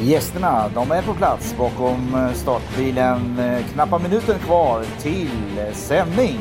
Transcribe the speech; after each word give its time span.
Gästerna, 0.00 0.68
de 0.74 0.90
är 0.90 1.02
på 1.02 1.14
plats 1.14 1.54
bakom 1.58 2.14
eh, 2.14 2.32
startbilen. 2.32 3.38
Eh, 3.38 3.66
knappa 3.72 3.98
minuten 3.98 4.38
kvar 4.38 4.84
till 4.98 5.58
eh, 5.58 5.72
sändning. 5.72 6.38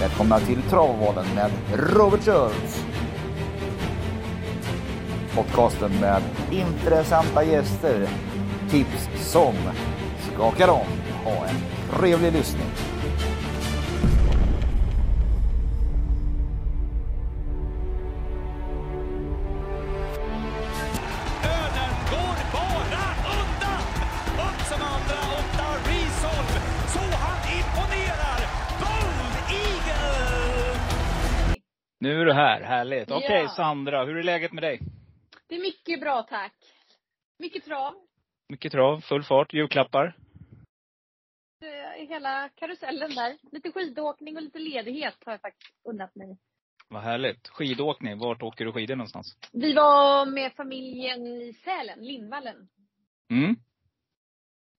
Välkomna 0.00 0.38
till 0.38 0.62
Travvalen 0.62 1.24
med 1.34 1.50
Robert 1.74 2.24
Schultz. 2.24 2.84
Podcasten 5.34 5.92
med 6.00 6.22
intressanta 6.50 7.44
gäster. 7.44 8.08
Tips 8.70 9.08
som 9.16 9.54
skakar 10.34 10.68
om. 10.68 10.86
Ha 11.24 11.46
en 11.46 11.56
trevlig 11.98 12.32
lyssning. 12.32 12.95
Nu 32.06 32.20
är 32.20 32.24
du 32.24 32.32
här, 32.32 32.60
härligt. 32.60 33.10
Ja. 33.10 33.16
Okej 33.16 33.48
Sandra, 33.48 34.04
hur 34.04 34.16
är 34.16 34.22
läget 34.22 34.52
med 34.52 34.62
dig? 34.62 34.80
Det 35.46 35.54
är 35.54 35.60
mycket 35.60 36.00
bra 36.00 36.22
tack. 36.22 36.52
Mycket 37.38 37.64
trav. 37.64 37.94
Mycket 38.48 38.72
trav, 38.72 39.00
full 39.00 39.22
fart, 39.22 39.52
julklappar? 39.54 40.16
Hela 42.08 42.48
karusellen 42.54 43.14
där. 43.14 43.38
Lite 43.52 43.72
skidåkning 43.72 44.36
och 44.36 44.42
lite 44.42 44.58
ledighet 44.58 45.14
har 45.24 45.32
jag 45.32 45.40
faktiskt 45.40 45.72
unnat 45.88 46.14
mig. 46.14 46.38
Vad 46.88 47.02
härligt. 47.02 47.48
Skidåkning, 47.48 48.18
vart 48.18 48.42
åker 48.42 48.64
du 48.64 48.72
skidor 48.72 48.96
någonstans? 48.96 49.36
Vi 49.52 49.72
var 49.72 50.26
med 50.26 50.52
familjen 50.52 51.26
i 51.26 51.52
Sälen, 51.52 51.98
Lindvallen. 52.04 52.68
Mm. 53.30 53.56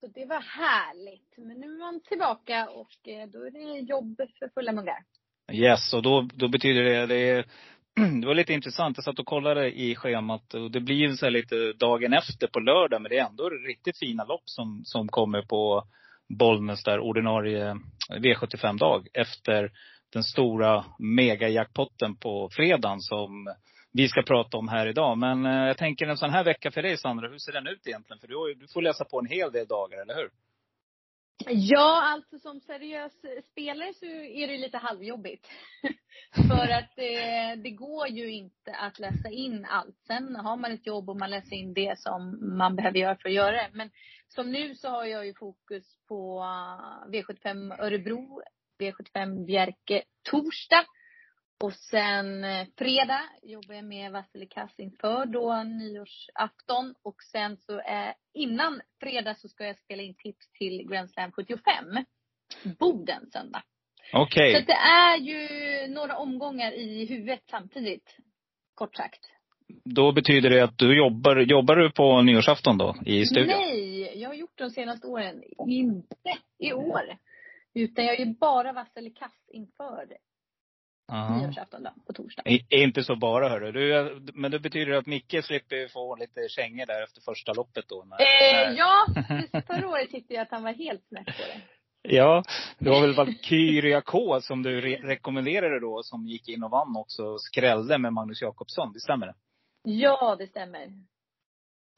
Så 0.00 0.06
det 0.06 0.24
var 0.24 0.40
härligt. 0.40 1.34
Men 1.36 1.60
nu 1.60 1.66
är 1.66 1.78
man 1.78 2.00
tillbaka 2.00 2.70
och 2.70 3.08
eh, 3.08 3.28
då 3.28 3.46
är 3.46 3.50
det 3.50 3.78
jobb 3.78 4.16
för 4.38 4.48
fulla 4.54 4.72
muggar. 4.72 5.04
Yes, 5.52 5.94
och 5.94 6.02
då, 6.02 6.28
då 6.34 6.48
betyder 6.48 6.82
det, 6.84 7.06
det, 7.06 7.30
är- 7.30 7.44
det 8.20 8.26
var 8.26 8.34
lite 8.34 8.52
intressant. 8.52 8.96
Jag 8.96 9.04
satt 9.04 9.18
och 9.18 9.26
kollade 9.26 9.80
i 9.80 9.94
schemat 9.94 10.54
och 10.54 10.70
det 10.70 10.80
blir 10.80 10.96
ju 10.96 11.16
så 11.16 11.26
här 11.26 11.30
lite 11.30 11.72
dagen 11.72 12.12
efter 12.12 12.46
på 12.46 12.60
lördag. 12.60 13.02
Men 13.02 13.08
det 13.10 13.18
är 13.18 13.26
ändå 13.26 13.50
riktigt 13.50 13.98
fina 13.98 14.24
lopp 14.24 14.42
som, 14.44 14.82
som 14.84 15.08
kommer 15.08 15.42
på 15.42 15.84
Bollnäs 16.38 16.84
där, 16.84 17.00
ordinarie 17.00 17.68
eh, 17.68 17.74
V75-dag. 18.20 19.06
Efter 19.14 19.70
den 20.12 20.22
stora 20.24 20.84
megajackpotten 20.98 22.16
på 22.16 22.48
fredagen 22.52 23.00
som 23.00 23.54
vi 23.92 24.08
ska 24.08 24.22
prata 24.22 24.56
om 24.56 24.68
här 24.68 24.86
idag. 24.86 25.18
Men 25.18 25.46
eh, 25.46 25.66
jag 25.66 25.76
tänker 25.78 26.06
en 26.06 26.16
sån 26.16 26.30
här 26.30 26.44
vecka 26.44 26.70
för 26.70 26.82
dig 26.82 26.96
Sandra, 26.96 27.28
hur 27.28 27.38
ser 27.38 27.52
den 27.52 27.66
ut 27.66 27.86
egentligen? 27.86 28.20
För 28.20 28.28
du, 28.28 28.36
har 28.36 28.54
du 28.54 28.66
får 28.68 28.82
läsa 28.82 29.04
på 29.04 29.18
en 29.18 29.26
hel 29.26 29.52
del 29.52 29.66
dagar, 29.66 30.02
eller 30.02 30.14
hur? 30.14 30.28
Ja, 31.46 32.02
alltså 32.02 32.38
som 32.38 32.60
seriös 32.60 33.12
spelare 33.52 33.92
så 33.94 34.06
är 34.06 34.48
det 34.48 34.58
lite 34.58 34.78
halvjobbigt. 34.78 35.46
För 36.48 36.68
att 36.68 36.98
eh, 36.98 37.62
det 37.62 37.70
går 37.70 38.08
ju 38.08 38.30
inte 38.30 38.72
att 38.72 38.98
läsa 38.98 39.28
in 39.30 39.64
allt. 39.64 39.96
Sen 40.06 40.36
har 40.36 40.56
man 40.56 40.72
ett 40.72 40.86
jobb 40.86 41.10
och 41.10 41.16
man 41.16 41.30
läser 41.30 41.56
in 41.56 41.74
det 41.74 41.98
som 41.98 42.38
man 42.58 42.76
behöver 42.76 42.98
göra 42.98 43.16
för 43.16 43.28
att 43.28 43.34
göra 43.34 43.56
det. 43.56 43.70
Men 43.72 43.90
som 44.28 44.52
nu 44.52 44.74
så 44.74 44.88
har 44.88 45.04
jag 45.04 45.26
ju 45.26 45.34
fokus 45.34 45.84
på 46.08 46.40
eh, 46.40 47.10
V75 47.10 47.82
Örebro, 47.82 48.42
V75 48.78 49.44
Bjerke 49.46 50.02
torsdag. 50.30 50.84
Och 51.60 51.72
sen 51.72 52.44
eh, 52.44 52.66
fredag 52.78 53.22
jobbar 53.42 53.74
jag 53.74 53.84
med 53.84 54.12
Vasselikass 54.12 54.78
inför 54.78 55.26
då 55.26 55.62
nyårsafton. 55.62 56.94
Och 57.02 57.22
sen 57.32 57.56
så 57.56 57.80
är, 57.84 58.14
innan 58.34 58.80
fredag 59.00 59.34
så 59.34 59.48
ska 59.48 59.66
jag 59.66 59.78
spela 59.78 60.02
in 60.02 60.14
tips 60.14 60.50
till 60.58 60.88
Grand 60.90 61.10
Slam 61.10 61.32
75. 61.32 61.64
Boden 62.78 63.30
söndag. 63.32 63.62
Okej. 64.12 64.52
Så 64.52 64.58
att 64.58 64.66
det 64.66 64.72
är 64.72 65.16
ju 65.16 65.38
några 65.94 66.16
omgångar 66.16 66.72
i 66.72 67.06
huvudet 67.06 67.42
samtidigt. 67.50 68.16
Kort 68.74 68.96
sagt. 68.96 69.20
Då 69.84 70.12
betyder 70.12 70.50
det 70.50 70.64
att 70.64 70.78
du 70.78 70.98
jobbar, 70.98 71.36
jobbar 71.36 71.76
du 71.76 71.90
på 71.90 72.22
nyårsafton 72.22 72.78
då, 72.78 72.96
i 73.06 73.26
studion? 73.26 73.48
Nej, 73.48 74.20
jag 74.20 74.28
har 74.28 74.34
gjort 74.34 74.58
de 74.58 74.70
senaste 74.70 75.06
åren. 75.06 75.42
Inte 75.68 76.38
i 76.58 76.72
år. 76.72 77.16
Utan 77.74 78.04
jag 78.04 78.18
gör 78.20 78.26
bara 78.26 78.72
Vasselikass 78.72 79.48
inför 79.48 80.06
Aha. 81.08 81.40
nyårsafton 81.42 81.82
då, 81.82 81.90
på 82.06 82.12
torsdag. 82.12 82.42
I- 82.46 82.66
Inte 82.82 83.02
så 83.04 83.16
bara 83.16 83.48
hörru. 83.48 83.72
Du, 83.72 84.20
men 84.34 84.50
det 84.50 84.58
betyder 84.60 84.92
att 84.92 85.06
Micke 85.06 85.44
slipper 85.44 85.88
få 85.88 86.16
lite 86.16 86.48
kängor 86.48 86.86
där 86.86 87.02
efter 87.02 87.20
första 87.20 87.52
loppet 87.52 87.84
då? 87.88 88.04
När, 88.04 88.16
Eh, 88.20 88.68
när- 88.68 88.76
ja, 88.78 89.06
förra 89.66 89.88
året 89.88 90.10
tyckte 90.10 90.34
jag 90.34 90.42
att 90.42 90.50
han 90.50 90.62
var 90.62 90.72
helt 90.72 91.04
snett 91.08 91.26
på 91.26 91.32
det. 91.32 91.60
ja. 92.16 92.42
Det 92.78 92.90
var 92.90 93.00
väl 93.00 93.14
Valkyria 93.14 94.00
K 94.00 94.40
som 94.40 94.62
du 94.62 94.80
re- 94.80 95.02
rekommenderade 95.02 95.80
då, 95.80 96.02
som 96.02 96.26
gick 96.26 96.48
in 96.48 96.62
och 96.64 96.70
vann 96.70 96.96
också. 96.96 97.22
och 97.24 97.40
Skrällde 97.42 97.98
med 97.98 98.12
Magnus 98.12 98.42
Jakobsson, 98.42 98.92
det 98.92 99.00
stämmer 99.00 99.26
det? 99.26 99.34
Ja, 99.82 100.36
det 100.38 100.46
stämmer. 100.46 100.82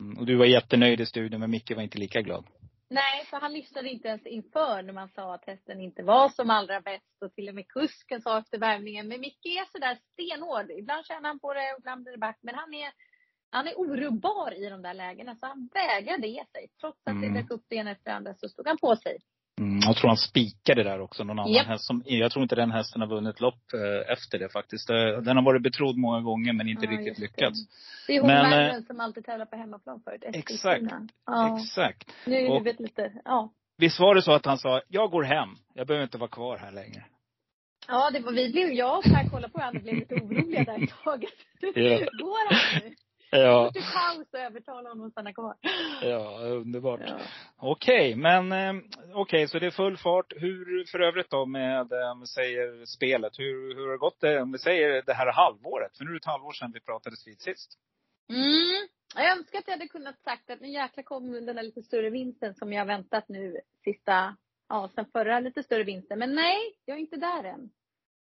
Mm, 0.00 0.18
Och 0.18 0.26
du 0.26 0.36
var 0.36 0.46
jättenöjd 0.46 1.00
i 1.00 1.06
studion, 1.06 1.40
men 1.40 1.50
Micke 1.50 1.70
var 1.76 1.82
inte 1.82 1.98
lika 1.98 2.20
glad. 2.22 2.44
Nej, 2.92 3.24
för 3.26 3.36
han 3.36 3.52
lyssnade 3.52 3.88
inte 3.90 4.08
ens 4.08 4.26
inför 4.26 4.82
när 4.82 4.92
man 4.92 5.08
sa 5.08 5.34
att 5.34 5.44
hästen 5.44 5.80
inte 5.80 6.02
var 6.02 6.28
som 6.28 6.50
allra 6.50 6.80
bäst. 6.80 7.22
Och 7.24 7.34
till 7.34 7.48
och 7.48 7.54
med 7.54 7.68
kusken 7.68 8.22
sa 8.22 8.38
efter 8.38 8.58
värmningen, 8.58 9.08
men 9.08 9.20
Micke 9.20 9.46
är 9.46 9.64
sådär 9.72 9.98
stenhård. 10.12 10.70
Ibland 10.70 11.06
tjänar 11.06 11.28
han 11.28 11.38
på 11.40 11.54
det 11.54 11.72
och 11.72 11.78
ibland 11.78 12.02
blir 12.02 12.12
det 12.12 12.18
back. 12.18 12.38
Men 12.42 12.54
han 12.54 12.74
är, 12.74 12.92
han 13.50 13.68
är 13.68 13.74
orubbar 13.78 14.54
i 14.54 14.68
de 14.68 14.82
där 14.82 14.94
lägena. 14.94 15.36
Så 15.36 15.46
han 15.46 15.68
vägrade 15.74 16.26
ge 16.26 16.44
sig. 16.46 16.68
Trots 16.80 17.00
att 17.04 17.12
Mm. 17.12 17.34
det 17.34 17.40
dök 17.40 17.50
upp 17.50 17.64
det 17.68 17.76
ena 17.76 17.90
efter 17.90 18.10
det 18.10 18.16
andra 18.16 18.34
så 18.34 18.48
stod 18.48 18.66
han 18.66 18.78
på 18.78 18.96
sig. 18.96 19.18
Mm, 19.60 19.80
jag 19.82 19.96
tror 19.96 20.08
han 20.08 20.16
spikade 20.16 20.82
där 20.82 21.00
också, 21.00 21.24
någon 21.24 21.38
annan 21.38 21.52
Japp. 21.52 21.66
häst. 21.66 21.84
Som, 21.84 22.02
jag 22.06 22.32
tror 22.32 22.42
inte 22.42 22.54
den 22.54 22.70
hästen 22.70 23.00
har 23.00 23.08
vunnit 23.08 23.40
lopp 23.40 23.72
eh, 23.74 24.12
efter 24.12 24.38
det 24.38 24.48
faktiskt. 24.48 24.90
Eh, 24.90 24.96
Den 24.96 25.36
har 25.36 25.42
varit 25.44 25.62
betrodd 25.62 25.96
många 25.96 26.20
gånger 26.20 26.52
men 26.52 26.68
inte 26.68 26.84
Ja, 26.86 26.90
riktigt 26.90 27.18
lyckats. 27.18 27.58
Det 28.06 28.16
är 28.16 28.20
hon 28.20 28.26
Men, 28.26 28.50
Värmdön 28.50 28.82
som 28.84 29.00
alltid 29.00 29.24
tävlar 29.24 29.46
på 29.46 29.56
hemmaplan 29.56 30.00
förut. 30.04 30.22
Exakt. 30.22 30.82
Ja, 31.26 31.58
Exakt. 31.58 32.12
nu 32.26 32.36
är 32.36 32.52
huvudet 32.52 32.80
lite, 32.80 33.12
ja. 33.24 33.52
Visst 33.78 34.00
var 34.00 34.14
det 34.14 34.22
så 34.22 34.32
att 34.32 34.46
han 34.46 34.58
sa, 34.58 34.82
jag 34.88 35.10
går 35.10 35.22
hem. 35.22 35.48
Jag 35.74 35.86
behöver 35.86 36.04
inte 36.04 36.18
vara 36.18 36.30
kvar 36.30 36.58
här 36.58 36.72
längre. 36.72 37.04
Ja, 37.88 38.10
det 38.10 38.20
var, 38.20 38.32
vi 38.32 38.52
blev, 38.52 38.72
jag 38.72 38.98
och 38.98 39.04
Per 39.04 39.30
kollade 39.30 39.52
på 39.52 39.58
varandra 39.58 39.78
och 39.78 39.82
blev 39.82 39.94
lite 39.94 40.14
oroliga 40.14 40.64
där 40.64 40.82
ett 40.82 40.90
tag. 41.04 41.20
Går 42.22 42.54
han 42.54 42.82
nu? 42.84 42.94
Ja, 43.30 43.64
Måste 43.64 43.80
paus 43.80 44.28
och 44.32 44.38
övertala 44.38 44.88
honom 44.88 45.06
att 45.06 45.12
stanna 45.12 45.32
kvar. 45.32 45.54
ja 46.02 46.38
underbart. 46.40 47.00
Ja. 47.06 47.18
Okej, 47.56 48.16
men 48.16 48.52
eh, 48.52 48.82
okej, 49.14 49.48
så 49.48 49.58
det 49.58 49.66
är 49.66 49.70
full 49.70 49.96
fart. 49.96 50.32
Hur 50.36 50.84
för 50.84 51.00
övrigt 51.00 51.30
då 51.30 51.46
med, 51.46 51.92
eh, 51.92 52.10
om 52.10 52.20
vi 52.20 52.26
säger 52.26 52.86
spelet, 52.86 53.38
hur, 53.38 53.74
hur 53.74 53.84
har 53.84 53.92
det 53.92 53.98
gått 53.98 54.20
det, 54.20 54.40
om 54.42 54.52
vi 54.52 54.58
säger 54.58 55.02
det 55.02 55.14
här 55.14 55.32
halvåret? 55.32 55.96
För 55.96 56.04
nu 56.04 56.10
är 56.10 56.14
det 56.14 56.18
ett 56.18 56.24
halvår 56.24 56.52
sedan 56.52 56.72
vi 56.74 56.80
pratades 56.80 57.26
vid 57.26 57.40
sist. 57.40 57.78
Mm. 58.28 58.88
Jag 59.14 59.38
önskar 59.38 59.58
att 59.58 59.66
jag 59.66 59.74
hade 59.74 59.88
kunnat 59.88 60.22
sagt 60.22 60.50
att 60.50 60.60
nu 60.60 60.68
jäklar 60.68 61.04
kom 61.04 61.32
den 61.32 61.56
där 61.56 61.62
lite 61.62 61.82
större 61.82 62.10
vinsten 62.10 62.54
som 62.54 62.72
jag 62.72 62.80
har 62.80 62.86
väntat 62.86 63.28
nu 63.28 63.60
sista, 63.84 64.36
ja 64.68 64.90
sen 64.94 65.06
förra 65.12 65.40
lite 65.40 65.62
större 65.62 65.84
vinsten. 65.84 66.18
Men 66.18 66.34
nej, 66.34 66.58
jag 66.84 66.96
är 66.96 67.00
inte 67.00 67.16
där 67.16 67.44
än. 67.44 67.70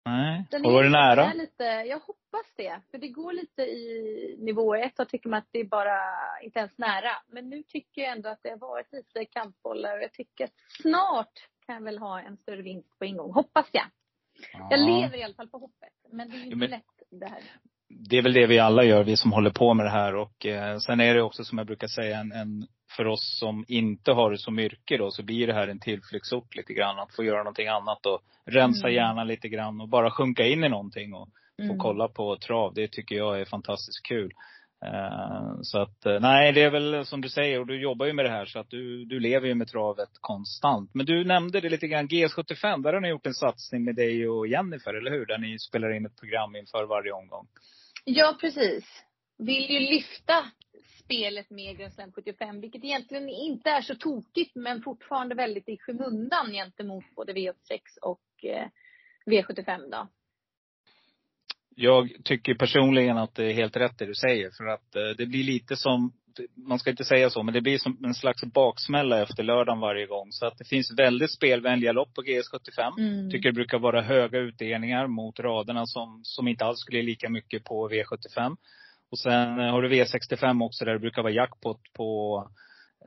Nej. 0.05 0.45
Den 0.51 0.65
Och 0.67 0.73
var 0.73 0.83
det 0.83 0.89
är- 0.89 0.91
nära? 1.17 1.33
lite, 1.33 1.65
jag 1.65 1.99
hoppas 1.99 2.47
det. 2.57 2.81
För 2.91 2.99
det 2.99 3.09
går 3.09 3.33
lite 3.33 3.63
i 3.63 4.37
nivåer. 4.41 4.83
Ett 4.83 4.97
tag 4.97 5.09
tycker 5.09 5.29
man 5.29 5.39
att 5.39 5.49
det 5.51 5.59
är 5.61 5.65
bara 5.65 6.01
inte 6.43 6.59
ens 6.59 6.79
nära. 6.79 7.11
Men 7.27 7.49
nu 7.49 7.63
tycker 7.63 8.03
jag 8.03 8.13
ändå 8.13 8.29
att 8.29 8.43
det 8.43 8.51
har 8.51 8.57
varit 8.57 8.93
lite 8.93 9.25
kampbollar 9.25 9.97
och 9.97 10.03
jag 10.03 10.13
tycker 10.13 10.45
att 10.45 10.55
snart 10.83 11.49
kan 11.67 11.75
jag 11.75 11.83
väl 11.83 11.99
ha 11.99 12.21
en 12.21 12.37
större 12.37 12.63
vinst 12.63 12.99
på 12.99 13.05
ingång. 13.05 13.33
Hoppas 13.33 13.67
jag. 13.73 13.85
Jag 14.71 14.79
Ja. 14.81 14.87
lever 14.87 15.19
i 15.19 15.23
alla 15.23 15.35
fall 15.35 15.49
på 15.49 15.59
hoppet. 15.59 15.93
Men 16.13 16.31
det 16.31 16.37
är 16.37 16.39
ju 16.39 16.45
Ja, 16.45 16.47
inte 16.47 16.57
men- 16.57 16.71
lätt 16.71 17.03
det 17.11 17.27
här. 17.27 17.43
Det 17.89 18.19
är 18.19 18.23
väl 18.23 18.33
det 18.33 18.47
vi 18.47 18.59
alla 18.59 18.85
gör, 18.85 19.05
vi 19.05 19.17
som 19.17 19.33
håller 19.33 19.51
på 19.51 19.75
med 19.75 19.87
det 19.87 19.91
här. 19.91 20.15
Och 20.15 20.47
eh, 20.47 20.79
sen 20.79 21.01
är 21.01 21.15
det 21.15 21.23
också 21.23 21.45
som 21.45 21.59
jag 21.59 21.67
brukar 21.67 21.87
säga, 21.89 22.19
en, 22.19 22.33
en, 22.33 22.67
för 22.97 23.07
oss 23.07 23.39
som 23.39 23.65
inte 23.69 24.13
har 24.13 24.31
det 24.31 24.39
som 24.39 24.59
yrke 24.59 24.97
då, 24.97 25.11
så 25.11 25.23
blir 25.23 25.47
det 25.47 25.55
här 25.55 25.69
en 25.69 25.81
tillflyktsort 25.81 26.57
lite 26.57 26.73
grann. 26.73 26.99
Att 26.99 27.15
få 27.15 27.25
göra 27.25 27.39
någonting 27.39 27.69
annat 27.69 28.07
och 28.07 28.21
rensa 28.47 28.87
Mm. 28.89 28.95
hjärnan 28.95 29.27
lite 29.27 29.49
grann 29.49 29.81
och 29.81 29.89
bara 29.89 30.11
sjunka 30.11 30.47
in 30.47 30.65
i 30.65 30.69
någonting 30.69 31.15
och 31.15 31.29
få 31.59 31.63
Mm. 31.65 31.79
kolla 31.79 32.09
på 32.09 32.37
trav. 32.37 32.75
Det 32.75 32.89
tycker 32.93 33.17
jag 33.17 33.41
är 33.41 33.45
fantastiskt 33.45 34.07
kul. 34.09 34.33
Eh, 34.85 35.59
så 35.63 35.79
att, 35.79 36.07
eh, 36.07 36.21
nej 36.21 36.53
det 36.53 36.63
är 36.63 36.71
väl 36.71 37.07
som 37.07 37.21
du 37.21 37.29
säger, 37.29 37.61
och 37.61 37.67
du 37.67 37.81
jobbar 37.81 38.07
ju 38.07 38.13
med 38.13 38.25
det 38.25 38.31
här 38.31 38.47
så 38.47 38.59
att 38.59 38.71
du, 38.71 39.05
du 39.05 39.21
lever 39.21 39.49
ju 39.49 39.55
med 39.55 39.69
travet 39.69 40.11
konstant. 40.21 40.91
Men 40.95 41.07
du 41.07 41.25
nämnde 41.25 41.61
det 41.61 41.69
lite 41.69 41.89
grann, 41.89 42.09
GS75, 42.09 42.83
där 42.83 42.93
har 42.93 43.01
ni 43.01 43.09
gjort 43.09 43.27
en 43.27 43.35
satsning 43.35 43.85
med 43.85 43.95
dig 43.95 44.29
och 44.29 44.49
Jennifer, 44.49 44.95
eller 44.95 45.11
hur? 45.11 45.27
Där 45.27 45.39
ni 45.39 45.59
spelar 45.59 45.97
in 45.97 46.07
ett 46.07 46.21
program 46.21 46.57
inför 46.57 46.85
varje 46.85 47.13
omgång. 47.13 47.47
Ja, 48.05 48.37
precis. 48.41 48.85
Vill 49.39 49.71
ju 49.71 49.81
lyfta 49.81 50.45
spelet 51.05 51.51
med 51.51 51.79
Grand 51.79 51.93
Slam 51.93 52.13
75, 52.13 52.61
vilket 52.61 52.85
egentligen 52.85 53.29
inte 53.29 53.71
är 53.71 53.83
så 53.83 53.95
tokigt, 53.95 54.55
men 54.55 54.83
fortfarande 54.83 55.35
väldigt 55.35 55.69
i 55.69 55.77
skymundan 55.79 56.53
gentemot 56.53 57.05
både 57.17 57.33
V86 57.33 57.53
och 58.03 58.45
eh, 58.45 58.69
V75 59.27 59.91
då 59.91 60.09
jag 61.81 62.11
tycker 62.25 62.55
personligen 62.55 63.19
att 63.19 63.35
det 63.35 63.45
är 63.45 63.53
helt 63.53 63.77
rätt 63.77 63.99
det 63.99 64.07
du 64.07 64.15
säger. 64.15 64.51
För 64.51 64.67
att 64.67 64.97
eh, 64.97 65.17
det 65.19 65.27
blir 65.27 65.45
lite 65.45 65.77
som, 65.77 66.13
man 66.55 66.79
ska 66.79 66.91
inte 66.91 67.05
säga 67.05 67.31
så, 67.31 67.43
men 67.43 67.55
det 67.55 67.61
blir 67.61 67.79
som 67.79 68.05
en 68.05 68.15
slags 68.15 68.45
baksmälla 68.45 69.23
efter 69.23 69.43
lördagen 69.43 69.81
varje 69.81 70.07
gång. 70.07 70.33
Så 70.33 70.47
att 70.47 70.59
det 70.59 70.65
finns 70.65 70.99
väldigt 70.99 71.33
spelvänliga 71.33 71.93
lopp 71.93 72.15
på 72.15 72.23
GS75. 72.23 72.99
Mm. 72.99 73.31
Tycker 73.31 73.49
det 73.49 73.55
brukar 73.55 73.79
vara 73.79 74.03
höga 74.03 74.39
utdelningar 74.39 75.07
mot 75.07 75.41
raderna 75.41 75.87
som, 75.87 76.21
som 76.23 76.49
inte 76.49 76.65
alls 76.65 76.81
skulle 76.81 77.03
lika 77.03 77.29
mycket 77.29 77.65
på 77.65 77.89
V75. 77.91 78.57
Och 79.11 79.19
sen 79.19 79.59
har 79.59 79.83
du 79.83 79.89
V65 79.89 80.65
också 80.65 80.85
där 80.85 80.93
det 80.93 80.99
brukar 80.99 81.23
vara 81.23 81.33
jackpot 81.33 81.81
på 81.93 82.43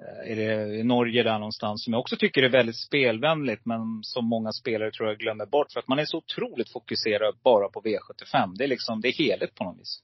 Eh, 0.02 0.32
är 0.32 0.36
det 0.36 0.76
i 0.76 0.84
Norge 0.84 1.24
där 1.24 1.40
någonstans, 1.40 1.84
som 1.84 1.94
jag 1.94 2.00
också 2.00 2.16
tycker 2.18 2.44
är 2.44 2.50
väldigt 2.50 2.78
spelvänligt, 2.78 3.66
men 3.66 4.04
som 4.04 4.26
många 4.26 4.52
spelare 4.52 4.92
tror 4.92 5.10
jag 5.10 5.18
glömmer 5.18 5.46
bort. 5.46 5.72
För 5.72 5.80
att 5.80 5.88
man 5.88 6.00
är 6.00 6.06
så 6.06 6.18
otroligt 6.18 6.72
fokuserad 6.72 7.38
bara 7.44 7.70
på 7.70 7.82
V75. 7.82 8.56
Det 8.58 8.64
är 8.64 8.68
liksom, 8.68 9.02
det 9.02 9.08
är 9.08 9.14
heligt 9.14 9.56
på 9.56 9.64
något 9.64 9.80
vis. 9.80 10.04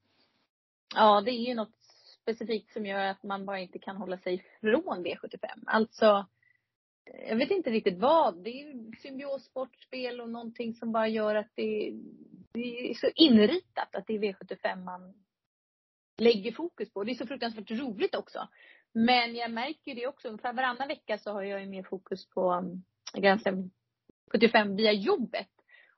Ja, 0.96 1.22
det 1.22 1.32
är 1.32 1.48
ju 1.48 1.56
något 1.56 1.76
specifikt 2.22 2.74
som 2.74 2.86
gör 2.86 3.06
att 3.06 3.24
man 3.24 3.46
bara 3.46 3.60
inte 3.60 3.80
kan 3.80 3.98
hålla 3.98 4.18
sig 4.18 4.34
ifrån 4.34 5.06
V75. 5.06 5.64
Alltså, 5.66 6.26
jag 7.30 7.36
vet 7.36 7.52
inte 7.52 7.70
riktigt 7.70 7.98
vad. 7.98 8.44
Det 8.44 8.50
är 8.50 8.66
ju 8.66 8.92
symbiossportspel 9.02 10.22
och 10.22 10.30
någonting 10.30 10.74
som 10.74 10.92
bara 10.92 11.08
gör 11.08 11.36
att 11.36 11.52
det, 11.56 11.94
det 12.54 12.90
är 12.90 12.94
så 12.94 13.08
inritat 13.16 13.96
att 13.96 14.08
det 14.08 14.14
är 14.14 14.20
V75 14.20 14.84
man 14.84 15.14
lägger 16.18 16.52
fokus 16.52 16.94
på. 16.94 17.04
Det 17.04 17.12
är 17.12 17.16
så 17.16 17.28
fruktansvärt 17.28 17.72
roligt 17.72 18.16
också. 18.16 18.48
Men 18.98 19.36
jag 19.36 19.52
märker 19.52 19.96
det 19.96 20.08
också. 20.08 20.28
Ungefär 20.28 20.54
varannan 20.54 20.88
vecka 20.88 21.18
så 21.18 21.32
har 21.32 21.44
jag 21.44 21.62
ju 21.62 21.68
mer 21.68 21.84
fokus 21.84 22.30
på 22.30 22.54
um, 22.54 22.84
gränsen 23.14 23.72
75 24.32 24.76
via 24.76 24.92
jobbet. 24.92 25.50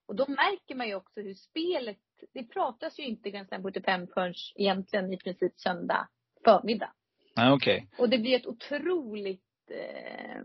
Och 0.05 0.15
då 0.15 0.25
märker 0.27 0.75
man 0.75 0.87
ju 0.87 0.95
också 0.95 1.21
hur 1.21 1.33
spelet, 1.33 1.97
det 2.33 2.43
pratas 2.43 2.99
ju 2.99 3.03
inte 3.03 3.29
gränsen 3.29 3.63
75 3.63 4.07
förrän 4.13 4.33
egentligen 4.55 5.13
i 5.13 5.17
princip 5.17 5.59
söndag 5.59 6.07
förmiddag. 6.43 6.93
Okej. 7.31 7.53
Okay. 7.53 8.03
Och 8.03 8.09
det 8.09 8.17
blir 8.17 8.35
ett 8.35 8.47
otroligt 8.47 9.71
eh, 9.71 10.41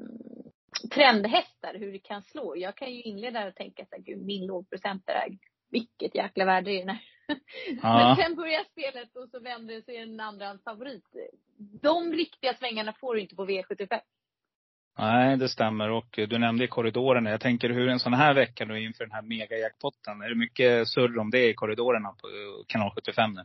trendhästar 0.95 1.75
hur 1.75 1.93
det 1.93 1.99
kan 1.99 2.23
slå. 2.23 2.57
Jag 2.57 2.77
kan 2.77 2.95
ju 2.95 3.03
inleda 3.03 3.49
och 3.49 3.55
tänka 3.55 3.85
så 3.85 3.97
här, 3.97 4.03
gud 4.03 4.23
min 4.23 4.47
lågprocentare, 4.47 5.29
vilket 5.71 6.15
jäkla 6.15 6.45
värde 6.45 6.71
är 6.71 6.87
det 6.87 6.99
Ja. 7.83 7.99
Men 7.99 8.17
sen 8.17 8.37
börjar 8.37 8.65
spelet 8.65 9.17
och 9.17 9.29
så 9.29 9.41
vänder 9.41 9.75
det 9.75 9.83
sig 9.83 9.97
en 9.97 10.21
andra 10.21 10.59
favorit. 10.65 11.17
De 11.85 12.13
riktiga 12.13 12.55
svängarna 12.55 12.93
får 12.93 13.15
du 13.15 13.21
inte 13.21 13.37
på 13.37 13.47
V75. 13.47 14.01
Nej, 14.99 15.37
det 15.37 15.49
stämmer. 15.49 15.91
Och 15.91 16.09
du 16.11 16.39
nämnde 16.39 16.65
i 16.65 16.69
korridorerna. 16.69 17.31
Jag 17.31 17.41
tänker 17.41 17.71
hur 17.71 17.89
en 17.89 17.99
sån 17.99 18.15
här 18.15 18.35
vecka 18.35 18.65
nu 18.65 18.85
inför 18.85 19.05
den 19.05 19.13
här 19.13 19.23
megajackpotten. 19.23 20.23
Är 20.23 20.29
det 20.29 20.35
mycket 20.35 20.89
surr 20.89 21.19
om 21.19 21.31
det 21.31 21.49
i 21.49 21.55
korridorerna 21.55 22.09
på 22.09 22.29
kanal 22.67 22.91
75 22.95 23.35
nu? 23.35 23.45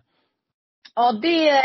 Ja, 0.95 1.12
det 1.12 1.62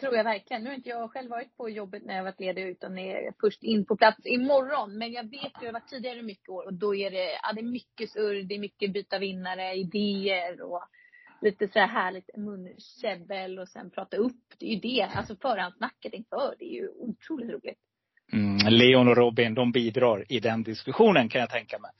tror 0.00 0.16
jag 0.16 0.24
verkligen. 0.24 0.62
Nu 0.62 0.68
har 0.68 0.76
inte 0.76 0.88
jag 0.88 1.10
själv 1.10 1.30
varit 1.30 1.56
på 1.56 1.70
jobbet 1.70 2.04
när 2.04 2.16
jag 2.16 2.24
varit 2.24 2.40
ledig 2.40 2.62
utan 2.62 2.98
är 2.98 3.32
först 3.40 3.62
in 3.62 3.86
på 3.86 3.96
plats 3.96 4.26
imorgon. 4.26 4.98
Men 4.98 5.12
jag 5.12 5.22
vet 5.22 5.42
ju, 5.42 5.60
jag 5.60 5.66
har 5.66 5.72
varit 5.72 5.88
tidigare 5.88 6.22
mycket 6.22 6.48
år 6.48 6.66
och 6.66 6.74
då 6.74 6.94
är 6.94 7.10
det, 7.10 7.38
ja, 7.42 7.52
det 7.52 7.60
är 7.60 7.72
mycket 7.72 8.10
surr, 8.10 8.42
det 8.42 8.54
är 8.54 8.58
mycket 8.58 8.92
byta 8.92 9.18
vinnare, 9.18 9.74
idéer 9.74 10.62
och 10.62 10.82
lite 11.40 11.68
så 11.68 11.78
här 11.78 11.86
härligt 11.86 12.36
munkäbbel 12.36 13.58
och 13.58 13.68
sen 13.68 13.90
prata 13.90 14.16
upp. 14.16 14.44
Det 14.58 14.66
är 14.66 14.70
ju 14.70 14.80
det, 14.80 15.02
alltså 15.02 15.36
förhandsnacket 15.36 16.12
inför. 16.12 16.54
Det 16.58 16.64
är 16.64 16.74
ju 16.74 16.88
otroligt 16.88 17.50
roligt. 17.50 17.78
Mm, 18.32 18.72
Leon 18.72 19.08
och 19.08 19.16
Robin, 19.16 19.54
de 19.54 19.72
bidrar 19.72 20.32
i 20.32 20.40
den 20.40 20.62
diskussionen 20.62 21.28
kan 21.28 21.40
jag 21.40 21.50
tänka 21.50 21.78
mig. 21.78 21.90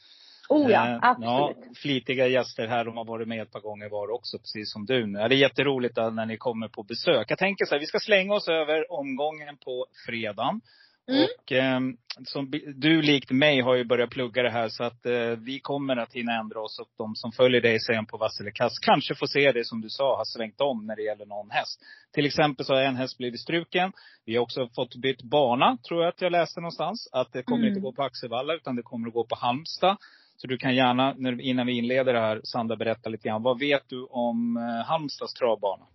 Oh 0.48 0.70
ja, 0.70 0.98
absolut. 1.02 1.66
Ja, 1.66 1.72
flitiga 1.76 2.26
gäster 2.26 2.66
här. 2.66 2.84
De 2.84 2.96
har 2.96 3.04
varit 3.04 3.28
med 3.28 3.42
ett 3.42 3.52
par 3.52 3.60
gånger 3.60 3.88
var 3.88 4.10
också, 4.10 4.38
precis 4.38 4.72
som 4.72 4.86
du. 4.86 5.06
Det 5.06 5.20
är 5.20 5.32
jätteroligt 5.32 5.96
när 5.96 6.26
ni 6.26 6.36
kommer 6.36 6.68
på 6.68 6.82
besök. 6.82 7.30
Jag 7.30 7.38
tänker 7.38 7.64
så 7.64 7.74
här, 7.74 7.80
vi 7.80 7.86
ska 7.86 7.98
slänga 7.98 8.34
oss 8.34 8.48
över 8.48 8.92
omgången 8.92 9.56
på 9.64 9.86
fredagen. 10.06 10.60
Mm. 11.08 11.26
Och 11.38 11.52
eh, 11.52 11.80
som 12.24 12.50
du 12.74 13.02
likt 13.02 13.30
mig 13.30 13.60
har 13.60 13.74
ju 13.74 13.84
börjat 13.84 14.10
plugga 14.10 14.42
det 14.42 14.50
här 14.50 14.68
så 14.68 14.84
att 14.84 15.06
eh, 15.06 15.30
vi 15.30 15.60
kommer 15.60 15.96
att 15.96 16.12
hinna 16.12 16.40
ändra 16.40 16.60
oss. 16.60 16.78
Och 16.78 16.88
de 16.98 17.14
som 17.14 17.32
följer 17.32 17.60
dig 17.60 17.80
sen 17.80 18.06
på 18.06 18.16
Vasselikass 18.16 18.78
kanske 18.78 19.14
får 19.14 19.26
se 19.26 19.52
det 19.52 19.66
som 19.66 19.80
du 19.80 19.88
sa 19.88 20.16
har 20.16 20.24
svängt 20.24 20.60
om 20.60 20.86
när 20.86 20.96
det 20.96 21.02
gäller 21.02 21.26
någon 21.26 21.50
häst. 21.50 21.80
Till 22.12 22.26
exempel 22.26 22.66
så 22.66 22.74
har 22.74 22.82
en 22.82 22.96
häst 22.96 23.18
blivit 23.18 23.40
struken. 23.40 23.92
Vi 24.24 24.36
har 24.36 24.42
också 24.42 24.68
fått 24.74 24.96
bytt 24.96 25.22
bana, 25.22 25.78
tror 25.88 26.02
jag 26.02 26.08
att 26.08 26.22
jag 26.22 26.32
läste 26.32 26.60
någonstans. 26.60 27.08
Att 27.12 27.32
det 27.32 27.42
kommer 27.42 27.62
mm. 27.62 27.68
inte 27.68 27.80
gå 27.80 27.92
på 27.92 28.02
Axevalla 28.02 28.54
utan 28.54 28.76
det 28.76 28.82
kommer 28.82 29.08
att 29.08 29.14
gå 29.14 29.24
på 29.24 29.36
Halmstad. 29.36 29.96
Så 30.36 30.46
du 30.46 30.58
kan 30.58 30.74
gärna, 30.74 31.16
innan 31.40 31.66
vi 31.66 31.72
inleder 31.72 32.12
det 32.12 32.20
här, 32.20 32.40
Sandra, 32.44 32.76
berätta 32.76 33.08
lite 33.08 33.28
grann. 33.28 33.42
Vad 33.42 33.58
vet 33.58 33.88
du 33.88 34.04
om 34.04 34.56
eh, 34.56 34.86
Halmstads 34.86 35.34
travbana? 35.34 35.86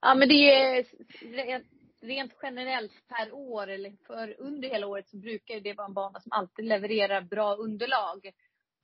Ja 0.00 0.14
men 0.14 0.28
det 0.28 0.34
är 0.34 0.84
rent 2.04 2.32
generellt 2.42 3.08
per 3.08 3.32
år 3.32 3.66
eller 3.66 3.92
för 4.06 4.36
under 4.38 4.68
hela 4.68 4.86
året 4.86 5.08
så 5.08 5.16
brukar 5.16 5.60
det 5.60 5.72
vara 5.72 5.86
en 5.86 5.94
bana 5.94 6.20
som 6.20 6.32
alltid 6.32 6.64
levererar 6.64 7.20
bra 7.20 7.54
underlag. 7.54 8.30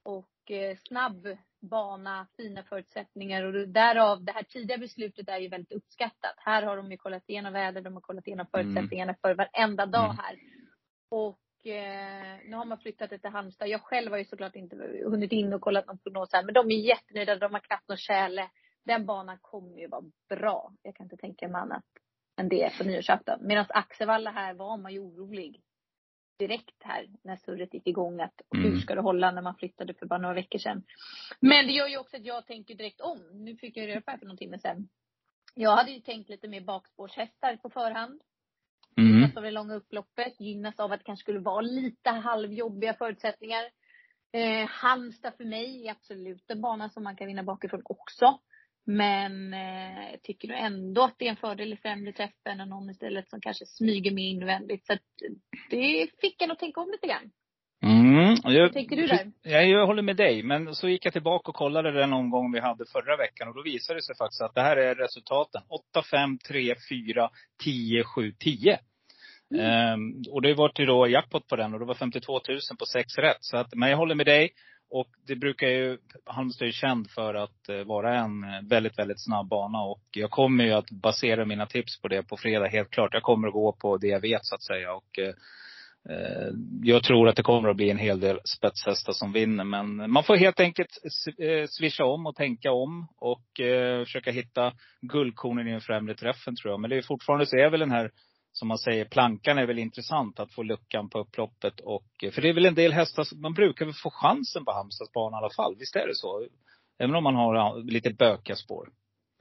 Och 0.03 0.51
eh, 0.51 0.77
snabb 0.89 1.29
bana, 1.61 2.27
fina 2.37 2.63
förutsättningar 2.63 3.43
och 3.43 3.69
därav 3.69 4.25
det 4.25 4.33
här 4.33 4.43
tidiga 4.43 4.79
beslutet 4.79 5.29
är 5.29 5.39
ju 5.39 5.49
väldigt 5.49 5.73
uppskattat. 5.73 6.35
Här 6.37 6.63
har 6.63 6.77
de 6.77 6.91
ju 6.91 6.97
kollat 6.97 7.29
igenom 7.29 7.53
väder, 7.53 7.81
de 7.81 7.95
har 7.95 8.01
kollat 8.01 8.27
igenom 8.27 8.47
mm. 8.53 8.65
förutsättningarna 8.65 9.13
mm. 9.13 9.19
för 9.23 9.35
varenda 9.35 9.87
dag 9.87 10.05
mm. 10.05 10.17
här. 10.17 10.37
Och 11.09 11.67
eh, 11.67 12.39
nu 12.45 12.57
har 12.57 12.65
man 12.65 12.79
flyttat 12.79 13.11
det 13.11 13.19
till 13.19 13.31
Halmstad. 13.31 13.69
Jag 13.69 13.83
själv 13.83 14.11
har 14.11 14.19
ju 14.19 14.25
såklart 14.25 14.57
inte 14.57 14.77
hunnit 15.05 15.33
in 15.33 15.53
och 15.53 15.61
kollat 15.61 15.87
någon 15.87 15.99
prognos 15.99 16.33
här, 16.33 16.45
men 16.45 16.55
de 16.55 16.71
är 16.71 16.77
jättenöjda. 16.77 17.37
De 17.37 17.53
har 17.53 17.61
knappt 17.61 17.89
någon 17.89 17.99
tjäle. 17.99 18.51
Den 18.85 19.07
banan 19.07 19.39
kommer 19.41 19.79
ju 19.79 19.89
vara 19.89 20.05
bra. 20.29 20.73
Jag 20.83 20.97
kan 20.97 21.07
inte 21.07 21.17
tänka 21.17 21.49
mig 21.49 21.61
annat 21.61 21.85
än 22.41 22.49
det 22.49 22.79
på 22.79 22.85
nyårsafton. 22.85 23.39
Medan 23.41 23.67
Axevalla 23.69 24.31
här 24.31 24.55
var 24.55 24.77
man 24.77 24.93
ju 24.93 24.99
orolig 24.99 25.63
direkt 26.39 26.83
här 26.85 27.07
när 27.23 27.37
surret 27.37 27.75
gick 27.75 27.87
igång 27.87 28.21
att 28.21 28.41
mm. 28.55 28.65
hur 28.65 28.81
ska 28.81 28.95
det 28.95 29.01
hålla 29.01 29.31
när 29.31 29.43
man 29.43 29.55
flyttade 29.55 29.95
för 29.95 30.07
bara 30.07 30.19
några 30.19 30.35
veckor 30.35 30.59
sedan. 30.59 30.83
Men 31.41 31.67
det 31.67 31.73
gör 31.73 31.89
ju 31.89 31.99
också 31.99 32.17
att 32.17 32.25
jag 32.25 32.47
tänker 32.47 32.75
direkt 32.75 33.01
om. 33.01 33.45
Nu 33.45 33.57
fick 33.57 33.77
jag 33.77 33.89
reda 33.89 34.01
på 34.01 34.19
för 34.19 34.27
någon 34.27 34.37
timme 34.37 34.59
sedan. 34.59 34.89
Jag 35.55 35.77
hade 35.77 35.91
ju 35.91 36.01
tänkt 36.01 36.29
lite 36.31 36.49
mer 36.49 36.61
bakspårshästar 36.61 37.57
på 37.57 37.71
förhand. 37.71 38.21
Mm. 38.97 39.11
Gynnas 39.11 39.37
av 39.37 39.43
det 39.43 39.51
långa 39.51 39.75
upploppet, 39.75 40.41
gynnas 40.41 40.81
av 40.81 40.93
att 40.93 41.01
det 41.01 41.05
kanske 41.05 41.23
skulle 41.23 41.41
vara 41.41 41.61
lite 41.61 42.11
halvjobbiga 42.11 42.95
förutsättningar. 42.95 43.65
Eh, 44.33 44.69
Halmstad 44.69 45.35
för 45.37 45.45
mig 45.45 45.87
är 45.87 45.91
absolut 45.91 46.51
en 46.51 46.61
bana 46.61 46.89
som 46.89 47.05
man 47.05 47.17
kan 47.17 47.27
vinna 47.27 47.43
bakifrån 47.43 47.83
också. 47.85 48.39
Men 48.97 49.55
eh, 49.55 50.19
tycker 50.23 50.49
du 50.49 50.55
ändå 50.55 51.03
att 51.03 51.15
det 51.19 51.27
är 51.27 51.31
en 51.31 51.37
fördel 51.37 51.73
i 51.73 51.77
främre 51.77 52.13
träffen 52.13 52.61
än 52.61 52.69
någon 52.69 52.91
istället 52.91 53.31
som 53.31 53.41
kanske 53.41 53.67
smyger 53.67 54.11
med 54.11 54.25
invändigt. 54.25 54.87
Så 54.87 54.93
att 54.93 55.01
det 55.71 56.07
fick 56.21 56.43
en 56.43 56.51
att 56.51 56.59
tänka 56.59 56.81
om 56.81 56.91
lite 56.91 57.07
grann. 57.07 57.31
Mm, 57.83 58.37
jag, 58.43 58.63
Hur 58.63 58.69
tänker 58.69 58.97
du 58.97 59.07
där? 59.07 59.33
Jag, 59.43 59.69
jag 59.69 59.87
håller 59.87 60.03
med 60.03 60.17
dig. 60.17 60.43
Men 60.43 60.75
så 60.75 60.89
gick 60.89 61.05
jag 61.07 61.13
tillbaka 61.13 61.49
och 61.51 61.55
kollade 61.55 61.93
den 61.93 62.13
omgång 62.13 62.53
vi 62.53 62.61
hade 62.61 62.85
förra 62.93 63.17
veckan. 63.17 63.49
Och 63.49 63.55
då 63.55 63.63
visade 63.63 63.99
det 63.99 64.03
sig 64.03 64.17
faktiskt 64.17 64.43
att 64.43 64.55
det 64.55 64.63
här 64.63 64.77
är 64.77 64.95
resultaten. 64.95 65.63
8, 65.69 66.03
5, 66.11 66.39
3, 66.39 66.75
4, 66.91 67.31
10, 67.65 68.05
7, 68.05 68.33
10. 68.33 68.79
Mm. 69.55 69.93
Um, 69.93 70.23
och 70.31 70.43
det 70.43 70.55
var 70.55 70.73
ju 70.79 70.87
då 70.87 71.09
jackpot 71.09 71.47
på 71.47 71.57
den 71.57 71.75
och 71.75 71.81
det 71.81 71.87
var 71.87 71.95
52 71.95 72.33
000 72.33 72.59
på 72.79 72.87
sex 72.87 73.19
rätt. 73.19 73.37
Så 73.41 73.57
att, 73.57 73.75
men 73.75 73.91
jag 73.91 73.97
håller 73.97 74.15
med 74.15 74.27
dig. 74.27 74.51
Och 74.91 75.09
det 75.27 75.37
brukar 75.37 75.69
ju, 75.69 75.99
Halmstad 76.25 76.63
är 76.63 76.67
ju 76.67 76.73
känd 76.73 77.11
för 77.11 77.35
att 77.35 77.69
eh, 77.69 77.85
vara 77.85 78.19
en 78.19 78.45
eh, 78.45 78.61
väldigt, 78.69 78.99
väldigt 78.99 79.25
snabb 79.25 79.49
bana. 79.49 79.83
Och 79.83 80.03
jag 80.11 80.31
kommer 80.31 80.65
ju 80.65 80.73
att 80.73 80.91
basera 80.91 81.45
mina 81.45 81.67
tips 81.67 82.01
på 82.01 82.09
det 82.09 82.23
på 82.23 82.37
fredag, 82.37 82.67
helt 82.67 82.91
klart. 82.91 83.15
Jag 83.15 83.23
kommer 83.23 83.49
att 83.49 83.55
gå 83.55 83.73
på 83.73 83.97
det 83.97 84.07
jag 84.07 84.21
vet 84.21 84.45
så 84.45 84.55
att 84.55 84.63
säga. 84.63 84.95
Och 84.95 85.19
eh, 85.19 85.35
eh 86.15 86.51
jag 86.83 87.03
tror 87.03 87.29
att 87.29 87.37
det 87.37 87.43
kommer 87.43 87.69
att 87.69 87.77
bli 87.77 87.91
en 87.91 87.99
hel 87.99 88.21
del 88.21 88.41
spetshästar 88.45 89.13
som 89.13 89.33
vinner. 89.33 89.65
Men 89.65 90.11
man 90.11 90.25
får 90.25 90.37
helt 90.37 90.61
enkelt 90.61 90.91
swisha 91.69 92.05
om 92.05 92.27
och 92.27 92.37
tänka 92.37 92.73
om. 92.73 93.09
Och 93.17 93.61
eh, 93.61 94.05
försöka 94.05 94.31
hitta 94.31 94.73
guldkornen 95.01 95.69
i 95.69 95.71
den 95.71 95.81
främre 95.81 96.15
träffen 96.15 96.57
tror 96.57 96.73
jag. 96.73 96.81
Men 96.81 96.91
det 96.91 96.97
är 96.97 97.03
fortfarande 97.03 97.47
så 97.47 97.57
är 97.57 97.71
väl 97.71 97.81
den 97.81 97.91
här 97.91 98.11
som 98.53 98.69
man 98.69 98.79
säger, 98.79 99.05
plankan 99.05 99.59
är 99.59 99.67
väl 99.67 99.79
intressant 99.79 100.41
att 100.41 100.53
få 100.53 100.63
luckan 100.63 101.11
på 101.11 101.19
upploppet. 101.19 101.81
Och, 101.81 102.09
för 102.33 102.43
det 102.43 102.49
är 102.49 102.55
väl 102.55 102.67
en 102.67 102.75
del 102.75 102.93
hästar, 102.93 103.41
man 103.43 103.55
brukar 103.55 103.85
väl 103.85 103.95
få 103.95 104.11
chansen 104.11 104.65
på 104.65 104.73
Halmstads 104.73 105.13
bana 105.13 105.37
i 105.37 105.39
alla 105.39 105.51
fall. 105.51 105.77
Visst 105.79 105.97
är 105.97 106.07
det 106.07 106.15
så? 106.15 106.47
Även 106.99 107.15
om 107.15 107.25
man 107.25 107.35
har 107.35 107.83
lite 107.91 108.11
bökiga 108.11 108.57
spår. 108.57 108.89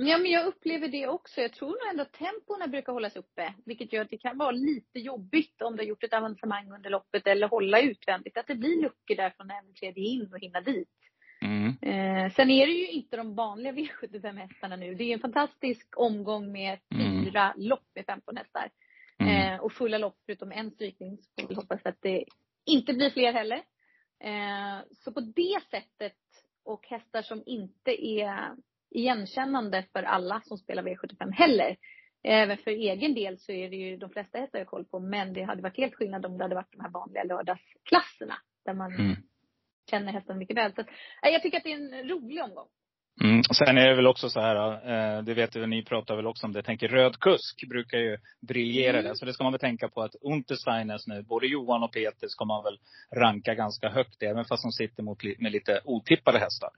Ja, 0.02 0.18
men 0.18 0.32
jag 0.32 0.48
upplever 0.48 0.88
det 0.88 1.08
också. 1.08 1.42
Jag 1.42 1.54
tror 1.54 1.68
nog 1.68 1.90
ändå 1.92 2.02
att 2.02 2.14
tempona 2.14 2.68
brukar 2.68 2.94
hållas 2.94 3.16
uppe. 3.16 3.54
Vilket 3.66 3.94
gör 3.94 4.02
att 4.02 4.10
det 4.10 4.18
kan 4.18 4.38
vara 4.38 4.52
lite 4.52 5.00
jobbigt 5.00 5.62
om 5.62 5.76
du 5.76 5.82
har 5.84 5.88
gjort 5.88 6.04
ett 6.04 6.14
avancemang 6.14 6.72
under 6.72 6.90
loppet 6.90 7.28
eller 7.28 7.48
hålla 7.48 7.82
utvändigt. 7.82 8.38
Att 8.38 8.48
det 8.48 8.56
blir 8.56 8.82
luckor 8.82 9.16
där 9.16 9.30
från 9.30 9.52
även 9.52 9.74
tredje 9.74 10.04
in 10.04 10.34
och 10.34 10.40
hinna 10.40 10.62
dit. 10.62 10.90
Mm. 11.42 11.68
Eh, 11.82 12.32
sen 12.32 12.50
är 12.50 12.68
det 12.68 12.74
ju 12.74 12.88
inte 12.88 13.18
de 13.18 13.36
vanliga 13.36 13.72
V75-hästarna 13.72 14.76
nu. 14.76 14.96
Det 14.96 15.04
är 15.04 15.14
en 15.14 15.20
fantastisk 15.20 15.88
omgång 15.96 16.52
med 16.52 16.80
mm. 16.96 17.26
fyra 17.26 17.52
mm. 17.52 17.68
lopp 17.68 17.86
med 17.96 18.06
15 18.06 18.38
hästar. 18.38 18.70
Mm. 19.50 19.60
Eh, 19.60 19.64
och 19.66 19.74
fulla 19.74 19.98
lopp 19.98 20.18
förutom 20.26 20.52
en 20.52 20.72
strykning. 20.72 21.18
Så 21.18 21.42
får 21.42 21.48
vi 21.50 21.56
hoppas 21.56 21.86
att 21.86 22.02
det 22.02 22.26
inte 22.66 22.94
blir 22.94 23.10
fler 23.10 23.34
heller. 23.34 23.64
Eh, 24.20 24.80
så 24.92 25.12
på 25.12 25.20
det 25.20 25.60
sättet 25.72 26.18
och 26.66 26.88
hästar 26.88 27.22
som 27.22 27.44
inte 27.46 28.06
är 28.06 28.56
igenkännande 28.90 29.86
för 29.94 30.04
alla 30.04 30.42
som 30.42 30.58
spelar 30.58 30.84
V75 30.84 31.32
heller. 31.32 31.78
Även 32.24 32.58
för 32.58 32.72
egen 32.72 33.14
del 33.14 33.40
så 33.40 33.52
är 33.52 33.70
det 33.70 33.76
ju 33.76 33.98
de 33.98 34.10
flesta 34.10 34.38
hästar 34.40 34.60
jag 34.60 34.66
har 34.66 34.70
koll 34.70 34.86
på. 34.86 35.00
Men 35.00 35.34
det 35.34 35.44
hade 35.44 35.62
varit 35.62 35.78
helt 35.78 35.96
skillnad 35.96 36.26
om 36.26 36.38
det 36.38 36.44
hade 36.44 36.56
varit 36.56 36.72
de 36.72 36.82
här 36.82 36.90
vanliga 36.90 37.24
lördagsklasserna. 37.24 38.36
Där 38.66 38.74
man 38.74 38.94
Mm. 38.94 39.16
känner 39.90 40.12
hästen 40.12 40.38
mycket 40.38 40.58
väl. 40.58 40.74
Så 40.74 40.82
att, 40.82 40.88
jag 41.22 41.42
tycker 41.42 41.58
att 41.58 41.64
det 41.64 41.72
är 41.72 41.94
en 41.94 42.10
rolig 42.10 42.44
omgång. 42.44 42.68
Mm. 43.22 43.44
Sen 43.44 43.78
är 43.78 43.88
det 43.90 43.96
väl 43.96 44.08
också 44.08 44.30
så 44.30 44.40
här, 44.42 44.56
eh, 45.18 45.24
det 45.24 45.34
vet 45.34 45.52
du, 45.52 45.68
ni 45.68 45.84
pratar 45.84 46.16
väl 46.16 46.28
också 46.28 46.46
om 46.48 46.54
det. 46.54 46.64
Tänker 46.64 46.88
röd 46.88 47.20
kusk 47.20 47.68
brukar 47.70 47.98
ju 47.98 48.18
briljera 48.42 48.98
Mm. 48.98 49.04
där. 49.06 49.14
Så 49.14 49.26
det 49.26 49.34
ska 49.34 49.44
man 49.44 49.54
väl 49.54 49.60
tänka 49.60 49.90
på 49.90 50.02
att 50.02 50.16
Untersteiners 50.22 51.08
nu, 51.08 51.22
både 51.24 51.48
Johan 51.48 51.84
och 51.84 51.92
Peter 51.92 52.28
ska 52.28 52.46
man 52.46 52.64
väl 52.64 52.80
ranka 53.16 53.54
ganska 53.54 53.90
högt. 53.90 54.24
Även 54.24 54.46
fast 54.46 54.64
de 54.64 54.72
sitter 54.72 55.04
mot, 55.04 55.24
med 55.40 55.52
lite 55.52 55.82
otippade 55.86 56.40
hästar. 56.40 56.70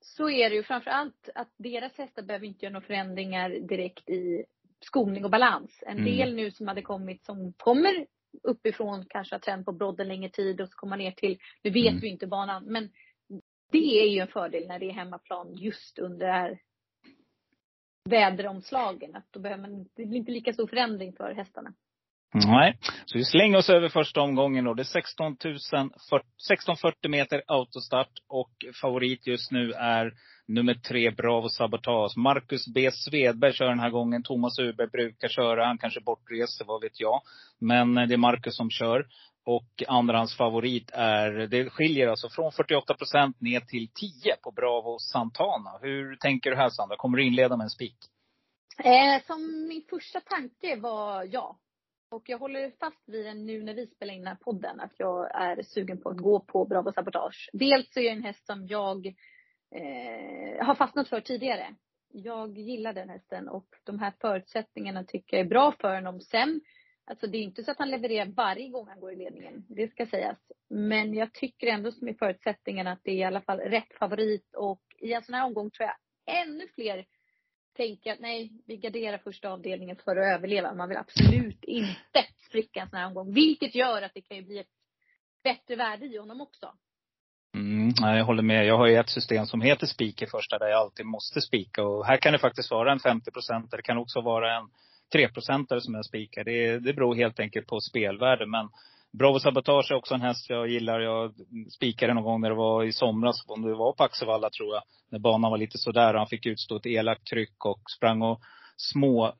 Så 0.00 0.30
är 0.30 0.50
det 0.50 0.56
ju. 0.56 0.62
Framförallt 0.62 1.28
att 1.34 1.48
deras 1.56 1.98
hästar 1.98 2.22
behöver 2.22 2.46
inte 2.46 2.64
göra 2.64 2.72
några 2.72 2.86
förändringar 2.86 3.50
direkt 3.50 4.10
i 4.10 4.44
skolning 4.80 5.24
och 5.24 5.30
balans. 5.30 5.82
En 5.86 5.98
Mm. 5.98 6.04
del 6.16 6.34
nu 6.34 6.50
som 6.50 6.68
hade 6.68 6.82
kommit 6.82 7.24
som 7.24 7.52
kommer 7.52 8.06
uppifrån 8.42 9.04
kanske 9.08 9.34
har 9.34 9.40
tränat 9.40 9.64
på 9.66 9.72
brodden 9.72 10.08
längre 10.08 10.28
tid 10.30 10.60
och 10.60 10.68
så 10.68 10.76
kommer 10.76 10.96
ner 10.96 11.10
till, 11.10 11.38
nu 11.62 11.70
vet 11.70 11.88
Mm. 11.90 12.00
vi 12.00 12.08
inte 12.08 12.26
banan, 12.26 12.64
men 12.64 12.88
det 13.72 14.00
är 14.02 14.08
ju 14.08 14.18
en 14.18 14.28
fördel 14.28 14.66
när 14.68 14.78
det 14.78 14.86
är 14.86 14.92
hemmaplan 14.92 15.54
just 15.54 15.98
under 15.98 16.26
det 16.26 16.32
här 16.32 16.58
väderomslagen. 18.10 19.16
Att 19.16 19.32
då 19.32 19.40
behöver 19.40 19.62
man, 19.62 19.84
det 19.96 20.06
blir 20.06 20.18
inte 20.18 20.32
lika 20.32 20.52
stor 20.52 20.66
förändring 20.66 21.12
för 21.12 21.34
hästarna. 21.34 21.74
Nej. 22.34 22.78
Så 23.04 23.18
vi 23.18 23.24
slänger 23.24 23.58
oss 23.58 23.70
över 23.70 23.88
första 23.88 24.20
omgången 24.20 24.64
då. 24.64 24.74
Det 24.74 24.82
är 24.82 24.84
16 24.84 25.36
000, 25.44 25.54
1640 25.54 27.10
meter 27.10 27.42
autostart. 27.46 28.10
Och 28.28 28.50
favorit 28.82 29.26
just 29.26 29.50
nu 29.50 29.72
är 29.72 30.12
nummer 30.48 30.74
tre, 30.74 31.10
Bravo 31.10 31.48
Sabotage. 31.48 32.16
Marcus 32.16 32.66
B 32.74 32.90
Svedberg 32.92 33.52
kör 33.52 33.68
den 33.68 33.80
här 33.80 33.90
gången. 33.90 34.22
Thomas 34.22 34.58
Uberg 34.58 34.88
brukar 34.88 35.28
köra. 35.28 35.66
Han 35.66 35.78
kanske 35.78 36.00
bortreser, 36.00 36.64
vad 36.64 36.82
vet 36.82 37.00
jag. 37.00 37.20
Men 37.60 37.98
eh, 37.98 38.06
det 38.06 38.14
är 38.14 38.18
Marcus 38.18 38.56
som 38.56 38.70
kör. 38.70 39.06
Och 39.46 39.82
andrahands 39.88 40.36
favorit 40.36 40.90
är, 40.92 41.30
det 41.30 41.70
skiljer 41.70 42.08
alltså 42.08 42.28
från 42.28 42.52
48 42.52 42.94
procent 42.94 43.40
ner 43.40 43.60
till 43.60 43.88
10 43.88 44.36
på 44.42 44.50
Bravo 44.50 44.98
Santana. 44.98 45.78
Hur 45.82 46.16
tänker 46.16 46.50
du 46.50 46.56
här 46.56 46.70
Sandra? 46.70 46.96
Kommer 46.96 47.18
du 47.18 47.24
inleda 47.24 47.56
med 47.56 47.64
en 47.64 47.70
spik? 47.70 47.96
Eh, 48.78 49.22
som 49.26 49.68
min 49.68 49.84
första 49.90 50.20
tanke 50.20 50.76
var 50.76 51.28
ja. 51.30 51.58
Och 52.10 52.22
jag 52.26 52.38
håller 52.38 52.70
fast 52.80 53.08
vid 53.08 53.24
den 53.26 53.46
nu 53.46 53.62
när 53.62 53.74
vi 53.74 53.86
spelar 53.86 54.14
in 54.14 54.20
den 54.20 54.28
här 54.28 54.44
podden. 54.44 54.80
Att 54.80 54.92
jag 54.96 55.34
är 55.34 55.62
sugen 55.62 56.00
på 56.00 56.08
att 56.08 56.16
gå 56.16 56.40
på 56.40 56.64
Bravo 56.64 56.92
Sabotage. 56.92 57.50
Dels 57.52 57.92
så 57.92 58.00
är 58.00 58.04
det 58.04 58.10
en 58.10 58.22
häst 58.22 58.46
som 58.46 58.66
jag 58.66 59.06
eh, 59.74 60.66
har 60.66 60.74
fastnat 60.74 61.08
för 61.08 61.20
tidigare. 61.20 61.74
Jag 62.12 62.58
gillar 62.58 62.92
den 62.92 63.08
hästen 63.08 63.48
och 63.48 63.66
de 63.84 63.98
här 63.98 64.12
förutsättningarna 64.20 65.04
tycker 65.04 65.36
jag 65.36 65.46
är 65.46 65.50
bra 65.50 65.72
för 65.80 65.94
honom. 65.94 66.20
Sen, 66.20 66.60
alltså 67.06 67.26
det 67.26 67.38
är 67.38 67.42
inte 67.42 67.64
så 67.64 67.70
att 67.70 67.78
han 67.78 67.90
levererar 67.90 68.26
varje 68.26 68.68
gång 68.68 68.88
han 68.88 69.00
går 69.00 69.12
i 69.12 69.16
ledningen. 69.16 69.64
Det 69.68 69.88
ska 69.88 70.06
sägas. 70.06 70.38
Men 70.70 71.14
jag 71.14 71.32
tycker 71.32 71.66
ändå 71.66 71.92
som 71.92 72.08
i 72.08 72.14
förutsättningarna 72.14 72.92
att 72.92 73.00
det 73.02 73.10
är 73.10 73.16
i 73.16 73.24
alla 73.24 73.40
fall 73.40 73.58
rätt 73.58 73.94
favorit. 73.98 74.54
Och 74.54 74.82
i 75.00 75.12
en 75.12 75.22
sån 75.22 75.34
här 75.34 75.44
omgång 75.44 75.70
tror 75.70 75.88
jag 75.88 75.96
ännu 76.42 76.68
fler 76.74 77.04
tänker 77.76 78.12
att 78.12 78.20
nej, 78.20 78.52
vi 78.66 78.76
garderar 78.76 79.18
första 79.18 79.48
avdelningen 79.48 79.96
för 79.96 80.16
att 80.16 80.34
överleva. 80.34 80.74
Man 80.74 80.88
vill 80.88 80.98
absolut 80.98 81.64
inte 81.64 82.24
spricka 82.46 82.80
en 82.80 82.88
sån 82.88 82.98
här 82.98 83.06
omgång. 83.06 83.32
Vilket 83.32 83.74
gör 83.74 84.02
att 84.02 84.14
det 84.14 84.20
kan 84.20 84.36
ju 84.36 84.42
bli 84.42 84.58
ett 84.58 84.72
bättre 85.44 85.76
värde 85.76 86.06
i 86.06 86.18
honom 86.18 86.40
också. 86.40 86.72
Mm, 87.54 88.16
jag 88.16 88.24
håller 88.24 88.42
med. 88.42 88.66
Jag 88.66 88.76
har 88.76 88.86
ju 88.86 88.96
ett 88.96 89.10
system 89.10 89.46
som 89.46 89.60
heter 89.60 89.86
spik 89.86 90.22
i 90.22 90.26
första 90.26 90.58
där 90.58 90.66
jag 90.66 90.80
alltid 90.80 91.06
måste 91.06 91.40
spika. 91.40 91.84
Och 91.84 92.06
här 92.06 92.16
kan 92.16 92.32
det 92.32 92.38
faktiskt 92.38 92.70
vara 92.70 92.92
en 92.92 93.00
50 93.00 93.30
procent. 93.30 93.70
Det 93.70 93.82
kan 93.82 93.98
också 93.98 94.20
vara 94.20 94.56
en 94.56 94.68
treprocentare 95.12 95.80
som 95.80 95.94
jag 95.94 96.04
spikar. 96.04 96.44
Det, 96.44 96.78
det 96.78 96.92
beror 96.92 97.14
helt 97.14 97.40
enkelt 97.40 97.66
på 97.66 97.80
spelvärde. 97.80 98.46
Men 98.46 98.68
Bravo 99.18 99.38
Sabotage 99.40 99.90
är 99.90 99.94
också 99.94 100.14
en 100.14 100.20
häst 100.20 100.50
jag 100.50 100.68
gillar. 100.68 101.00
Jag 101.00 101.34
spikade 101.70 102.14
någon 102.14 102.24
gång 102.24 102.40
när 102.40 102.50
det 102.50 102.56
var 102.56 102.84
i 102.84 102.92
somras. 102.92 103.44
Om 103.46 103.62
det 103.62 103.74
var 103.74 103.92
på 103.92 104.04
Axevalla 104.04 104.50
tror 104.50 104.74
jag. 104.74 104.82
När 105.10 105.18
banan 105.18 105.50
var 105.50 105.58
lite 105.58 105.78
sådär 105.78 106.14
och 106.14 106.20
han 106.20 106.28
fick 106.28 106.46
utstå 106.46 106.76
ett 106.76 106.86
elakt 106.86 107.26
tryck 107.26 107.64
och 107.64 107.80
sprang 107.96 108.22
och 108.22 108.40
små, 108.76 109.34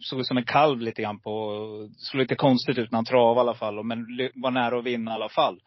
såg 0.00 0.20
ut 0.20 0.26
som 0.26 0.36
en 0.36 0.44
kalv 0.44 0.80
lite 0.80 1.02
grann 1.02 1.20
på, 1.20 1.50
såg 1.96 2.18
lite 2.18 2.34
konstigt 2.34 2.78
ut 2.78 2.90
när 2.90 2.96
han 2.96 3.04
travade 3.04 3.38
i 3.38 3.40
alla 3.40 3.54
fall. 3.54 3.84
Men 3.84 4.06
var 4.34 4.50
nära 4.50 4.78
att 4.78 4.84
vinna 4.84 5.10
i 5.10 5.14
alla 5.14 5.28
fall. 5.28 5.60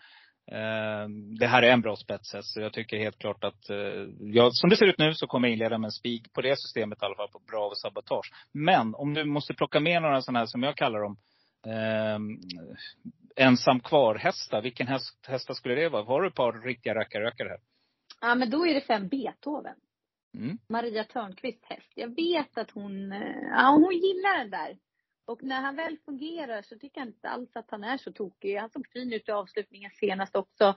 Eh, 0.51 1.10
det 1.39 1.48
här 1.48 1.63
är 1.63 1.72
en 1.72 1.82
bra 1.82 1.96
spetshäst. 1.96 2.53
Så 2.53 2.62
jag 2.62 2.74
tycker 2.74 2.98
helt 2.98 3.20
klart 3.20 3.44
att, 3.44 3.70
eh, 3.70 3.77
jag, 4.20 4.53
som 4.53 4.70
det 4.70 4.75
ser 4.75 4.86
ut 4.86 4.98
nu 4.98 5.13
så 5.13 5.27
kommer 5.27 5.48
jag 5.48 5.53
inleda 5.53 5.77
med 5.77 5.88
en 5.88 5.91
spik 5.91 6.34
på 6.34 6.41
det 6.41 6.60
systemet 6.60 7.01
i 7.01 7.06
alla 7.06 7.15
fall, 7.15 7.29
på 7.32 7.39
Bravo 7.39 7.75
Sabotage. 7.75 8.32
Men 8.53 8.96
om 8.96 9.13
du 9.13 9.25
måste 9.25 9.53
plocka 9.53 9.79
med 9.79 10.01
några 10.01 10.22
sådana 10.22 10.39
här, 10.39 10.46
som 10.46 10.63
jag 10.63 10.77
kallar 10.77 11.00
dem, 11.00 11.18
eh, 11.65 12.20
ensam 13.46 13.79
kvar-hästar. 13.79 14.62
Vilken 14.62 14.88
häst, 14.88 15.25
hästar 15.27 15.53
skulle 15.53 15.75
det 15.75 15.89
vara? 15.89 16.03
Har 16.03 16.22
du 16.22 16.27
ett 16.27 16.36
par 16.36 16.65
riktiga 16.65 16.96
rackarrökare 16.96 17.50
här? 17.50 17.60
Ja, 18.22 18.36
men 18.36 18.50
då 18.50 18.68
är 18.68 18.74
det 18.74 18.82
fem 18.82 19.08
Beethoven. 19.08 19.75
Mm. 20.38 20.58
Maria 20.70 21.03
Törnqvist 21.03 21.65
häst. 21.65 21.91
Jag 21.96 22.15
vet 22.15 22.58
att 22.58 22.72
hon, 22.72 23.12
eh, 23.12 23.41
ja 23.51 23.70
hon 23.70 23.94
gillar 23.94 24.38
den 24.38 24.50
där. 24.50 24.77
Och 25.29 25.43
när 25.43 25.62
han 25.62 25.75
väl 25.75 25.98
fungerar 26.05 26.62
så 26.62 26.77
tycker 26.77 27.01
jag 27.01 27.07
inte 27.07 27.29
alls 27.29 27.55
att 27.55 27.71
han 27.71 27.83
är 27.83 27.98
så 27.98 28.12
tokig. 28.12 28.55
Han 28.57 28.69
såg 28.69 28.88
fin 28.88 29.13
ut 29.13 29.29
i 29.29 29.31
avslutningen 29.31 29.91
senast 29.91 30.36
också. 30.36 30.75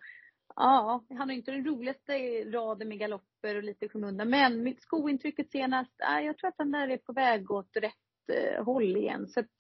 Ja, 0.57 1.05
han 1.09 1.19
har 1.19 1.31
inte 1.31 1.51
den 1.51 1.65
roligaste 1.65 2.13
raden 2.45 2.89
med 2.89 2.99
galopper 2.99 3.57
och 3.57 3.63
lite 3.63 3.89
skymundan. 3.89 4.31
Men 4.31 4.63
mitt 4.63 4.83
skointrycket 4.83 5.51
senast, 5.51 5.95
ja, 5.99 6.21
jag 6.21 6.39
tror 6.39 6.49
att 6.49 6.59
han 6.59 6.71
där 6.71 6.89
är 6.89 6.97
på 6.97 7.13
väg 7.13 7.51
åt 7.51 7.77
rätt 7.77 8.29
eh, 8.33 8.65
håll 8.65 8.97
igen. 8.97 9.29
Så 9.29 9.41
att, 9.41 9.51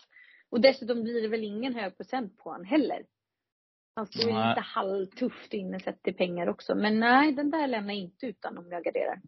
och 0.50 0.60
dessutom 0.60 1.02
blir 1.02 1.22
det 1.22 1.28
väl 1.28 1.44
ingen 1.44 1.74
hög 1.74 1.96
procent 1.96 2.38
på 2.38 2.52
han 2.52 2.64
heller. 2.64 3.06
Han 3.94 4.06
står 4.06 4.24
ju 4.24 4.48
lite 4.48 4.60
halvtufft 4.60 5.54
inne 5.54 5.80
sett 5.80 6.02
till 6.02 6.16
pengar 6.16 6.46
också. 6.46 6.74
Men 6.74 7.00
nej, 7.00 7.32
den 7.32 7.50
där 7.50 7.66
lämnar 7.66 7.94
jag 7.94 8.02
inte 8.02 8.26
utan 8.26 8.58
om 8.58 8.70
jag 8.70 8.84
garderar. 8.84 9.20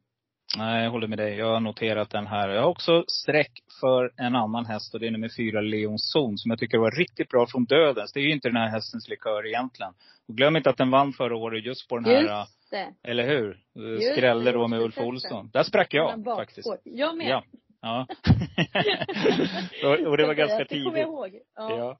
Nej, 0.56 0.84
jag 0.84 0.90
håller 0.90 1.06
med 1.06 1.18
dig. 1.18 1.37
Jag 1.37 1.46
har 1.52 1.61
noterat 1.61 2.11
den 2.11 2.26
här. 2.26 2.49
Jag 2.49 2.62
har 2.62 2.68
också 2.68 3.04
streck 3.08 3.52
för 3.80 4.12
en 4.16 4.37
annan 4.37 4.66
häst 4.66 4.94
och 4.94 5.00
det 5.00 5.06
är 5.06 5.11
nummer 5.11 5.30
fyra, 5.37 5.61
Leon 5.61 5.99
Zon, 5.99 6.38
som 6.38 6.50
jag 6.50 6.58
tycker 6.58 6.78
var 6.78 6.90
riktigt 6.90 7.28
bra 7.28 7.46
från 7.46 7.64
dödens. 7.64 8.12
Det 8.12 8.20
är 8.20 8.25
ju 8.25 8.32
inte 8.32 8.49
den 8.49 8.56
här 8.56 8.68
hästens 8.68 9.08
likör 9.08 9.46
egentligen. 9.46 9.92
Och 10.28 10.37
glöm 10.37 10.56
inte 10.56 10.70
att 10.70 10.76
den 10.76 10.90
vann 10.90 11.12
förra 11.12 11.37
året 11.37 11.64
just 11.64 11.88
på 11.88 11.96
den 11.99 12.04
här, 12.04 12.38
Just 12.40 12.70
det. 12.70 12.94
eller 13.11 13.26
hur? 13.28 13.58
Just 13.75 14.12
Skrällde 14.12 14.52
då 14.52 14.68
med 14.68 14.80
Ulf. 14.80 14.99
Olsson. 14.99 15.50
Där 15.52 15.62
sprack 15.62 15.94
jag 15.94 16.25
faktiskt. 16.25 16.68
Jag 16.84 17.16
med. 17.16 17.28
Ja. 17.28 17.44
Ja. 17.82 18.06
och, 20.08 20.16
det 20.16 20.26
var 20.26 20.34
ganska 20.34 20.58
Det 20.58 20.64
kommer 20.84 20.84
jag 20.84 20.94
tidigt. 20.94 21.06
ihåg. 21.06 21.30
Ja. 21.56 21.76
Ja. 21.78 21.99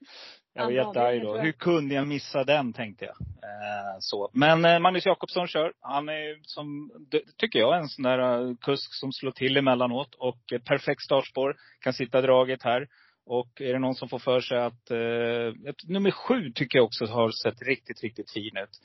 Jag 0.55 0.65
var 0.65 0.71
jättearg 0.71 1.23
då. 1.23 1.37
Hur 1.39 1.53
kunde 1.53 1.95
jag 1.95 2.07
missa 2.07 2.45
den, 2.45 2.73
tänkte 2.73 3.05
jag. 3.05 3.15
Eh, 3.21 3.97
så. 3.99 4.31
Men 4.33 4.65
eh, 4.65 4.79
Magnus 4.79 5.07
Jakobsson 5.07 5.49
kör. 5.49 5.73
Han 5.81 6.09
är, 6.09 6.39
som, 6.43 6.91
tycker 7.37 7.59
jag, 7.59 7.77
en 7.77 7.89
sån 7.89 8.03
där 8.03 8.49
eh, 8.49 8.55
kusk 8.57 8.95
som 8.95 9.13
slår 9.13 9.31
till 9.31 9.57
emellanåt. 9.57 10.15
Och 10.15 10.53
eh, 10.53 10.59
perfekt 10.59 11.03
startspår. 11.03 11.57
Kan 11.81 11.93
sitta 11.93 12.21
draget 12.21 12.63
här. 12.63 12.87
Och 13.27 13.61
är 13.61 13.73
det 13.73 13.79
någon 13.79 13.95
som 13.95 14.09
får 14.09 14.19
för 14.19 14.41
sig 14.41 14.59
att, 14.59 14.91
eh, 14.91 15.69
ett, 15.71 15.89
nummer 15.89 16.11
sju 16.11 16.51
tycker 16.55 16.79
jag 16.79 16.85
också 16.85 17.07
har 17.07 17.31
sett 17.31 17.63
riktigt, 17.63 18.03
riktigt 18.03 18.31
fin 18.31 18.57
ut. 18.57 18.81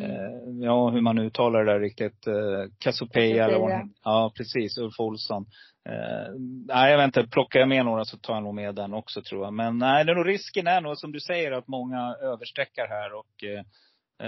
Mm. 0.00 0.10
Eh, 0.10 0.64
ja, 0.64 0.90
hur 0.90 1.00
man 1.00 1.18
uttalar 1.18 1.64
det 1.64 1.72
där 1.72 1.80
riktigt. 1.80 2.26
Eh, 2.26 2.34
Cassiopeia 2.78 3.44
eller 3.44 3.58
vad 3.58 3.90
Ja, 4.04 4.32
precis. 4.36 4.78
Ulf 4.78 5.00
Olsson. 5.00 5.46
Eh, 5.88 6.32
nej, 6.66 6.90
jag 6.90 6.98
vet 6.98 7.04
inte. 7.04 7.26
Plockar 7.30 7.60
jag 7.60 7.68
med 7.68 7.84
några 7.84 8.04
så 8.04 8.18
tar 8.18 8.34
jag 8.34 8.42
nog 8.42 8.54
med 8.54 8.74
den 8.74 8.94
också 8.94 9.22
tror 9.22 9.44
jag. 9.44 9.52
Men 9.52 9.78
nej, 9.78 10.04
det 10.04 10.12
är 10.12 10.16
nog 10.16 10.28
risken 10.28 10.66
är 10.66 10.80
nog 10.80 10.98
som 10.98 11.12
du 11.12 11.20
säger 11.20 11.52
att 11.52 11.68
många 11.68 12.16
översträckar 12.22 12.88
här 12.88 13.12
och 13.14 13.44
eh, 13.44 13.64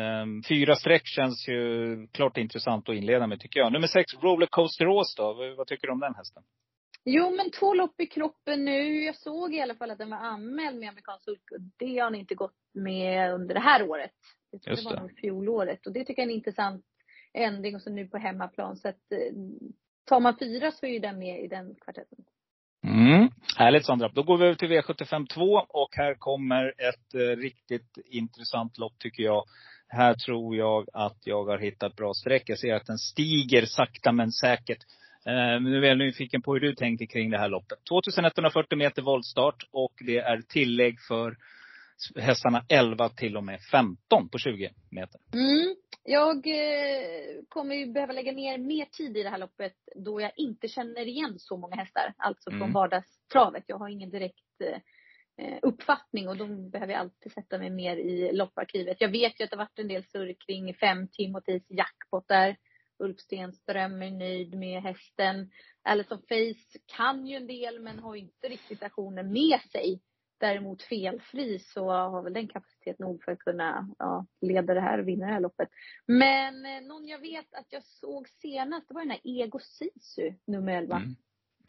ehm, 0.00 0.42
fyra 0.48 0.76
streck 0.76 1.02
känns 1.04 1.48
ju 1.48 1.96
klart 2.12 2.36
intressant 2.38 2.88
att 2.88 2.94
inleda 2.94 3.26
med 3.26 3.40
tycker 3.40 3.60
jag. 3.60 3.72
Nummer 3.72 3.86
sex, 3.86 4.14
Rollercoaster 4.22 4.88
Ås 4.88 5.14
då. 5.16 5.54
Vad- 5.56 5.66
tycker 5.66 5.86
du 5.86 5.92
om 5.92 6.00
den 6.00 6.14
hästen? 6.14 6.42
Jo, 7.04 7.30
men 7.36 7.50
två 7.50 7.74
lopp 7.74 8.00
i 8.00 8.06
kroppen 8.06 8.64
nu. 8.64 9.04
Jag 9.04 9.16
såg 9.16 9.54
i 9.54 9.60
alla 9.60 9.74
fall 9.74 9.90
att 9.90 9.98
den 9.98 10.10
var 10.10 10.18
anmäld 10.18 10.78
med 10.80 10.88
amerikansk 10.88 11.24
sulk. 11.24 11.50
och 11.52 11.60
Det 11.78 11.98
har 11.98 12.04
han 12.04 12.14
inte 12.14 12.34
gått 12.34 12.56
med 12.74 13.34
under 13.34 13.54
det 13.54 13.60
här 13.60 13.82
året. 13.82 14.10
Jag 14.50 14.62
tror 14.62 14.72
Just 14.72 14.88
det 14.88 14.94
var 14.94 15.00
nog 15.00 15.18
fjolåret. 15.18 15.86
Och 15.86 15.92
det 15.92 16.04
tycker 16.04 16.22
jag 16.22 16.28
är 16.28 16.32
en 16.32 16.36
intressant 16.36 16.84
ändring. 17.34 17.74
Och 17.74 17.82
så 17.82 17.90
nu 17.90 18.08
på 18.08 18.18
hemmaplan. 18.18 18.76
Så 18.76 18.88
att 18.88 19.12
eh, 19.12 19.36
tar 20.06 20.20
man 20.20 20.38
fyra 20.38 20.70
så 20.70 20.86
är 20.86 20.90
ju 20.90 20.98
den 20.98 21.18
med 21.18 21.44
i 21.44 21.48
den 21.48 21.74
kvartetten. 21.74 22.18
Mm. 22.84 23.28
Härligt 23.56 23.86
Sandra. 23.86 24.08
Då 24.08 24.22
går 24.22 24.38
vi 24.38 24.44
över 24.44 24.54
till 24.54 24.68
V75 24.68 25.26
2 25.26 25.42
och 25.68 25.88
här 25.92 26.14
kommer 26.14 26.68
ett 26.68 27.14
eh, 27.14 27.18
riktigt 27.18 27.98
intressant 28.04 28.78
lopp 28.78 28.98
tycker 28.98 29.22
jag. 29.22 29.44
Här 29.88 30.14
tror 30.14 30.56
jag 30.56 30.88
att 30.92 31.18
jag 31.24 31.44
har 31.44 31.58
hittat 31.58 31.96
bra 31.96 32.14
streck. 32.14 32.42
Jag 32.46 32.58
ser 32.58 32.74
att 32.74 32.86
den 32.86 32.98
stiger 32.98 33.66
sakta 33.66 34.12
men 34.12 34.32
säkert. 34.32 34.78
Eh, 35.26 35.60
nu 35.60 35.84
är 35.84 35.88
jag 35.88 35.98
nyfiken 35.98 36.42
på 36.42 36.52
hur 36.52 36.60
du 36.60 36.74
tänker 36.74 37.06
kring 37.06 37.30
det 37.30 37.38
här 37.38 37.48
loppet. 37.48 37.78
2140 37.88 38.78
meter 38.78 39.02
voltstart 39.02 39.68
och 39.70 39.92
det 40.06 40.18
är 40.18 40.42
tillägg 40.48 41.00
för 41.08 41.36
hästarna 42.16 42.64
11 42.68 43.08
till 43.08 43.36
och 43.36 43.44
med 43.44 43.60
15 43.60 44.28
på 44.28 44.38
20 44.38 44.70
meter. 44.90 45.20
Mm. 45.34 45.74
Jag 46.08 46.46
eh, 46.46 47.42
kommer 47.48 47.74
ju 47.74 47.86
behöva 47.86 48.12
lägga 48.12 48.32
ner 48.32 48.58
mer 48.58 48.84
tid 48.84 49.16
i 49.16 49.22
det 49.22 49.28
här 49.28 49.38
loppet 49.38 49.74
då 49.96 50.20
jag 50.20 50.32
inte 50.36 50.68
känner 50.68 51.08
igen 51.08 51.34
så 51.38 51.56
många 51.56 51.76
hästar. 51.76 52.14
Alltså 52.16 52.50
från 52.50 52.62
Mm. 52.62 52.72
vardagstravet. 52.72 53.64
Jag 53.66 53.78
har 53.78 53.88
ingen 53.88 54.10
direkt 54.10 54.60
eh, 54.64 55.58
uppfattning 55.62 56.28
och 56.28 56.36
då 56.36 56.46
behöver 56.46 56.92
jag 56.92 57.00
alltid 57.00 57.32
sätta 57.32 57.58
mig 57.58 57.70
mer 57.70 57.96
i 57.96 58.32
lopparkivet. 58.32 58.96
Jag 59.00 59.08
vet 59.08 59.40
ju 59.40 59.44
att 59.44 59.50
det 59.50 59.56
har 59.56 59.64
varit 59.64 59.78
en 59.78 59.88
del 59.88 60.04
surr 60.04 60.34
kring 60.46 60.74
fem 60.74 61.08
Timothys 61.08 61.66
jackpot 61.68 62.28
där. 62.28 62.56
Ulf 62.98 63.20
Stenström 63.20 64.02
är 64.02 64.10
nöjd 64.10 64.54
med 64.54 64.82
hästen. 64.82 65.50
Alison 65.82 66.18
Face 66.28 66.78
kan 66.96 67.26
ju 67.26 67.36
en 67.36 67.46
del 67.46 67.80
men 67.80 67.98
har 67.98 68.16
inte 68.16 68.48
riktigt 68.48 68.82
aktionen 68.82 69.32
med 69.32 69.60
sig. 69.72 70.00
Däremot 70.38 70.82
felfri 70.82 71.58
så 71.58 71.90
har 71.90 72.22
väl 72.22 72.32
den 72.32 72.48
kapacitet 72.48 72.98
nog 72.98 73.22
för 73.24 73.32
att 73.32 73.38
kunna 73.38 73.88
ja, 73.98 74.26
leda 74.40 74.74
det 74.74 74.80
här 74.80 74.98
och 74.98 75.08
vinna 75.08 75.26
det 75.26 75.32
här 75.32 75.40
loppet. 75.40 75.68
Men 76.06 76.66
eh, 76.66 76.82
någon 76.82 77.06
jag 77.06 77.18
vet 77.18 77.54
att 77.54 77.66
jag 77.68 77.82
såg 77.82 78.28
senast, 78.28 78.88
det 78.88 78.94
var 78.94 79.00
den 79.00 79.10
här 79.10 79.20
Ego 79.24 79.58
Sisu, 79.58 80.32
nummer 80.46 80.72
11. 80.72 80.96
Mm. 80.96 81.14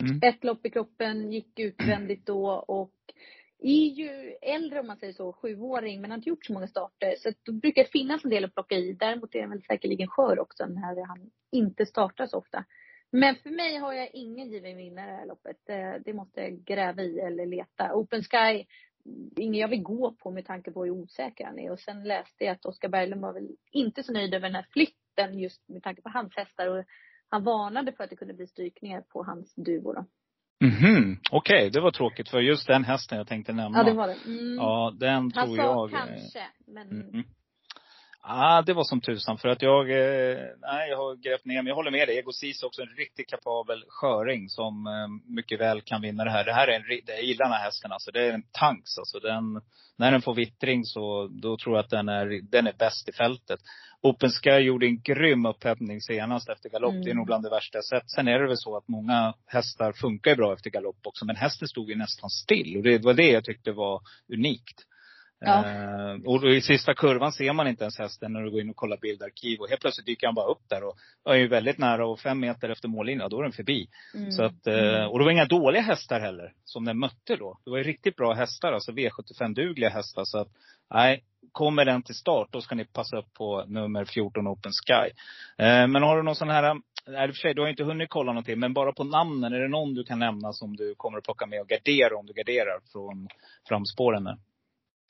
Mm. 0.04 0.20
Ett 0.24 0.44
lopp 0.44 0.66
i 0.66 0.70
kroppen, 0.70 1.32
gick 1.32 1.60
utvändigt 1.60 2.26
då 2.26 2.50
och 2.52 2.94
är 3.60 3.88
ju 3.88 4.36
äldre 4.42 4.80
om 4.80 4.88
man 4.88 4.98
säger 4.98 5.14
så, 5.14 5.34
sjuåring, 5.34 6.02
men 6.02 6.12
har 6.12 6.18
inte 6.18 6.30
gjort 6.30 6.46
så 6.46 6.54
många 6.54 6.68
starter. 6.68 7.16
Så 7.18 7.32
då 7.44 7.52
brukar 7.52 7.84
det 7.84 7.90
finnas 7.90 8.24
en 8.24 8.30
del 8.30 8.46
att 8.46 8.54
plocka 8.54 8.76
i. 8.76 8.94
Däremot 8.94 9.36
är 9.36 9.40
den 9.40 9.50
väl 9.50 9.64
säkerligen 9.64 10.08
skör 10.08 10.40
också 10.40 10.66
när 10.66 11.08
han 11.08 11.32
inte 11.52 11.86
startar 11.86 12.28
så 12.28 12.38
ofta. 12.38 12.66
Men 13.12 13.36
för 13.36 13.50
mig 13.50 13.78
har 13.78 13.94
jag 13.94 14.10
ingen 14.14 14.50
given 14.50 14.78
vinnare 14.78 15.06
i 15.08 15.12
det 15.12 15.18
här 15.18 15.26
loppet. 15.26 15.58
Det, 15.66 16.02
det 16.06 16.14
måste 16.14 16.42
jag 16.42 16.64
gräva 16.66 17.02
i 17.02 17.20
eller 17.20 17.46
leta. 17.46 17.94
Open 17.94 18.24
Sky, 18.24 18.66
ingen 19.36 19.62
jag 19.62 19.68
vill 19.68 19.84
gå 19.84 20.12
på 20.12 20.32
med 20.32 20.46
tanke 20.46 20.72
på 20.72 20.84
hur 20.84 20.92
osäker 20.92 21.46
han 21.46 21.60
är. 21.60 21.72
Och 21.72 21.80
sen 21.80 22.04
läste 22.04 22.44
jag 22.44 22.52
att 22.54 22.66
Oskar 22.66 22.90
Berglund 22.90 23.22
var 23.22 23.34
väl 23.34 23.48
inte 23.72 24.04
så 24.04 24.14
nöjd 24.14 24.34
över 24.34 24.48
den 24.48 24.56
här 24.56 24.68
flytten 24.72 25.40
just 25.40 25.70
med 25.70 25.84
tanke 25.84 26.02
på 26.02 26.10
hans 26.10 26.36
hästar. 26.36 26.68
Och 26.68 26.86
han 27.30 27.44
varnade 27.44 27.92
för 27.92 28.04
att 28.04 28.10
det 28.10 28.16
kunde 28.16 28.34
bli 28.34 28.48
strykningar 28.48 29.02
på 29.02 29.24
hans 29.24 29.56
duo 29.56 29.94
då. 29.94 30.06
Mhm. 30.66 31.18
Okej, 31.32 31.70
det 31.70 31.82
var 31.82 31.92
tråkigt 31.92 32.30
för 32.30 32.40
just 32.40 32.68
den 32.68 32.84
hästen 32.84 33.18
jag 33.18 33.28
tänkte 33.28 33.54
nämna. 33.54 33.78
Ja, 33.78 33.84
det 33.84 33.94
var 33.94 34.08
det. 34.08 34.18
Mm. 34.26 34.56
Ja, 34.56 34.94
den 35.00 35.14
han 35.14 35.32
tror 35.32 35.56
sa 35.56 35.64
jag. 35.64 35.94
eh, 35.94 36.00
kanske, 36.00 36.44
men 36.68 36.88
Mm. 36.92 37.24
Ah, 38.30 38.62
det 38.62 38.74
var 38.74 38.84
som 38.84 39.02
tusan. 39.02 39.38
För 39.38 39.50
att 39.50 39.62
jag, 39.62 39.92
eh, 39.92 40.38
nej, 40.62 40.90
jag 40.90 40.98
har 40.98 41.16
grävt 41.16 41.46
ner 41.46 41.62
mig. 41.62 41.70
Jag 41.70 41.76
håller 41.76 41.92
med 41.92 42.08
dig. 42.08 42.18
Ego 42.18 42.30
är 42.30 42.66
också 42.66 42.82
en 42.82 42.96
riktigt 42.98 43.30
kapabel 43.30 43.84
sköring 43.88 44.50
som 44.50 44.88
eh, 44.88 45.34
mycket 45.36 45.60
väl 45.60 45.82
kan 45.82 46.02
vinna 46.02 46.24
det 46.24 46.32
här. 46.32 46.46
Det 46.46 46.54
här 46.54 46.68
är 46.68 46.76
en, 46.76 46.84
jag 47.08 47.24
gillar 47.24 47.46
den 47.46 47.54
här 47.54 47.64
hästen 47.64 47.92
alltså. 47.92 48.12
Det 48.12 48.28
är 48.28 48.34
en 48.34 48.44
tanks 48.52 48.98
alltså. 48.98 49.20
Den, 49.20 49.62
när 49.98 50.12
den 50.12 50.22
får 50.22 50.34
vittring 50.34 50.84
så, 50.84 51.28
då 51.28 51.58
tror 51.58 51.76
jag 51.76 51.84
att 51.84 51.90
den 51.90 52.10
är, 52.10 52.42
den 52.52 52.68
är 52.68 52.74
bäst 52.74 53.10
i 53.10 53.12
fältet. 53.12 53.60
Open 54.02 54.30
Sky 54.30 54.50
gjorde 54.50 54.86
en 54.86 55.02
grym 55.02 55.46
upphämtning 55.46 56.02
senast 56.02 56.50
efter 56.50 56.70
galopp. 56.70 56.92
Mm. 56.92 57.04
Det 57.04 57.12
är 57.12 57.16
nog 57.16 57.26
bland 57.26 57.44
det 57.44 57.50
värsta 57.50 57.78
jag 57.78 57.86
sett. 57.86 58.12
Sen 58.12 58.28
är 58.28 58.40
det 58.40 58.48
väl 58.48 58.58
så 58.58 58.78
att 58.78 58.88
många 58.88 59.34
hästar 59.46 59.92
funkar 59.92 60.36
bra 60.36 60.54
efter 60.54 60.70
galopp 60.70 61.00
också. 61.04 61.26
Men 61.26 61.36
hästen 61.36 61.68
stod 61.68 61.90
ju 61.90 61.96
nästan 61.96 62.30
still. 62.30 62.78
Och 62.78 62.84
det 62.84 63.04
var 63.04 63.14
det 63.14 63.32
jag 63.32 63.44
tyckte 63.44 63.72
var 63.72 64.02
unikt. 64.34 64.86
Ja. 65.40 65.66
Eh, 65.66 66.16
och 66.26 66.44
i 66.44 66.62
sista 66.62 66.94
kurvan 66.94 67.32
ser 67.32 67.54
man 67.54 67.68
inte 67.68 67.84
ens 67.84 68.00
hästen 68.00 68.34
när 68.34 68.42
du 68.42 68.52
går 68.52 68.62
in 68.62 68.70
och 68.70 68.76
kollar 68.76 68.98
bildarkiv. 68.98 69.60
Och 69.60 69.70
helt 69.70 69.82
plötsligt 69.82 70.06
dyker 70.06 70.28
han 70.28 70.36
bara 70.36 70.52
upp 70.52 70.62
där 70.70 70.84
och 70.84 70.96
är 71.26 71.36
ju 71.36 71.48
väldigt 71.48 71.78
nära 71.78 72.08
och 72.08 72.20
fem 72.20 72.40
meter 72.40 72.70
efter 72.70 72.88
mållinjen, 72.88 73.30
då 73.30 73.40
är 73.40 73.44
den 73.44 73.52
förbi. 73.52 73.88
mm. 74.14 74.32
Så 74.32 74.44
att, 74.44 74.68
eh, 74.68 75.06
och 75.06 75.20
det 75.20 75.26
var 75.26 75.32
inga 75.32 75.46
dåliga 75.46 75.82
hästar 75.82 76.20
heller, 76.20 76.54
som 76.64 76.86
den 76.86 77.00
mötte 77.00 77.36
då. 77.36 77.60
Det 77.64 77.70
var 77.70 77.78
ju 77.78 77.84
riktigt 77.84 78.16
bra 78.16 78.34
hästar, 78.34 78.74
alltså 78.74 78.92
V75-dugliga 78.92 79.90
hästar. 79.90 80.24
Så 80.26 80.38
att, 80.38 80.48
nej, 80.94 81.24
kommer 81.52 81.86
den 81.86 82.04
till 82.04 82.16
start, 82.16 82.48
då 82.52 82.62
ska 82.62 82.76
ni 82.76 82.86
passa 82.86 83.18
upp 83.18 83.34
på 83.34 83.66
nummer 83.68 84.06
14 84.06 84.48
Open 84.48 84.72
Sky. 84.72 85.12
Eh, 85.64 85.88
men 85.88 86.04
har 86.04 86.18
du 86.18 86.24
någon 86.24 86.36
sån 86.36 86.50
här, 86.50 86.82
nej 87.08 87.28
i 87.28 87.32
och 87.32 87.36
för 87.36 87.42
sig, 87.42 87.54
du 87.54 87.62
har 87.62 87.70
inte 87.70 87.84
hunnit 87.84 88.10
kolla 88.10 88.32
någonting, 88.32 88.60
men 88.60 88.74
bara 88.74 88.94
på 88.94 89.04
namnen, 89.04 89.54
är 89.54 89.60
det 89.60 89.68
någon 89.68 89.94
du 89.94 90.04
kan 90.04 90.20
nämna 90.20 90.54
som 90.54 90.76
du 90.76 90.96
kommer 90.98 91.18
att 91.18 91.24
plocka 91.24 91.46
med 91.46 91.62
och 91.62 91.68
gardera 91.68 92.18
om 92.18 92.26
du 92.26 92.34
garderar 92.34 92.80
från 92.92 93.28
framspåren? 93.68 94.24
där? 94.24 94.38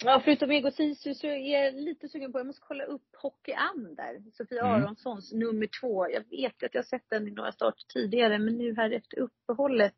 Ja, 0.05 0.21
förutom 0.23 0.51
Ego 0.51 0.71
Sisu 0.71 1.13
så 1.13 1.27
är 1.27 1.63
jag 1.63 1.73
lite 1.73 2.09
sugen 2.09 2.31
på, 2.31 2.39
jag 2.39 2.47
måste 2.47 2.61
kolla 2.67 2.83
upp 2.83 3.15
Hockey 3.17 3.53
Am 3.53 3.95
där. 3.95 4.23
Sofia 4.33 4.61
Mm. 4.65 4.83
Aronssons 4.83 5.33
nummer 5.33 5.69
två. 5.81 6.09
Jag 6.09 6.23
vet 6.29 6.63
att 6.63 6.73
jag 6.73 6.81
har 6.81 6.87
sett 6.87 7.09
den 7.09 7.27
i 7.27 7.31
några 7.31 7.51
starter 7.51 7.83
tidigare, 7.93 8.39
men 8.39 8.57
nu 8.57 8.75
här 8.75 8.91
efter 8.91 9.19
uppehållet 9.19 9.93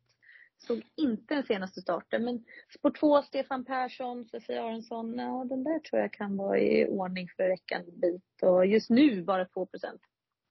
såg 0.58 0.82
inte 0.96 1.34
den 1.34 1.44
senaste 1.44 1.80
starten. 1.80 2.24
Men 2.24 2.44
spår 2.78 2.90
två, 2.90 3.22
Stefan 3.22 3.64
Persson, 3.64 4.24
Sofia 4.24 4.62
Aronsson, 4.62 5.18
ja 5.18 5.46
den 5.48 5.64
där 5.64 5.78
tror 5.78 6.00
jag 6.00 6.12
kan 6.12 6.36
vara 6.36 6.58
i 6.58 6.86
ordning 6.88 7.28
för 7.36 7.48
veckans 7.48 7.94
bit. 7.94 8.42
Och 8.42 8.66
just 8.66 8.90
nu 8.90 9.22
bara 9.22 9.44
2 9.44 9.66
procent. 9.66 10.00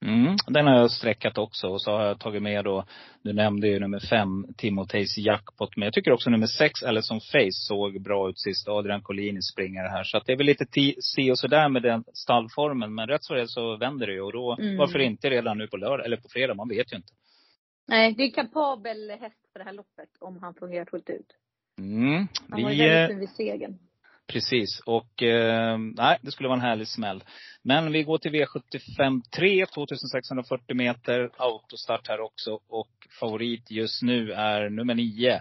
Mm, 0.05 0.35
den 0.47 0.67
har 0.67 0.75
jag 0.75 0.91
sträckat 0.91 1.37
också. 1.37 1.67
Och 1.67 1.81
så 1.81 1.91
har 1.91 2.05
jag 2.05 2.19
tagit 2.19 2.41
med 2.41 2.65
då, 2.65 2.85
du 3.23 3.33
nämnde 3.33 3.67
ju 3.67 3.79
nummer 3.79 3.99
fem, 3.99 4.45
Timoteys 4.57 5.17
jackpot. 5.17 5.77
Men 5.77 5.85
jag 5.85 5.93
tycker 5.93 6.11
också 6.11 6.29
nummer 6.29 6.47
sex, 6.47 6.83
Ellison 6.83 7.19
Face, 7.21 7.51
såg 7.51 8.01
bra 8.01 8.29
ut 8.29 8.39
sist. 8.39 8.67
Adrian 8.67 9.01
Collini 9.01 9.41
springer 9.41 9.83
här. 9.89 10.03
Så 10.03 10.17
att 10.17 10.25
det 10.25 10.31
är 10.33 10.37
väl 10.37 10.45
lite 10.45 10.65
si 11.01 11.31
och 11.31 11.39
sådär 11.39 11.69
med 11.69 11.81
den 11.83 12.03
stallformen. 12.13 12.95
Men 12.95 13.07
rätt 13.07 13.23
så 13.23 13.33
det 13.33 13.47
så 13.47 13.77
vänder 13.77 14.07
det 14.07 14.13
ju. 14.13 14.21
Och 14.21 14.33
då, 14.33 14.55
Mm. 14.59 14.77
varför 14.77 14.99
inte 14.99 15.29
redan 15.29 15.57
nu 15.57 15.67
på 15.67 15.77
lördag, 15.77 16.05
eller 16.05 16.17
på 16.17 16.29
fredag? 16.29 16.53
Man 16.53 16.69
vet 16.69 16.93
ju 16.93 16.97
inte. 16.97 17.13
Nej, 17.87 18.13
det 18.13 18.23
är 18.23 18.31
kapabel 18.31 19.09
häst 19.21 19.49
för 19.53 19.59
det 19.59 19.65
här 19.65 19.73
loppet 19.73 20.09
om 20.19 20.37
han 20.41 20.53
fungerar 20.53 20.85
fullt 20.85 21.09
ut. 21.09 21.27
Mm, 21.79 22.27
Han 22.49 22.63
var 22.63 22.71
ju 22.71 22.77
vi, 22.77 22.85
eh, 22.89 22.91
väldigt 22.93 23.09
fin 23.09 23.19
vid 23.19 23.29
segern. 23.29 23.77
Precis. 24.29 24.79
Och 24.85 25.23
eh, 25.23 25.77
nej, 25.77 26.17
det 26.21 26.31
skulle 26.31 26.49
vara 26.49 26.57
en 26.59 26.65
härlig 26.65 26.87
smäll. 26.87 27.23
Men 27.63 27.91
vi 27.91 28.03
går 28.03 28.17
till 28.17 28.31
V75 28.31 29.21
3, 29.35 29.65
2640 29.65 30.75
meter. 30.75 31.29
Autostart 31.37 32.07
här 32.07 32.19
också. 32.19 32.59
Och 32.69 32.89
favorit 33.19 33.71
just 33.71 34.01
nu 34.01 34.31
är 34.31 34.69
nummer 34.69 34.95
9. 34.95 35.33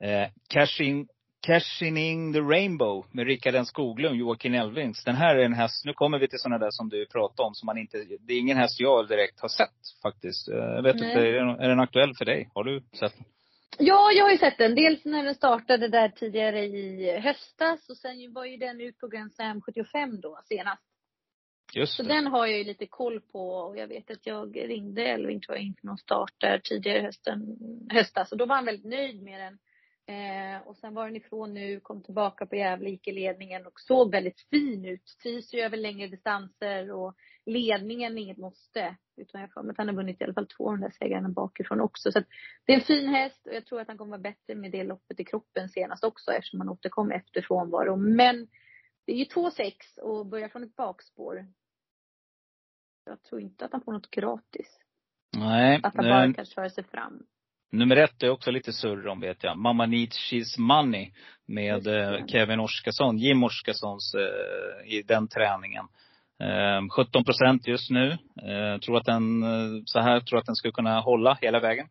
Eh, 0.00 0.28
Cashing, 0.48 1.08
Cashing 1.46 1.96
in 1.96 2.32
the 2.32 2.40
Rainbow 2.40 3.06
med 3.12 3.26
Rickard 3.26 3.54
N 3.54 3.66
Skoglund, 3.66 4.16
Joakim 4.16 4.54
Elvings. 4.54 5.04
Den 5.04 5.16
här 5.16 5.36
är 5.36 5.44
en 5.44 5.54
häst, 5.54 5.84
nu 5.84 5.92
kommer 5.92 6.18
vi 6.18 6.28
till 6.28 6.38
sådana 6.38 6.58
där 6.64 6.70
som 6.70 6.88
du 6.88 7.06
pratade 7.06 7.46
om, 7.46 7.54
som 7.54 7.66
man 7.66 7.78
inte, 7.78 7.98
det 8.20 8.32
är 8.34 8.38
ingen 8.38 8.56
häst 8.56 8.80
jag 8.80 9.08
direkt 9.08 9.40
har 9.40 9.48
sett 9.48 9.70
faktiskt. 10.02 10.48
Eh, 10.48 10.56
Jag 10.56 10.82
vet 10.82 10.96
Nej. 10.96 11.08
inte, 11.08 11.20
är 11.20 11.32
den, 11.32 11.48
är 11.48 11.68
den 11.68 11.80
aktuell 11.80 12.14
för 12.14 12.24
dig? 12.24 12.50
Har 12.54 12.64
du 12.64 12.82
sett 12.98 13.14
den? 13.16 13.24
Ja, 13.78 14.12
jag 14.12 14.24
har 14.24 14.32
ju 14.32 14.38
sett 14.38 14.58
den. 14.58 14.74
Dels 14.74 15.04
när 15.04 15.24
den 15.24 15.34
startade 15.34 15.88
där 15.88 16.08
tidigare 16.08 16.64
i 16.64 17.18
höstas 17.18 17.88
och 17.88 17.96
sen 17.96 18.32
var 18.32 18.44
ju 18.44 18.56
den 18.56 18.80
ut 18.80 18.98
på 18.98 19.08
Grand 19.08 19.32
Slam 19.34 19.60
75 19.60 20.20
då 20.20 20.40
senast. 20.44 20.82
Just 21.74 21.96
Så 21.96 22.02
det. 22.02 22.08
den 22.08 22.26
har 22.26 22.46
jag 22.46 22.58
ju 22.58 22.64
lite 22.64 22.86
koll 22.86 23.20
på 23.20 23.48
och 23.50 23.78
jag 23.78 23.86
vet 23.86 24.10
att 24.10 24.26
jag 24.26 24.56
ringde 24.56 25.04
Elving 25.04 25.40
tror 25.40 25.56
jag 25.56 25.64
inför 25.66 25.86
någon 25.86 25.98
start 25.98 26.32
där 26.38 26.58
tidigare 26.58 27.00
hösten, 27.00 27.56
höstas 27.90 28.32
och 28.32 28.38
då 28.38 28.46
var 28.46 28.56
han 28.56 28.64
väldigt 28.64 28.86
nöjd 28.86 29.22
med 29.22 29.40
den. 29.40 29.58
Eh, 30.08 30.68
och 30.68 30.76
sen 30.76 30.94
var 30.94 31.06
den 31.06 31.16
ifrån 31.16 31.54
nu, 31.54 31.80
kom 31.80 32.02
tillbaka 32.02 32.46
på 32.46 32.56
Gävle, 32.56 32.90
gick 32.90 33.08
i 33.08 33.12
ledningen 33.12 33.66
och 33.66 33.80
såg 33.80 34.10
väldigt 34.10 34.40
fin 34.50 34.84
ut. 34.84 35.04
Trivs 35.22 35.54
ju 35.54 35.60
över 35.60 35.76
längre 35.76 36.06
distanser 36.06 36.92
och 36.92 37.14
ledningen 37.46 38.18
är 38.18 38.22
inget 38.22 38.38
måste. 38.38 38.96
Utan 39.16 39.40
jag 39.40 39.52
får 39.52 39.70
att 39.70 39.78
han 39.78 39.88
har 39.88 39.94
vunnit 39.94 40.20
i 40.20 40.24
alla 40.24 40.34
fall 40.34 40.46
två 40.46 40.68
av 40.68 40.78
de 40.78 40.80
där 40.80 40.90
segrarna 40.98 41.28
bakifrån 41.28 41.80
också. 41.80 42.12
Så 42.12 42.18
att 42.18 42.26
det 42.64 42.72
är 42.72 42.76
en 42.76 42.84
fin 42.84 43.08
häst 43.08 43.46
och 43.46 43.54
jag 43.54 43.66
tror 43.66 43.80
att 43.80 43.88
han 43.88 43.98
kommer 43.98 44.10
vara 44.10 44.20
bättre 44.20 44.54
med 44.54 44.72
det 44.72 44.84
loppet 44.84 45.20
i 45.20 45.24
kroppen 45.24 45.68
senast 45.68 46.04
också 46.04 46.32
eftersom 46.32 46.60
han 46.60 46.68
återkom 46.68 47.10
efter 47.10 47.42
frånvaro. 47.42 47.96
Men 47.96 48.48
det 49.06 49.12
är 49.12 49.16
ju 49.16 49.24
2-6 49.24 49.98
och 50.02 50.26
börjar 50.26 50.48
från 50.48 50.64
ett 50.64 50.76
bakspår. 50.76 51.46
Jag 53.04 53.22
tror 53.22 53.40
inte 53.40 53.64
att 53.64 53.72
han 53.72 53.80
får 53.80 53.92
något 53.92 54.10
gratis. 54.10 54.78
Nej. 55.36 55.80
Att 55.82 55.96
han 55.96 56.04
bara 56.04 56.32
kan 56.32 56.44
köra 56.44 56.70
sig 56.70 56.84
fram. 56.84 57.26
Nummer 57.72 57.96
ett 57.96 58.22
är 58.22 58.30
också 58.30 58.50
lite 58.50 58.72
surr 58.72 59.06
om 59.06 59.20
vet 59.20 59.44
jag. 59.44 59.58
Mamma 59.58 59.86
Needs 59.86 60.32
She's 60.32 60.58
Money. 60.60 61.12
Med 61.48 61.86
eh, 61.86 62.26
Kevin 62.26 62.60
Oskarsson, 62.60 63.18
Jim 63.18 63.44
Oskarssons 63.44 64.14
eh, 64.14 64.92
i 64.94 65.02
den 65.02 65.28
träningen. 65.28 65.84
Eh, 66.40 66.88
17 66.90 67.24
procent 67.24 67.66
just 67.66 67.90
nu. 67.90 68.10
Eh, 68.42 68.80
tror 68.80 68.96
att 68.96 69.04
den, 69.04 69.42
eh, 69.42 69.82
så 69.84 70.00
här, 70.00 70.20
tror 70.20 70.38
att 70.38 70.46
den 70.46 70.56
skulle 70.56 70.72
kunna 70.72 71.00
hålla 71.00 71.38
hela 71.40 71.60
vägen. 71.60 71.86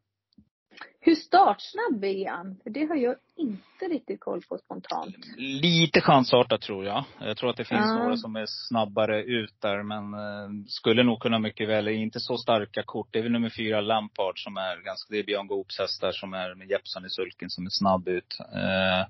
Hur 1.05 1.15
startsnabb 1.15 2.03
är 2.03 2.29
han? 2.29 2.55
För 2.63 2.69
det 2.69 2.85
har 2.85 2.95
jag 2.95 3.15
inte 3.35 3.85
riktigt 3.95 4.19
koll 4.19 4.41
på 4.49 4.57
spontant. 4.57 5.15
Lite 5.37 6.01
chansartat 6.01 6.61
tror 6.61 6.85
jag. 6.85 7.03
Jag 7.19 7.37
tror 7.37 7.49
att 7.49 7.57
det 7.57 7.65
finns 7.65 7.85
Ja. 7.85 7.93
några 8.03 8.17
som 8.17 8.35
är 8.35 8.45
snabbare 8.47 9.23
ut 9.23 9.61
där. 9.61 9.83
Men 9.83 10.13
eh, 10.13 10.65
skulle 10.67 11.03
nog 11.03 11.19
kunna 11.19 11.39
mycket 11.39 11.69
väl, 11.69 11.87
inte 11.87 12.19
så 12.19 12.37
starka 12.37 12.83
kort. 12.83 13.07
Det 13.11 13.19
är 13.19 13.23
väl 13.23 13.31
nummer 13.31 13.49
fyra 13.49 13.81
Lampard 13.81 14.43
som 14.43 14.57
är 14.57 14.81
ganska, 14.83 15.13
det 15.13 15.19
är 15.19 15.23
Björn 15.23 15.47
Goops 15.47 15.79
hästar 15.79 16.11
som 16.11 16.33
är 16.33 16.55
med 16.55 16.69
Jeppson 16.69 17.05
i 17.05 17.09
sulken 17.09 17.49
som 17.49 17.65
är 17.65 17.69
snabb 17.69 18.07
ut. 18.07 18.37
Eh, 18.39 19.07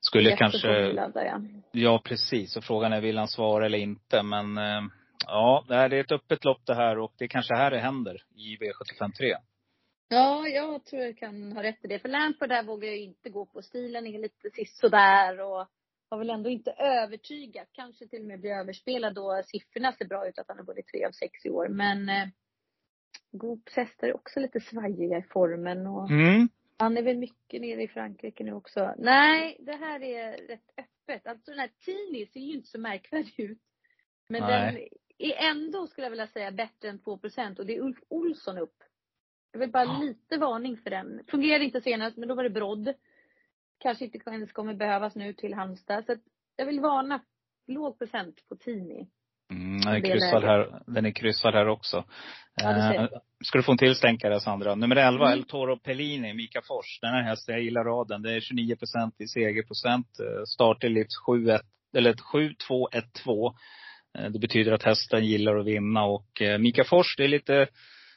skulle 0.00 0.36
kanske 0.36 0.68
Jättepopulär, 0.68 1.24
ja. 1.24 1.40
Ja, 1.72 2.02
precis. 2.04 2.56
Och 2.56 2.64
frågan 2.64 2.92
är, 2.92 3.00
vill 3.00 3.18
han 3.18 3.28
svara 3.28 3.66
eller 3.66 3.78
inte? 3.78 4.22
Men 4.22 4.58
eh, 4.58 4.82
ja, 5.26 5.64
det 5.68 5.74
är 5.74 5.92
ett 5.92 6.12
öppet 6.12 6.44
lopp 6.44 6.66
det 6.66 6.74
här 6.74 6.98
och 6.98 7.12
det 7.18 7.24
är 7.24 7.28
kanske 7.28 7.56
här 7.56 7.70
det 7.70 7.80
händer 7.80 8.16
i 8.36 8.56
V75 8.56 9.12
3. 9.18 9.34
Ja, 10.14 10.48
jag 10.48 10.84
tror 10.84 11.02
jag 11.02 11.16
kan 11.18 11.52
ha 11.52 11.62
rätt 11.62 11.84
i 11.84 11.88
det. 11.88 11.98
För 11.98 12.08
Lampard 12.08 12.48
där 12.48 12.62
vågar 12.62 12.88
jag 12.88 12.98
inte 12.98 13.30
gå 13.30 13.46
på. 13.46 13.62
Stilen 13.62 14.06
är 14.06 14.18
lite 14.18 14.50
sisådär 14.50 15.40
och 15.40 15.66
har 16.10 16.18
väl 16.18 16.30
ändå 16.30 16.50
inte 16.50 16.70
övertygat. 16.70 17.68
Kanske 17.72 18.06
till 18.08 18.20
och 18.20 18.26
med 18.26 18.40
blir 18.40 18.50
överspelad 18.50 19.14
då 19.14 19.42
siffrorna 19.46 19.92
ser 19.92 20.04
bra 20.04 20.28
ut 20.28 20.38
att 20.38 20.48
han 20.48 20.58
har 20.58 20.64
vunnit 20.64 20.86
tre 20.86 21.04
av 21.04 21.10
sex 21.10 21.46
i 21.46 21.50
år. 21.50 21.68
Men 21.68 22.08
eh, 22.08 22.28
Goops 23.32 23.76
hästar 23.76 24.08
är 24.08 24.14
också 24.14 24.40
lite 24.40 24.60
svajiga 24.60 25.18
i 25.18 25.22
formen 25.22 25.86
och 25.86 26.10
Mm. 26.10 26.48
han 26.78 26.96
är 26.96 27.02
väl 27.02 27.18
mycket 27.18 27.60
nere 27.60 27.82
i 27.82 27.88
Frankrike 27.88 28.44
nu 28.44 28.52
också. 28.52 28.94
Nej, 28.98 29.56
det 29.60 29.76
här 29.76 30.02
är 30.02 30.46
rätt 30.46 30.70
öppet. 30.78 31.26
Alltså 31.26 31.50
den 31.50 31.60
här 31.60 31.70
Tini 31.84 32.26
ser 32.26 32.40
ju 32.40 32.52
inte 32.54 32.68
så 32.68 32.80
märkvärdig 32.80 33.40
ut. 33.40 33.58
Men 34.28 34.40
Nej. 34.42 34.50
den 34.72 35.28
är 35.30 35.50
ändå, 35.50 35.86
skulle 35.86 36.04
jag 36.04 36.10
vilja 36.10 36.26
säga, 36.26 36.50
bättre 36.50 36.88
än 36.88 36.98
2% 37.00 37.58
och 37.58 37.66
det 37.66 37.76
är 37.76 37.80
Ulf 37.80 37.98
Olsson 38.08 38.58
upp. 38.58 38.76
Jag 39.54 39.60
vill 39.60 39.70
bara 39.70 39.98
lite 40.00 40.36
varning 40.36 40.76
för 40.76 40.90
den. 40.90 41.20
Fungerade 41.28 41.64
inte 41.64 41.80
senast, 41.80 42.16
men 42.16 42.28
då 42.28 42.34
var 42.34 42.42
det 42.42 42.50
brodd. 42.50 42.94
Kanske 43.78 44.04
inte 44.04 44.30
ens 44.30 44.52
kommer 44.52 44.74
behövas 44.74 45.14
nu 45.14 45.32
till 45.32 45.54
Halmstad. 45.54 46.06
Så 46.06 46.12
att 46.12 46.18
jag 46.56 46.66
vill 46.66 46.80
varna 46.80 47.20
låg 47.66 47.98
procent 47.98 48.48
på 48.48 48.56
Tini. 48.56 49.08
Mm, 49.50 49.80
den, 49.80 49.94
är 49.94 50.00
kryssad 50.00 50.44
här, 50.44 50.82
den 50.86 51.06
är 51.06 51.10
kryssad 51.10 51.54
här 51.54 51.68
också. 51.68 52.04
Ja. 52.62 52.94
Eh, 52.94 53.08
ska 53.44 53.58
du 53.58 53.62
få 53.62 53.72
en 53.72 53.78
till 53.78 53.94
stänkare 53.94 54.40
Sandra. 54.40 54.74
Nummer 54.74 54.96
11, 54.96 55.26
Mm. 55.26 55.38
El 55.38 55.44
Toro 55.44 55.78
Pellini, 55.78 56.34
Mika 56.34 56.60
Fors. 56.62 56.98
Den 57.00 57.10
här 57.10 57.22
hästen, 57.22 57.54
jag 57.54 57.64
gillar 57.64 57.84
raden. 57.84 58.22
Det 58.22 58.32
är 58.32 58.40
29 58.40 58.76
procent 58.76 59.14
i 59.20 59.26
segerprocent. 59.26 60.20
Eh, 60.20 60.44
Start 60.44 60.84
i 60.84 60.88
livs 60.88 61.16
7-1, 61.26 61.60
eller 61.96 62.14
7-2-1-2. 62.14 63.54
Eh, 64.18 64.30
Det 64.30 64.38
betyder 64.38 64.72
att 64.72 64.82
hästen 64.82 65.24
gillar 65.24 65.56
att 65.56 65.66
vinna 65.66 66.04
och 66.04 66.42
eh, 66.42 66.58
Mika 66.58 66.84
Fors, 66.84 67.16
det 67.16 67.24
är 67.24 67.28
lite 67.28 67.68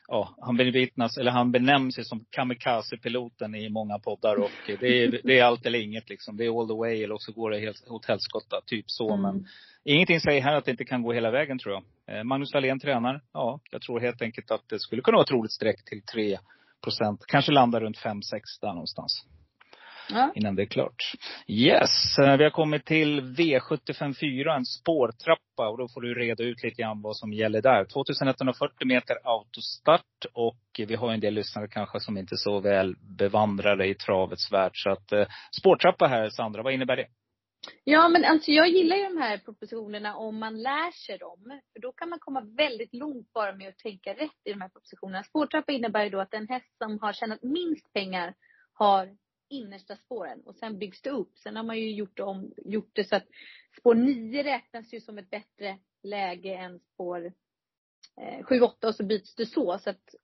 Ja, 0.07 0.35
han 0.41 0.57
bevittnas, 0.57 1.17
eller 1.17 1.31
han 1.31 1.51
benämns 1.51 1.99
ju 1.99 2.03
som 2.03 2.25
kamikaze-piloten 2.29 3.55
i 3.55 3.69
många 3.69 3.99
poddar 3.99 4.35
och 4.35 4.51
det 4.79 5.03
är, 5.03 5.21
det 5.23 5.39
är 5.39 5.43
allt 5.43 5.65
eller 5.65 5.79
inget 5.79 6.09
liksom. 6.09 6.37
Det 6.37 6.45
är 6.45 6.61
all 6.61 6.67
the 6.67 6.73
way 6.73 7.03
eller 7.03 7.15
också 7.15 7.31
går 7.31 7.51
det 7.51 7.59
helt 7.59 7.87
åt 7.87 8.05
helskotta, 8.05 8.61
typ 8.65 8.85
så. 8.87 9.17
Men 9.17 9.47
Mm. 9.87 9.95
Ingenting 9.95 10.19
säger 10.19 10.41
här 10.41 10.55
att 10.55 10.65
det 10.65 10.71
inte 10.71 10.85
kan 10.85 11.01
gå 11.01 11.13
hela 11.13 11.31
vägen 11.31 11.59
tror 11.59 11.73
jag. 11.73 12.17
Eh, 12.17 12.23
Magnus 12.23 12.53
Wallén 12.53 12.79
tränar. 12.79 13.21
Ja, 13.33 13.59
jag 13.71 13.81
tror 13.81 13.99
helt 13.99 14.21
enkelt 14.21 14.51
att 14.51 14.69
det 14.69 14.79
skulle 14.79 15.01
kunna 15.01 15.15
vara 15.15 15.23
ett 15.23 15.31
roligt 15.31 15.51
streck 15.51 15.85
till 15.85 16.01
3 16.01 16.37
procent. 16.83 17.25
Kanske 17.27 17.51
landar 17.51 17.81
runt 17.81 17.97
5-6 17.97 18.21
där 18.61 18.67
någonstans. 18.67 19.25
Ja. 20.09 20.31
Innan 20.35 20.55
det 20.55 20.61
är 20.61 20.65
klart. 20.65 21.11
Yes, 21.47 22.19
eh, 22.19 22.37
vi 22.37 22.43
har 22.43 22.51
kommit 22.51 22.85
till 22.85 23.21
V754, 23.21 24.55
en 24.55 24.65
spårtrappa. 24.65 25.69
Och 25.69 25.77
då 25.77 25.87
får 25.87 26.01
du 26.01 26.13
reda 26.13 26.43
ut 26.43 26.63
lite 26.63 26.81
grann 26.81 27.01
vad 27.01 27.17
som 27.17 27.33
gäller 27.33 27.61
där. 27.61 27.85
2140 27.85 28.87
meter 28.87 29.17
autostart. 29.23 30.25
Och 30.33 30.59
vi 30.77 30.95
har 30.95 31.13
en 31.13 31.19
del 31.19 31.33
lyssnare 31.33 31.67
kanske 31.67 31.99
som 31.99 32.17
inte 32.17 32.35
är 32.35 32.37
så 32.37 32.59
väl 32.59 32.95
bevandrade 33.17 33.87
i 33.87 33.95
travets 33.95 34.51
värld. 34.51 34.71
Så 34.73 34.89
att 34.89 35.11
eh, 35.11 35.27
spårtrappa 35.59 36.07
här 36.07 36.29
Sandra, 36.29 36.63
vad 36.63 36.73
innebär 36.73 36.95
det? 36.95 37.07
Ja, 37.83 38.09
men 38.09 38.25
alltså 38.25 38.51
jag 38.51 38.69
gillar 38.69 38.97
ju 38.97 39.03
de 39.03 39.17
här 39.17 39.37
propositionerna 39.37 40.15
om 40.15 40.39
man 40.39 40.61
lär 40.61 40.91
sig 40.91 41.17
dem. 41.17 41.61
För 41.73 41.81
då 41.81 41.91
kan 41.91 42.09
man 42.09 42.19
komma 42.19 42.41
väldigt 42.41 42.93
långt 42.93 43.33
bara 43.33 43.55
med 43.55 43.69
att 43.69 43.77
tänka 43.77 44.13
rätt 44.13 44.41
i 44.45 44.51
de 44.51 44.61
här 44.61 44.69
propositionerna. 44.69 45.23
Spårtrappa 45.23 45.71
innebär 45.71 46.03
ju 46.03 46.09
då 46.09 46.19
att 46.19 46.31
den 46.31 46.47
häst 46.47 46.77
som 46.77 46.99
har 47.01 47.13
tjänat 47.13 47.43
minst 47.43 47.93
pengar 47.93 48.33
har 48.73 49.09
innersta 49.49 49.95
spåren 49.95 50.41
och 50.45 50.55
sen 50.55 50.79
byggs 50.79 51.01
det 51.01 51.09
upp. 51.09 51.37
Sen 51.37 51.55
har 51.55 51.63
man 51.63 51.77
ju 51.77 51.91
gjort, 51.91 52.19
om, 52.19 52.53
gjort 52.65 52.91
det 52.93 53.03
så 53.03 53.15
att 53.15 53.27
spår 53.79 53.95
9 53.95 54.43
räknas 54.43 54.93
ju 54.93 55.01
som 55.01 55.17
ett 55.17 55.29
bättre 55.29 55.79
läge 56.03 56.55
än 56.55 56.79
spår 56.79 57.33
eh, 58.21 58.43
7, 58.43 58.61
8 58.61 58.87
och 58.87 58.95
så 58.95 59.03
byts 59.03 59.35
det 59.35 59.45
så. 59.45 59.79
så 59.79 59.89
att, 59.89 60.15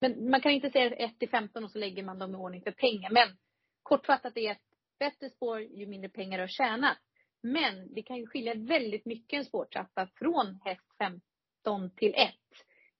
men 0.00 0.30
man 0.30 0.40
kan 0.40 0.52
inte 0.52 0.70
säga 0.70 0.90
1 0.90 1.18
till 1.18 1.28
15 1.28 1.64
och 1.64 1.70
så 1.70 1.78
lägger 1.78 2.02
man 2.02 2.18
dem 2.18 2.34
i 2.34 2.36
ordning 2.36 2.62
för 2.62 2.72
pengar. 2.72 3.10
Men 3.10 3.28
kortfattat 3.82 4.36
är 4.36 4.50
att 4.50 4.62
bättre 4.98 5.30
spår 5.30 5.60
ju 5.60 5.86
mindre 5.86 6.08
pengar 6.08 6.38
du 6.38 6.42
har 6.42 6.48
tjänat. 6.48 6.98
Men 7.42 7.94
det 7.94 8.02
kan 8.02 8.16
ju 8.16 8.26
skilja 8.26 8.54
väldigt 8.54 9.04
mycket 9.04 9.38
en 9.38 9.44
spårtrappa 9.44 10.08
från 10.14 10.60
häst 10.64 10.86
15 10.98 11.90
till 11.96 12.14
1. 12.14 12.34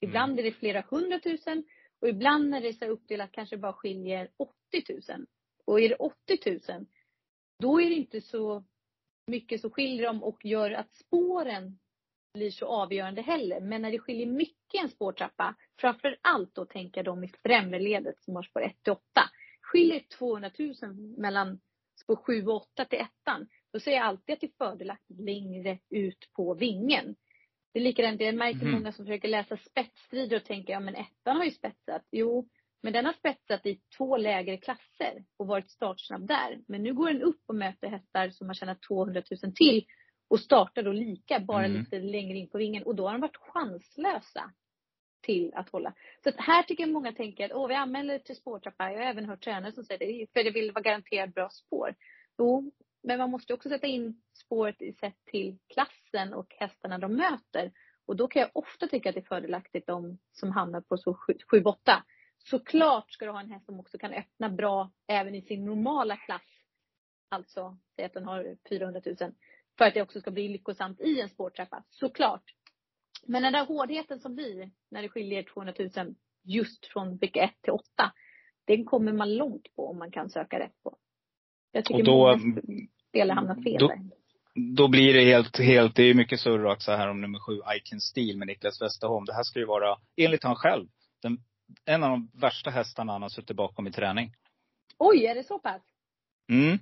Ibland 0.01 0.39
är 0.39 0.43
det 0.43 0.53
flera 0.53 0.85
hundratusen 0.91 1.65
och 2.01 2.09
ibland 2.09 2.55
är 2.55 2.61
det 2.61 2.73
så 2.73 2.85
uppdelat 2.85 3.33
kanske 3.33 3.57
bara 3.57 3.73
skiljer 3.73 4.31
80 4.37 4.53
000. 5.09 5.27
Och 5.65 5.81
är 5.81 5.89
det 5.89 5.95
80 5.95 6.61
000 6.73 6.87
då 7.59 7.81
är 7.81 7.91
det 7.91 7.95
inte 7.97 8.21
så 8.21 8.65
mycket 9.27 9.61
som 9.61 9.71
skiljer 9.71 10.07
dem 10.07 10.23
och 10.23 10.45
gör 10.45 10.71
att 10.71 10.95
spåren 10.95 11.79
blir 12.35 12.51
så 12.51 12.67
avgörande 12.67 13.23
heller. 13.23 13.61
Men 13.61 13.83
när 13.83 13.91
det 13.91 13.99
skiljer 13.99 14.27
mycket 14.27 14.83
en 14.83 14.89
spårtrappa, 14.89 15.55
framför 15.81 16.17
allt 16.21 16.55
då 16.55 16.65
tänker 16.65 16.99
jag 16.99 17.05
de 17.05 17.25
i 17.25 17.29
främre 17.43 17.79
ledet 17.81 18.23
som 18.23 18.37
har 18.37 18.43
spår 18.43 18.63
1 18.63 18.83
till 18.83 18.93
8. 18.93 19.03
Skiljer 19.61 20.01
200 20.19 20.51
000 20.59 20.95
mellan 21.19 21.61
spår 22.01 22.17
7 22.17 22.47
och 22.47 22.57
8 22.57 22.85
till 22.85 22.99
1 22.99 23.09
då 23.73 23.81
säger 23.81 23.99
jag 23.99 24.07
alltid 24.07 24.33
att 24.33 24.41
det 24.41 24.47
är 24.47 24.67
fördelaktigt 24.69 25.21
längre 25.21 25.79
ut 25.91 26.29
på 26.33 26.55
vingen. 26.55 27.17
Det 27.73 27.79
är 27.79 27.85
likadant, 27.85 28.21
jag 28.21 28.35
märker 28.35 28.65
Mhm. 28.67 28.73
många 28.73 28.93
som 28.93 29.05
försöker 29.07 29.29
läsa 29.29 29.57
spetsstrider 29.57 30.37
och 30.37 30.45
tänker, 30.45 30.73
ja 30.73 30.81
men 30.81 30.95
ettan 30.95 31.37
har 31.37 31.45
ju 31.45 31.51
spetsat. 31.51 32.03
Jo, 32.11 32.49
men 32.85 32.93
den 32.93 33.07
har 33.07 33.13
spetsat 33.13 33.67
i 33.67 33.81
två 33.99 34.17
lägre 34.17 34.57
klasser 34.57 35.25
och 35.37 35.47
varit 35.47 35.71
startsnabb 35.71 36.27
där. 36.27 36.61
Men 36.69 36.83
nu 36.83 36.95
går 36.95 37.09
den 37.09 37.23
upp 37.23 37.43
och 37.47 37.55
möter 37.55 37.89
hästar 37.89 38.31
som 38.31 38.47
har 38.47 38.55
tjänat 38.55 38.83
200 38.83 39.23
000 39.43 39.53
till 39.55 39.85
och 40.29 40.41
startar 40.41 40.83
då 40.83 40.93
lika, 40.93 41.41
bara 41.41 41.65
Mm. 41.65 41.79
lite 41.79 41.99
längre 41.99 42.39
in 42.39 42.49
på 42.49 42.59
vingen. 42.59 42.83
Och 42.83 42.95
då 42.95 43.07
har 43.07 43.13
de 43.13 43.21
varit 43.21 43.37
chanslösa 43.37 44.53
till 45.23 45.55
att 45.55 45.69
hålla. 45.71 45.95
Så 46.23 46.29
att 46.29 46.35
här 46.39 46.63
tycker 46.63 46.83
jag 46.83 46.93
många 46.93 47.13
tänker 47.13 47.45
att 47.45 47.53
åh, 47.53 47.69
vi 47.69 47.75
anmäler 47.75 48.19
till 48.19 48.37
spårtrappa. 48.37 48.93
Jag 48.93 48.99
har 48.99 49.07
även 49.07 49.25
hört 49.25 49.45
tränare 49.45 49.73
som 49.73 49.85
säger 49.85 49.99
det, 49.99 50.27
för 50.33 50.45
det 50.45 50.51
vill 50.51 50.73
vara 50.73 50.83
garanterat 50.83 51.35
bra 51.35 51.49
spår. 51.51 51.95
Jo, 52.39 52.73
men 53.03 53.19
man 53.19 53.31
måste 53.31 53.55
också 53.55 53.69
sätta 53.69 53.87
in 53.87 54.23
spåret 54.45 54.83
i 54.83 54.93
sett 54.93 55.25
till 55.25 55.59
klassen 55.75 56.35
och 56.35 56.55
hästarna 56.59 56.99
de 56.99 57.17
möter. 57.17 57.73
Och 58.07 58.17
då 58.17 58.29
kan 58.29 58.41
jag 58.41 58.51
ofta 58.55 58.87
tycka 58.87 59.09
att 59.09 59.15
det 59.15 59.21
är 59.21 59.25
fördelaktigt 59.29 59.87
de 59.87 60.19
som 60.33 60.53
hamnar 60.53 60.81
på 60.81 60.97
så 60.97 61.19
7-8. 61.53 62.03
Såklart 62.45 63.13
ska 63.13 63.25
du 63.25 63.31
ha 63.31 63.41
en 63.41 63.51
häst 63.51 63.67
som 63.67 63.81
också 63.81 63.99
kan 63.99 64.13
öppna 64.13 64.49
bra 64.49 64.91
även 65.07 65.35
i 65.35 65.43
sin 65.43 65.65
normala 65.65 66.17
klass. 66.17 66.43
Alltså, 67.29 67.79
säg 67.97 68.05
att 68.05 68.13
den 68.13 68.25
har 68.25 68.57
400 68.69 69.01
000. 69.07 69.17
För 69.79 69.85
att 69.85 69.95
det 69.95 70.03
också 70.03 70.21
ska 70.21 70.31
bli 70.31 70.49
lyckosamt 70.49 71.01
i 71.01 71.21
en 71.21 71.29
spårtrappa. 71.29 71.85
Såklart. 71.91 72.43
Men 73.27 73.43
den 73.43 73.53
där 73.53 73.65
hårdheten 73.67 74.21
som 74.21 74.35
blir 74.35 74.71
när 74.91 75.03
det 75.03 75.09
skiljer 75.09 75.43
200 75.43 75.75
000 75.97 76.15
just 76.45 76.87
från 76.87 77.17
vecka 77.17 77.41
1 77.41 77.51
till 77.63 77.73
8. 77.73 77.85
Den 78.65 78.85
kommer 78.85 79.13
man 79.13 79.35
långt 79.35 79.75
på 79.77 79.89
om 79.91 79.99
man 79.99 80.11
kan 80.11 80.31
söka 80.31 80.59
rätt 80.59 80.83
på. 80.83 80.97
Jag 81.73 81.85
tycker 81.85 82.01
Och 82.01 82.05
då- 82.07 82.37
många 82.37 82.61
spelare 83.09 83.35
hamnar 83.35 83.55
fel 83.63 83.77
då- 83.81 83.89
där. 83.89 83.99
Då 84.77 84.89
blir 84.89 85.15
det 85.15 85.25
helt, 85.25 85.59
helt, 85.59 85.97
det 85.97 86.03
är 86.03 86.15
mycket 86.15 86.41
surr 86.41 86.65
också 86.65 86.93
här 86.93 87.09
om 87.11 87.21
nummer 87.21 87.39
sju, 87.39 87.53
I 87.77 87.81
Can 87.85 88.01
Steel 88.01 88.37
med 88.39 88.47
Niklas 88.47 88.83
Westerholm. 88.83 89.25
Det 89.25 89.35
här 89.35 89.43
ska 89.43 89.59
ju 89.59 89.65
vara, 89.67 89.97
enligt 90.17 90.45
han 90.45 90.57
själv, 90.57 90.89
den, 91.23 91.39
en 91.85 92.03
av 92.03 92.11
de 92.11 92.31
värsta 92.35 92.71
hästarna 92.71 93.13
han 93.13 93.23
har 93.23 93.29
suttit 93.29 93.57
bakom 93.57 93.87
i 93.87 93.93
träning. 93.93 94.33
Oj, 94.99 95.27
är 95.27 95.35
det 95.35 95.45
så 95.45 95.59
pass? 95.59 95.83
Mm. 96.51 96.79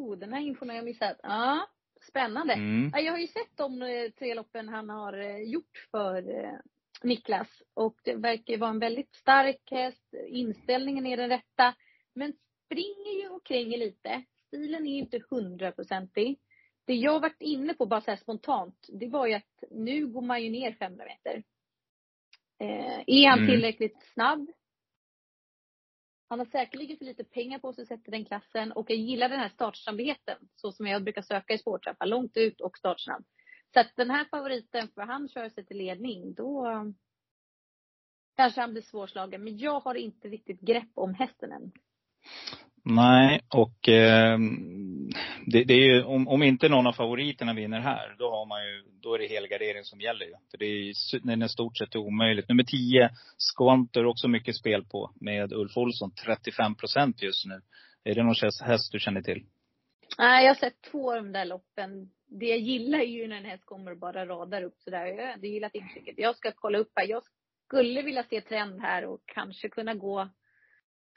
Oh, 0.00 0.16
den 0.16 0.32
här 0.32 0.40
infon 0.40 0.68
har 0.68 0.76
jag 0.76 0.84
missat. 0.84 1.16
Ja, 1.22 1.68
spännande. 2.08 2.52
Mm. 2.52 2.90
Ja, 2.94 3.00
Jag 3.00 3.12
har 3.12 3.18
ju 3.18 3.26
sett 3.26 3.56
de 3.56 3.82
eh, 3.82 4.10
tre 4.18 4.34
loppen 4.34 4.68
han 4.68 4.90
har 4.90 5.12
eh, 5.12 5.38
gjort 5.38 5.86
för 5.90 6.44
eh, 6.44 6.58
Niklas. 7.02 7.62
Och 7.74 7.96
det 8.04 8.14
verkar 8.14 8.56
vara 8.56 8.70
en 8.70 8.78
väldigt 8.78 9.14
stark 9.14 9.70
häst. 9.70 10.14
Inställningen 10.28 11.06
är 11.06 11.16
den 11.16 11.28
rätta. 11.28 11.74
Men 12.14 12.32
springer 12.64 13.22
ju 13.22 13.28
och 13.28 13.44
kränger 13.44 13.78
lite. 13.78 14.24
Stilen 14.46 14.86
är 14.86 14.92
ju 14.92 14.98
inte 14.98 15.20
hundraprocentig. 15.30 16.38
Det 16.84 16.94
jag 16.94 17.20
varit 17.20 17.42
inne 17.42 17.74
på 17.74 17.86
bara 17.86 18.00
så 18.00 18.16
spontant, 18.16 18.86
det 18.88 19.08
var 19.08 19.26
ju 19.26 19.34
att 19.34 19.64
nu 19.70 20.06
går 20.06 20.22
man 20.22 20.42
ju 20.42 20.50
ner 20.50 20.72
500 20.72 21.04
meter. 21.04 21.42
Eh, 22.58 23.02
är 23.06 23.28
han 23.28 23.38
Mm. 23.38 23.50
tillräckligt 23.50 24.02
snabb? 24.14 24.50
Han 26.28 26.38
har 26.38 26.46
säkerligen 26.46 26.96
för 26.98 27.04
lite 27.04 27.24
pengar 27.24 27.58
på 27.58 27.72
sig 27.72 27.82
att 27.82 27.88
sätta 27.88 28.10
den 28.10 28.24
klassen 28.24 28.72
och 28.72 28.90
jag 28.90 28.98
gillar 28.98 29.28
den 29.28 29.40
här 29.40 29.48
startsnabbheten. 29.48 30.48
Så 30.54 30.72
som 30.72 30.86
jag 30.86 31.04
brukar 31.04 31.22
söka 31.22 31.54
i 31.54 31.58
spårtrappa, 31.58 32.04
långt 32.04 32.36
ut 32.36 32.60
och 32.60 32.78
startsnabb. 32.78 33.24
Så 33.72 33.80
att 33.80 33.96
den 33.96 34.10
här 34.10 34.24
favoriten, 34.24 34.88
för 34.88 35.02
han 35.02 35.28
kör 35.28 35.48
sig 35.48 35.66
till 35.66 35.76
ledning, 35.76 36.34
då 36.34 36.66
kanske 38.36 38.60
han 38.60 38.72
blir 38.72 38.82
svårslagen. 38.82 39.44
Men 39.44 39.58
jag 39.58 39.80
har 39.80 39.94
inte 39.94 40.28
riktigt 40.28 40.60
grepp 40.60 40.90
om 40.94 41.14
hästen 41.14 41.52
än. 41.52 41.72
Nej, 42.84 43.40
och 43.54 43.88
eh, 43.88 44.38
det, 45.46 45.64
det 45.64 45.74
är 45.74 45.94
ju, 45.94 46.02
om, 46.02 46.28
om 46.28 46.42
inte 46.42 46.68
någon 46.68 46.86
av 46.86 46.92
favoriterna 46.92 47.54
vinner 47.54 47.80
här, 47.80 48.16
då 48.18 48.30
har 48.30 48.46
man 48.46 48.64
ju, 48.66 48.82
då 49.02 49.14
är 49.14 49.18
det 49.18 49.26
helgardering 49.26 49.84
som 49.84 50.00
gäller 50.00 50.26
ju. 50.26 50.32
För 50.50 50.58
det 50.58 50.64
är 50.64 50.68
ju 50.68 50.94
den 51.22 51.42
är 51.42 51.46
i 51.46 51.48
stort 51.48 51.78
sett 51.78 51.96
omöjligt. 51.96 52.48
Nummer 52.48 52.64
10, 52.64 53.10
Squanter, 53.56 54.06
också 54.06 54.28
mycket 54.28 54.56
spel 54.56 54.84
på 54.84 55.10
med 55.20 55.52
Ulf 55.52 55.76
Olsson. 55.76 56.10
35 56.24 56.74
procent 56.74 57.22
just 57.22 57.46
nu. 57.46 57.60
Är 58.04 58.14
det 58.14 58.22
någon 58.22 58.34
häst- 58.64 58.92
du 58.92 58.98
känner 59.00 59.22
till? 59.22 59.44
Nej, 60.18 60.44
jag 60.44 60.50
har 60.50 60.58
sett 60.58 60.82
två 60.90 61.10
av 61.10 61.16
de 61.16 61.32
där 61.32 61.44
loppen. 61.44 62.10
Det 62.26 62.46
jag 62.46 62.58
gillar 62.58 62.98
är 62.98 63.04
ju 63.04 63.28
när 63.28 63.36
en 63.36 63.44
häst 63.44 63.64
kommer 63.66 63.90
och 63.90 63.98
bara 63.98 64.26
radar 64.26 64.62
upp 64.62 64.78
sådär. 64.78 65.06
Jag 65.06 65.26
har 65.26 65.38
gillat 65.38 65.74
intrycket. 65.74 66.14
Jag 66.18 66.36
ska 66.36 66.52
kolla 66.54 66.78
upp 66.78 66.92
här. 66.94 67.06
Jag 67.08 67.22
skulle 67.66 68.02
vilja 68.02 68.22
se 68.22 68.40
trend 68.40 68.80
här 68.80 69.04
och 69.04 69.20
kanske 69.26 69.68
kunna 69.68 69.94
gå 69.94 70.28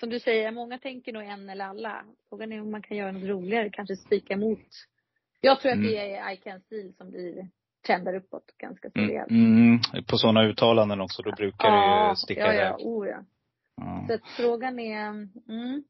som 0.02 0.10
du 0.10 0.20
säger, 0.20 0.52
många 0.52 0.78
tänker 0.80 1.14
nog 1.14 1.24
en 1.24 1.50
eller 1.50 1.66
alla. 1.66 2.06
Frågan 2.30 2.52
är 2.52 2.62
om 2.62 2.72
man 2.72 2.82
kan 2.82 2.98
göra 2.98 3.12
något 3.12 3.24
roligare, 3.24 3.70
kanske 3.70 3.96
spika 3.96 4.34
emot 4.34 4.60
Jag 5.42 5.60
tror 5.62 5.72
att 5.72 5.78
Mm. 5.78 5.92
det 5.92 5.98
är 6.16 6.32
I 6.34 6.38
Can 6.38 6.62
Steel 6.62 6.94
som 6.94 7.12
blir 7.12 7.48
trendar 7.88 8.14
uppåt 8.16 8.58
ganska 8.58 8.90
så 8.90 9.00
Mm, 9.00 9.10
rejält. 9.10 9.30
mm, 9.32 9.80
på 10.08 10.18
sådana 10.18 10.44
uttalanden 10.48 11.02
också, 11.02 11.22
då 11.22 11.32
brukar 11.32 11.72
det 11.72 12.10
ju 12.10 12.16
sticka 12.16 12.42
ja, 12.42 12.54
ja, 12.54 12.78
oh, 12.80 13.08
ja. 13.08 13.24
Ja. 13.78 14.04
Så 14.08 14.14
att 14.14 14.30
frågan 14.38 14.80
är, 14.80 15.08
mm, 15.50 15.84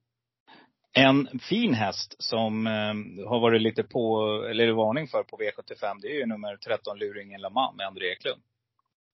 En 0.94 1.40
fin 1.40 1.74
häst 1.74 2.16
som 2.20 2.68
eh, 2.68 3.28
har 3.30 3.40
varit 3.40 3.62
lite 3.62 3.84
på, 3.84 4.22
eller 4.50 4.68
är 4.68 4.72
varning 4.72 5.08
för 5.08 5.24
på 5.24 5.38
V75, 5.38 6.00
det 6.02 6.08
är 6.08 6.20
ju 6.20 6.26
nummer 6.26 6.58
13 6.58 6.98
Luringen 7.00 7.42
Lamar 7.42 7.74
med 7.78 7.88
André 7.88 8.12
Eklund. 8.12 8.42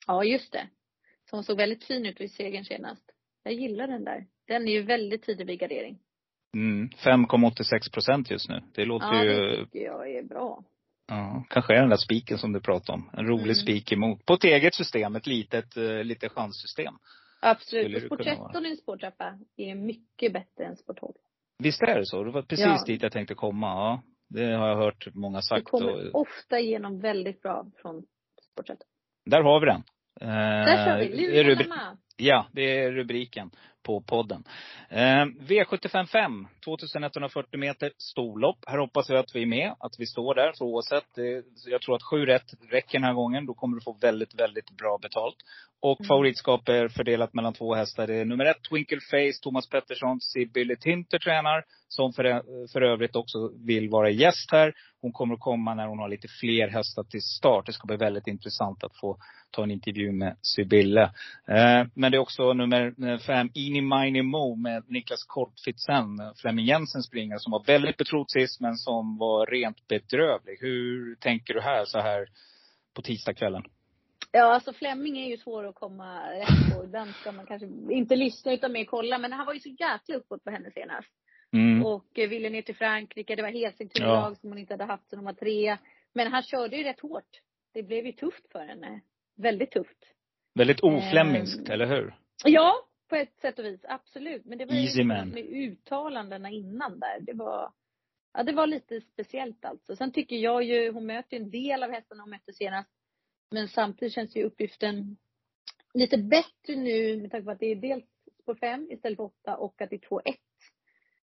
ja 0.07 0.23
just 0.23 0.51
det. 0.51 0.67
Som 1.29 1.43
såg 1.43 1.57
väldigt 1.57 1.83
fin 1.83 2.05
ut 2.05 2.21
vid 2.21 2.31
segern 2.31 2.65
senast. 2.65 3.11
Jag 3.43 3.53
gillar 3.53 3.87
den 3.87 4.03
där. 4.03 4.25
Den 4.47 4.67
är 4.67 4.71
ju 4.71 4.81
väldigt 4.81 5.23
tidig 5.23 5.47
vid 5.47 5.59
gardering. 5.59 5.99
Mm, 6.55 6.89
5,86 6.89 7.91
procent 7.93 8.31
just 8.31 8.49
nu. 8.49 8.61
Det 8.75 8.85
låter 8.85 9.07
Ja, 9.13 9.23
ju, 9.23 9.33
det 9.33 9.65
tycker 9.65 9.79
jag 9.79 10.11
är 10.11 10.23
bra. 10.23 10.63
ja, 11.07 11.45
kanske 11.49 11.73
är 11.75 11.79
den 11.81 11.89
där 11.89 11.97
spiken 11.97 12.37
som 12.37 12.53
du 12.53 12.61
pratade 12.61 12.93
om. 12.97 13.09
En 13.13 13.27
rolig 13.27 13.43
Mm. 13.43 13.55
spik 13.55 13.91
emot. 13.91 14.25
På 14.25 14.33
ett 14.33 14.43
eget 14.43 14.75
system, 14.75 15.15
ett 15.15 15.27
litet, 15.27 15.77
eh, 15.77 16.03
lite 16.03 16.29
chanssystem. 16.29 16.93
Absolut. 17.41 17.91
det 17.91 17.95
Och 17.97 18.01
sport 18.03 18.19
kunna 18.19 18.35
vara. 18.35 18.47
13 18.47 18.65
i 18.65 18.69
en 18.69 18.77
spårtrappa 18.77 19.39
är 19.57 19.75
mycket 19.75 20.33
bättre 20.33 20.65
än 20.65 20.75
sport 20.77 20.99
12. 20.99 21.13
Visst 21.59 21.81
är 21.81 21.99
det 21.99 22.05
så? 22.05 22.23
Det 22.23 22.31
var 22.31 22.41
precis 22.41 22.65
Ja. 22.65 22.83
dit 22.87 23.03
jag 23.03 23.11
tänkte 23.11 23.35
komma. 23.35 23.67
Ja, 23.67 24.01
det 24.29 24.45
har 24.53 24.67
jag 24.67 24.75
hört 24.77 25.07
många 25.13 25.41
sagt. 25.41 25.65
kommer 25.65 26.09
Och, 26.15 26.21
ofta 26.21 26.59
igenom 26.59 26.99
väldigt 26.99 27.41
bra 27.41 27.65
från 27.81 28.03
sport 28.51 28.67
13. 28.67 28.87
där 29.25 29.41
har 29.41 29.59
vi 29.59 29.65
den. 29.65 29.83
Eh, 30.21 30.65
Där 30.65 30.85
kör 30.85 30.99
vi. 30.99 31.09
det 31.09 31.43
Luren 31.43 31.55
rubri- 31.55 31.67
Lamar. 31.69 31.97
Ja, 32.17 32.47
det 32.51 32.61
är 32.61 32.91
rubriken 32.91 33.51
på 33.87 34.01
podden. 34.01 34.43
Eh, 34.89 35.25
V755, 35.49 36.45
2140 36.65 37.59
meter 37.59 37.91
storlopp. 37.97 38.57
Här 38.67 38.77
hoppas 38.77 39.09
vi 39.09 39.17
att 39.17 39.35
vi 39.35 39.41
är 39.41 39.45
med, 39.45 39.75
att 39.79 39.95
vi 39.99 40.05
står 40.05 40.35
där. 40.35 40.51
Så 40.53 40.65
oavsett, 40.65 41.05
det, 41.15 41.43
jag 41.65 41.81
tror 41.81 41.95
att 41.95 42.03
sju 42.03 42.25
rätt 42.25 42.49
räcker 42.71 42.97
den 42.99 43.03
här 43.03 43.13
gången. 43.13 43.45
Då 43.45 43.53
kommer 43.53 43.75
du 43.75 43.81
få 43.83 43.97
väldigt, 44.01 44.39
väldigt 44.39 44.71
bra 44.77 44.97
betalt. 45.01 45.35
Och 45.81 45.99
Mm. 46.01 46.07
favoritskap 46.07 46.69
är 46.69 46.87
fördelat 46.87 47.33
mellan 47.33 47.53
två 47.53 47.75
hästar. 47.75 48.07
Det 48.07 48.15
är 48.15 48.25
nummer 48.25 48.45
ett, 48.45 48.63
Twinkle 48.69 48.99
Face, 49.11 49.39
Thomas 49.41 49.69
Pettersson, 49.69 50.21
Sibylle 50.21 50.75
Tinter 50.75 51.19
tränar. 51.19 51.63
Som 51.89 52.13
för, 52.13 52.23
för 52.73 52.81
övrigt 52.81 53.15
också 53.15 53.37
vill 53.65 53.89
vara 53.89 54.09
gäst 54.09 54.51
här. 54.51 54.73
Hon 55.01 55.11
kommer 55.11 55.33
att 55.33 55.39
komma 55.39 55.73
när 55.73 55.87
hon 55.87 55.99
har 55.99 56.09
lite 56.09 56.27
fler 56.41 56.67
hästar 56.67 57.03
till 57.03 57.21
start. 57.21 57.65
Det 57.65 57.73
ska 57.73 57.87
bli 57.87 57.97
väldigt 57.97 58.27
intressant 58.27 58.83
att 58.83 58.99
få 58.99 59.17
ta 59.51 59.63
en 59.63 59.71
intervju 59.71 60.11
med 60.11 60.37
Sibylle. 60.41 61.03
Eh, 61.47 61.83
men 61.93 62.11
det 62.11 62.17
är 62.17 62.19
också 62.19 62.53
nummer 62.53 63.07
eh, 63.07 63.17
fem, 63.19 63.49
Ini 63.53 63.76
Mini 63.81 64.21
Mo 64.21 64.55
med 64.55 64.83
Niklas 64.87 65.23
Kortfitsen, 65.23 66.19
eh, 66.19 66.33
Flemming 66.41 66.65
Jensen 66.65 67.03
springare, 67.03 67.39
som 67.39 67.51
var 67.51 67.63
väldigt 67.63 67.97
betrodd 67.97 68.31
sist, 68.31 68.61
men 68.61 68.75
som 68.75 69.17
var 69.17 69.45
rent 69.45 69.87
bedrövlig. 69.87 70.57
Hur 70.61 71.15
tänker 71.15 71.53
du 71.53 71.61
här, 71.61 71.85
så 71.85 71.99
här 71.99 72.27
på 72.93 73.01
tisdagskvällen? 73.01 73.63
Ja, 74.31 74.43
alltså 74.53 74.73
Flemming 74.73 75.17
är 75.17 75.29
ju 75.29 75.37
svår 75.37 75.67
att 75.67 75.75
komma 75.75 76.19
rätt 76.31 76.73
på. 76.75 76.83
Den 76.85 77.13
ska 77.13 77.31
man 77.31 77.45
kanske 77.45 77.67
inte 77.93 78.15
lyssna 78.15 78.53
utan 78.53 78.71
mer 78.71 78.85
kolla. 78.85 79.17
Men 79.17 79.33
han 79.33 79.45
var 79.45 79.53
ju 79.53 79.59
så 79.59 79.69
jäkla 79.69 80.15
uppåt 80.15 80.43
på 80.43 80.51
henne 80.51 80.71
senast. 80.71 81.09
Mm. 81.53 81.85
Och 81.85 82.19
eh, 82.19 82.29
ville 82.29 82.49
ner 82.49 82.61
till 82.61 82.75
Frankrike. 82.75 83.35
Det 83.35 83.41
var 83.41 83.49
Helsingtorlag 83.49 84.31
Ja. 84.31 84.35
som 84.35 84.49
hon 84.49 84.57
inte 84.57 84.73
hade 84.73 84.83
haft 84.85 85.09
sedan 85.09 85.19
hon 85.19 85.25
var 85.25 85.33
tre. 85.33 85.77
Men 86.13 86.31
han 86.31 86.43
körde 86.43 86.77
ju 86.77 86.83
rätt 86.83 86.99
hårt. 86.99 87.41
Det 87.73 87.83
blev 87.83 88.05
ju 88.05 88.11
tufft 88.11 88.51
för 88.51 88.59
henne. 88.59 89.01
Väldigt 89.37 89.71
tufft. 89.71 90.13
Väldigt 90.55 90.83
Ehm, 90.83 91.65
eller 91.69 91.85
hur? 91.85 92.15
Ja, 92.45 92.86
på 93.07 93.15
ett 93.15 93.39
sätt 93.41 93.59
och 93.59 93.65
vis. 93.65 93.81
Absolut. 93.87 94.45
Men 94.45 94.57
det 94.57 94.65
var 94.65 94.75
Easy 94.75 94.99
ju 94.99 95.05
man. 95.05 95.29
med 95.29 95.43
uttalandena 95.43 96.49
innan 96.49 96.99
där. 96.99 97.19
Det 97.21 97.33
var, 97.33 97.71
ja, 98.33 98.43
det 98.43 98.53
var 98.53 98.67
lite 98.67 99.01
speciellt 99.01 99.65
alltså. 99.65 99.95
Sen 99.95 100.11
tycker 100.11 100.35
jag 100.35 100.63
ju, 100.63 100.91
hon 100.91 101.05
möter 101.05 101.37
ju 101.37 101.43
en 101.43 101.49
del 101.49 101.83
av 101.83 101.91
hästarna 101.91 102.23
hon 102.23 102.29
mötte 102.29 102.53
senast. 102.53 102.89
Men 103.51 103.67
samtidigt 103.67 104.13
känns 104.13 104.35
ju 104.35 104.43
uppgiften 104.43 105.17
lite 105.93 106.17
bättre 106.17 106.75
nu 106.75 107.21
med 107.21 107.31
tanke 107.31 107.45
på 107.45 107.51
att 107.51 107.59
det 107.59 107.71
är 107.71 107.75
dels 107.75 108.05
spår 108.41 108.55
5 108.55 108.87
istället 108.91 109.17
för 109.17 109.23
8 109.23 109.57
och 109.57 109.81
att 109.81 109.89
det 109.89 109.95
är 109.95 110.09
2-1. 110.09 110.21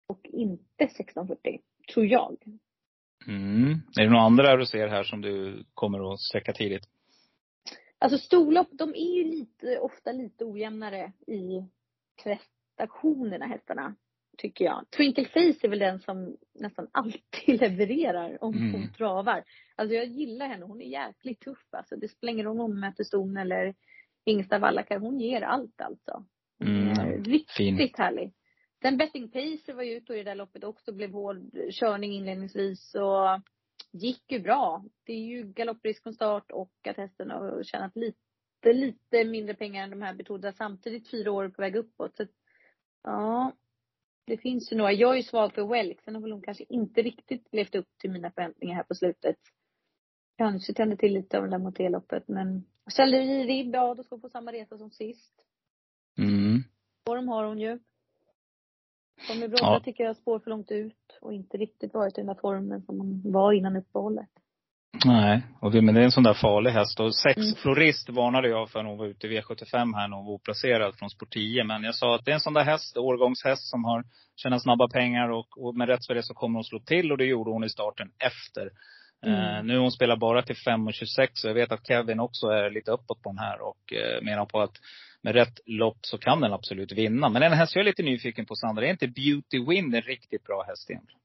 Och 0.07 0.21
inte 0.25 0.85
1640, 0.85 1.61
tror 1.95 2.07
jag. 2.07 2.37
Mm. 3.27 3.71
Är 3.99 4.03
det 4.03 4.11
några 4.11 4.25
andra 4.25 4.57
du 4.57 4.67
ser 4.67 4.89
här 4.89 5.03
som 5.03 5.21
du 5.21 5.65
kommer 5.75 6.13
att 6.13 6.21
sträcka 6.21 6.53
tidigt? 6.53 6.85
Alltså 8.01 8.19
storlopp, 8.19 8.69
de 8.73 8.91
är 8.95 9.17
ju 9.17 9.25
lite, 9.25 9.79
ofta 9.79 10.13
lite 10.13 10.45
ojämnare 10.45 11.13
i 11.27 11.65
prestationerna 12.23 13.47
hästarna. 13.47 13.95
Tycker 14.39 14.65
jag. 14.65 14.87
Twinkle 14.97 15.25
Face 15.25 15.67
är 15.67 15.69
väl 15.69 15.79
den 15.79 15.99
som 16.01 16.37
nästan 16.55 16.89
alltid 16.93 17.21
levererar 17.61 18.45
om 18.45 18.55
Mm. 18.55 18.73
hon 18.73 18.93
travar. 18.93 19.45
Alltså 19.77 19.95
jag 19.95 20.07
gillar 20.07 20.49
henne. 20.49 20.65
Hon 20.67 20.81
är 20.81 20.87
jäkligt 20.87 21.41
tuff 21.41 21.67
alltså. 21.71 21.97
Det 21.97 22.09
spelar 22.09 22.33
ingen 22.33 22.47
roll 22.47 22.61
om 22.61 22.71
hon 22.71 22.81
möter 22.81 23.05
ston 23.05 23.37
eller 23.37 23.75
Ingsta 24.25 24.59
Wallakar. 24.59 24.99
Hon 24.99 25.21
ger 25.21 25.43
allt 25.43 25.81
alltså. 25.81 26.25
Mm, 26.65 27.25
riktigt 27.25 27.51
fin. 27.57 27.91
härlig. 27.99 28.33
Sen 28.83 28.97
Betting 28.97 29.31
Pacer 29.31 29.75
var 29.75 29.83
ju 29.83 29.93
ute 29.97 30.13
i 30.15 30.17
det 30.17 30.23
där 30.25 30.35
loppet 30.35 30.65
också. 30.65 30.93
Blev 30.93 31.13
hård 31.13 31.37
körning 31.73 32.13
inledningsvis 32.13 32.95
och 32.95 33.41
gick 33.93 34.33
ju 34.33 34.41
bra. 34.41 34.85
Det 35.05 35.13
är 35.13 35.27
ju 35.27 35.53
galopprisk 35.53 36.03
från 36.03 36.15
start 36.15 36.51
och 36.51 36.73
att 36.89 36.97
hästen 36.97 37.31
har 37.31 37.63
tjänat 37.63 37.97
lite, 37.97 38.73
lite 38.73 39.25
mindre 39.25 39.55
pengar 39.55 39.85
än 39.85 39.91
de 39.91 40.03
här 40.03 40.15
betrodda 40.15 40.53
samtidigt 40.53 41.11
fyra 41.11 41.33
år 41.33 41.49
på 41.49 41.63
väg 41.63 41.77
uppåt. 41.77 42.17
Så 42.17 42.27
ja, 43.03 43.53
det 44.27 44.37
finns 44.37 44.73
ju 44.73 44.77
några. 44.77 44.93
Jag 44.93 45.13
är 45.13 45.17
ju 45.17 45.23
svag 45.23 45.55
för 45.55 45.67
Welk. 45.67 46.01
Sen 46.03 46.15
har 46.15 46.23
väl 46.23 46.33
hon 46.33 46.43
kanske 46.43 46.65
inte 46.69 47.03
riktigt 47.03 47.49
levt 47.53 47.75
upp 47.75 47.89
till 47.99 48.11
mina 48.11 48.31
förväntningar 48.31 48.77
här 48.77 48.83
på 48.83 48.95
slutet. 48.95 49.37
Kanske 50.39 50.75
tände 50.75 50.97
till 50.97 51.13
lite 51.13 51.39
av 51.39 51.45
det 51.45 51.51
där 51.51 51.59
mot 51.59 51.77
det 51.77 51.89
loppet 51.89 52.29
men 52.29 52.65
Ribb, 53.47 53.75
ja 53.75 53.95
då 53.95 54.03
ska 54.03 54.15
hon 54.15 54.21
få 54.21 54.29
samma 54.29 54.53
resa 54.53 54.79
som 54.79 54.91
sist. 54.91 55.47
Mm. 56.19 56.63
Form 57.07 57.29
har 57.29 57.45
hon 57.45 57.59
ju. 57.59 57.79
Tommy 59.29 59.49
Brodda 59.49 59.63
Ja. 59.63 59.81
tycker 59.85 60.05
jag 60.05 60.17
spår 60.17 60.39
för 60.39 60.51
långt 60.51 60.71
ut 60.71 61.19
och 61.21 61.33
inte 61.33 61.57
riktigt 61.57 61.95
varit 61.95 62.19
i 62.19 62.21
den 62.21 62.27
där 62.27 62.41
formen 62.41 62.83
som 62.83 62.99
hon 63.01 63.23
var 63.33 63.53
innan 63.53 63.77
uppehållet. 63.77 64.29
Nej, 65.05 65.43
och 65.61 65.71
det, 65.73 65.83
men 65.83 65.95
det 65.95 66.01
är 66.01 66.05
en 66.05 66.11
sån 66.11 66.23
där 66.23 66.35
farlig 66.35 66.71
häst. 66.71 67.01
Och 67.01 67.15
sex 67.15 67.37
Mm. 67.37 67.55
Florist 67.55 68.09
varnade 68.09 68.49
jag 68.49 68.71
för 68.71 68.83
när 68.83 68.91
hon 68.91 68.99
var 68.99 69.07
ute 69.07 69.27
i 69.27 69.41
V75 69.41 69.95
här 69.97 70.09
när 70.09 70.17
hon 70.17 70.27
var 70.27 70.33
oplacerad 70.33 70.95
från 70.95 71.11
Sport 71.11 71.33
10. 71.33 71.65
Men 71.65 71.83
jag 71.83 71.95
sa 71.95 72.15
att 72.15 72.25
det 72.25 72.31
är 72.31 72.35
en 72.35 72.41
sån 72.41 72.55
där 72.55 72.65
häst, 72.65 72.97
årgångshäst 72.97 73.71
som 73.71 73.85
har 73.85 74.05
tjänat 74.37 74.63
snabba 74.63 74.89
pengar 74.89 75.29
och, 75.29 75.59
och 75.59 75.75
med 75.75 75.89
rätt 75.89 76.07
för 76.07 76.15
det 76.15 76.23
så 76.23 76.35
kommer 76.35 76.57
hon 76.57 76.65
slå 76.65 76.79
till 76.81 77.13
och 77.13 77.19
det 77.19 77.25
gjorde 77.25 77.51
hon 77.51 77.65
i 77.65 77.69
starten 77.69 78.11
efter. 78.19 78.71
Mm. 79.27 79.57
Eh, 79.57 79.65
nu 79.65 79.79
hon 79.79 79.93
spelar 79.93 80.17
bara 80.17 80.43
till 80.43 80.57
5,26 80.57 81.45
och 81.45 81.51
jag 81.51 81.55
vet 81.55 81.73
att 81.73 81.87
Kevin 81.87 82.21
också 82.21 82.47
är 82.47 82.71
lite 82.71 82.91
uppåt 82.91 83.23
på 83.23 83.29
den 83.31 83.39
här 83.39 83.61
och 83.61 83.93
eh, 83.93 84.23
menar 84.23 84.47
på 84.47 84.61
att 84.61 84.77
med 85.23 85.35
rätt 85.35 85.61
lopp 85.67 85.99
så 86.01 86.19
kan 86.19 86.41
den 86.41 86.53
absolut 86.53 86.93
vinna. 86.93 87.29
Men 87.29 87.43
en 87.43 87.53
häst 87.53 87.75
jag 87.75 87.83
är 87.83 87.87
lite 87.87 88.03
nyfiken 88.03 88.47
på 88.47 88.55
Sandra, 88.55 88.87
är 88.87 88.91
inte 88.91 89.09
Beauty 89.09 89.65
Win 89.69 89.95
en 89.95 90.03
riktigt 90.03 90.45
bra 90.45 90.63
häst 90.63 90.91
egentligen? 90.91 91.21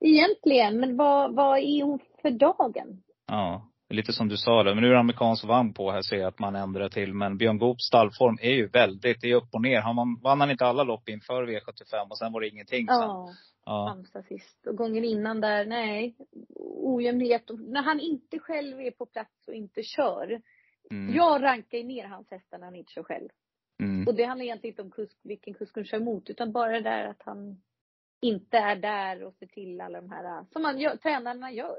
Egentligen, 0.00 0.80
men 0.80 0.96
vad, 0.96 1.34
vad 1.34 1.58
är 1.58 1.82
hon 1.82 1.98
för 2.22 2.30
dagen? 2.30 3.02
Ja, 3.26 3.70
lite 3.88 4.12
som 4.12 4.28
du 4.28 4.36
sa 4.36 4.62
där. 4.62 4.74
Men 4.74 4.82
nu 4.82 4.88
är 4.88 4.92
det 4.92 5.00
amerikansk 5.00 5.44
vagn 5.44 5.74
på 5.74 5.90
här 5.90 6.02
ser 6.02 6.16
jag 6.16 6.28
att 6.28 6.38
man 6.38 6.56
ändrar 6.56 6.88
till. 6.88 7.14
Men 7.14 7.36
Björn 7.36 7.58
Goops 7.58 7.86
stallform 7.86 8.38
är 8.40 8.50
ju 8.50 8.68
väldigt, 8.68 9.20
det 9.20 9.30
är 9.30 9.34
upp 9.34 9.48
och 9.52 9.62
ner. 9.62 9.80
Han 9.80 9.96
vann, 9.96 10.20
vann 10.22 10.40
han 10.40 10.50
inte 10.50 10.66
alla 10.66 10.82
lopp 10.82 11.08
inför 11.08 11.46
V75 11.46 12.08
och 12.10 12.18
sen 12.18 12.32
var 12.32 12.40
det 12.40 12.48
ingenting 12.48 12.86
sen. 12.86 12.96
Ja, 12.96 13.28
Ja. 13.64 13.88
Halmstad 13.88 14.24
sist. 14.24 14.66
Och 14.66 14.76
gången 14.76 15.04
innan 15.04 15.40
där, 15.40 15.64
nej. 15.64 16.16
Ojämnhet. 16.82 17.50
När 17.58 17.82
han 17.82 18.00
inte 18.00 18.38
själv 18.38 18.80
är 18.80 18.90
på 18.90 19.06
plats 19.06 19.48
och 19.48 19.54
inte 19.54 19.82
kör. 19.82 20.40
Mm. 20.90 21.14
Jag 21.14 21.42
rankar 21.42 21.78
ju 21.78 21.84
ner 21.84 22.04
hans 22.06 22.30
hästar 22.30 22.58
när 22.58 22.64
han 22.64 22.76
inte 22.76 22.92
kör 22.92 23.02
själv. 23.02 23.28
Mm. 23.82 24.06
Och 24.08 24.14
det 24.14 24.24
handlar 24.24 24.44
egentligen 24.44 24.72
inte 24.72 24.82
om 24.82 24.90
kusk, 24.90 25.16
vilken 25.22 25.54
kusk 25.54 25.74
han 25.74 25.84
kör 25.84 25.98
mot. 26.00 26.30
Utan 26.30 26.52
bara 26.52 26.72
det 26.72 26.80
där 26.80 27.04
att 27.04 27.22
han 27.24 27.62
inte 28.22 28.58
är 28.58 28.76
där 28.76 29.22
och 29.24 29.34
ser 29.34 29.46
till 29.46 29.80
alla 29.80 30.00
de 30.00 30.10
här, 30.10 30.44
som 30.52 30.62
man 30.62 30.78
gör, 30.80 30.96
tränarna 30.96 31.52
gör. 31.52 31.78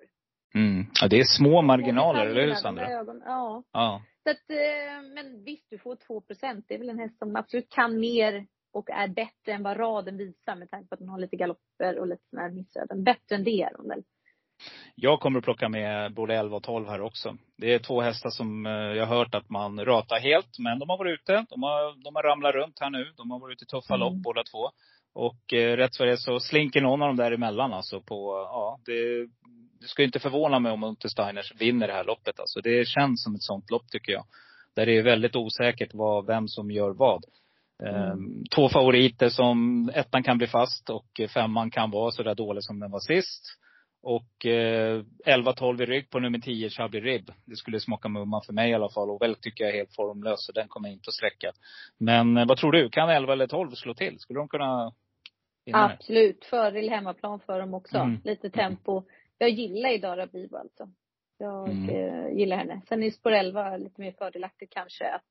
Mm. 0.56 0.86
Ja, 1.02 1.08
det 1.08 1.20
är 1.20 1.24
små 1.24 1.62
marginaler, 1.62 2.26
eller 2.26 2.48
hur 2.48 2.54
Sandra? 2.54 2.88
ögon- 2.90 3.22
Ja. 3.26 3.64
Ja. 3.72 4.02
Så 4.24 4.30
att, 4.30 4.50
eh, 4.50 5.14
men 5.16 5.44
visst, 5.44 5.70
du 5.70 5.78
får 5.78 5.96
2 5.96 6.22
procent. 6.22 6.66
Det 6.68 6.74
är 6.76 6.80
väl 6.80 6.90
en 6.90 7.00
häst 7.00 7.18
som 7.20 7.36
absolut 7.36 7.70
kan 7.70 8.00
mer 8.00 8.48
och 8.74 8.90
är 8.90 9.08
bättre 9.08 9.52
än 9.52 9.64
vad 9.64 9.80
raden 9.80 10.18
visar 10.18 10.56
med 10.56 10.70
tanke 10.70 10.88
på 10.90 10.94
att 10.96 11.00
den 11.00 11.10
har 11.10 11.20
lite 11.20 11.36
galopper 11.36 12.00
och 12.00 12.08
lite 12.08 12.24
sådana 12.30 12.48
här 12.48 12.56
missöden. 12.56 13.04
Bättre 13.04 13.36
än 13.36 13.44
det 13.44 13.62
är 13.62 13.74
hon 13.78 13.88
väl. 13.88 14.04
Jag 14.96 15.20
kommer 15.20 15.40
att 15.40 15.46
plocka 15.46 15.70
med 15.70 16.14
både 16.14 16.36
11 16.36 16.56
och 16.58 16.64
12 16.64 16.88
här 16.88 17.02
också. 17.02 17.38
Det 17.58 17.74
är 17.74 17.80
två 17.80 18.02
hästar 18.02 18.30
som 18.30 18.66
eh, 18.66 18.72
jag 18.72 19.06
har 19.06 19.16
hört 19.18 19.36
att 19.36 19.50
man 19.50 19.86
ratar 19.86 20.20
helt. 20.20 20.60
Men 20.60 20.80
de 20.80 20.90
har 20.90 20.98
varit 20.98 21.20
ute. 21.20 21.46
De 21.50 21.64
har, 21.64 22.04
de 22.04 22.16
har 22.16 22.24
ramlat 22.24 22.56
runt 22.56 22.80
här 22.80 22.90
nu. 22.90 23.12
De 23.18 23.32
har 23.32 23.40
varit 23.40 23.54
ute 23.56 23.64
i 23.64 23.68
tuffa 23.68 23.96
Mm. 23.96 24.00
lopp 24.00 24.24
båda 24.24 24.44
två. 24.44 24.70
Och 25.14 25.54
eh, 25.54 25.78
rätt 25.78 25.98
för 25.98 26.06
det 26.06 26.18
så 26.18 26.40
slinker 26.40 26.82
någon 26.82 27.02
av 27.02 27.08
dem 27.08 27.18
däremellan 27.18 27.74
alltså 27.74 28.02
på, 28.02 28.48
ja, 28.52 28.80
det, 28.86 29.28
det 29.80 29.88
ska 29.88 30.02
ju 30.02 30.06
inte 30.06 30.20
förvåna 30.20 30.60
mig 30.60 30.72
om 30.72 30.84
Untersteiners 30.84 31.54
vinner 31.62 31.88
det 31.88 31.94
här 31.94 32.04
loppet 32.04 32.40
alltså. 32.40 32.62
Det 32.62 32.88
känns 32.88 33.24
som 33.24 33.36
ett 33.36 33.44
sånt 33.44 33.72
lopp 33.72 33.88
tycker 33.92 34.12
jag. 34.12 34.26
Där 34.76 34.86
det 34.86 34.98
är 34.98 35.04
väldigt 35.04 35.36
osäkert 35.36 35.90
vad, 35.94 36.26
vem 36.26 36.48
som 36.48 36.72
gör 36.72 36.90
vad. 36.90 37.26
Ehm, 37.86 38.44
Två 38.56 38.70
favoriter 38.70 39.30
som, 39.30 39.90
ettan 39.94 40.24
kan 40.24 40.38
bli 40.38 40.48
fast 40.48 40.90
och 40.90 41.22
femman 41.34 41.72
kan 41.72 41.92
vara 41.92 42.12
så 42.12 42.24
där 42.24 42.36
dålig 42.36 42.64
som 42.64 42.80
den 42.80 42.92
var 42.92 43.00
sist. 43.00 43.58
Och 44.04 44.46
eh, 44.46 45.04
11-12 45.26 45.82
i 45.82 45.86
rygg 45.86 46.10
på 46.10 46.20
nummer 46.20 46.40
10, 46.40 46.70
Chubby 46.70 47.00
Rib. 47.00 47.32
Det 47.46 47.56
skulle 47.56 47.80
smaka 47.80 48.10
mumma 48.10 48.42
för 48.46 48.54
mig 48.54 48.72
i 48.72 48.74
alla 48.74 48.90
fall. 48.90 49.10
Och 49.10 49.22
väl 49.22 49.36
tycker 49.36 49.64
jag 49.64 49.74
är 49.74 49.78
helt 49.78 49.96
formlös, 49.96 50.46
så 50.46 50.52
den 50.52 50.68
kommer 50.68 50.90
jag 50.90 50.94
inte 50.96 51.08
att 51.10 51.14
sträcka. 51.14 51.52
Men 51.98 52.38
eh, 52.38 52.48
vad 52.48 52.58
tror 52.58 52.72
du? 52.72 52.90
Kan 52.90 53.10
11 53.10 53.34
eller 53.34 53.48
12 53.48 53.72
slå 53.72 53.94
till? 53.94 54.20
Skulle 54.20 54.40
de 54.40 54.48
kunna 54.48 54.94
vinna? 55.66 55.92
Absolut. 55.92 56.46
Fördel 56.46 56.90
hemmaplan 56.90 57.40
för 57.40 57.60
dem 57.60 57.74
också. 57.74 57.98
Mm. 57.98 58.20
Lite 58.24 58.50
tempo. 58.50 59.04
Jag 59.38 59.50
gillar 59.50 59.90
ju 59.90 59.98
Dara 59.98 60.26
Bibo 60.28 60.58
alltså. 60.58 60.90
Jag 61.38 61.70
Mm. 61.70 61.90
eh, 61.90 62.38
gillar 62.38 62.58
henne. 62.58 62.82
Sen 62.90 63.04
är 63.04 63.12
spår 63.12 63.32
11 63.32 63.78
lite 63.78 64.02
mer 64.02 64.12
fördelaktigt 64.12 64.74
kanske 64.74 65.10
att 65.10 65.22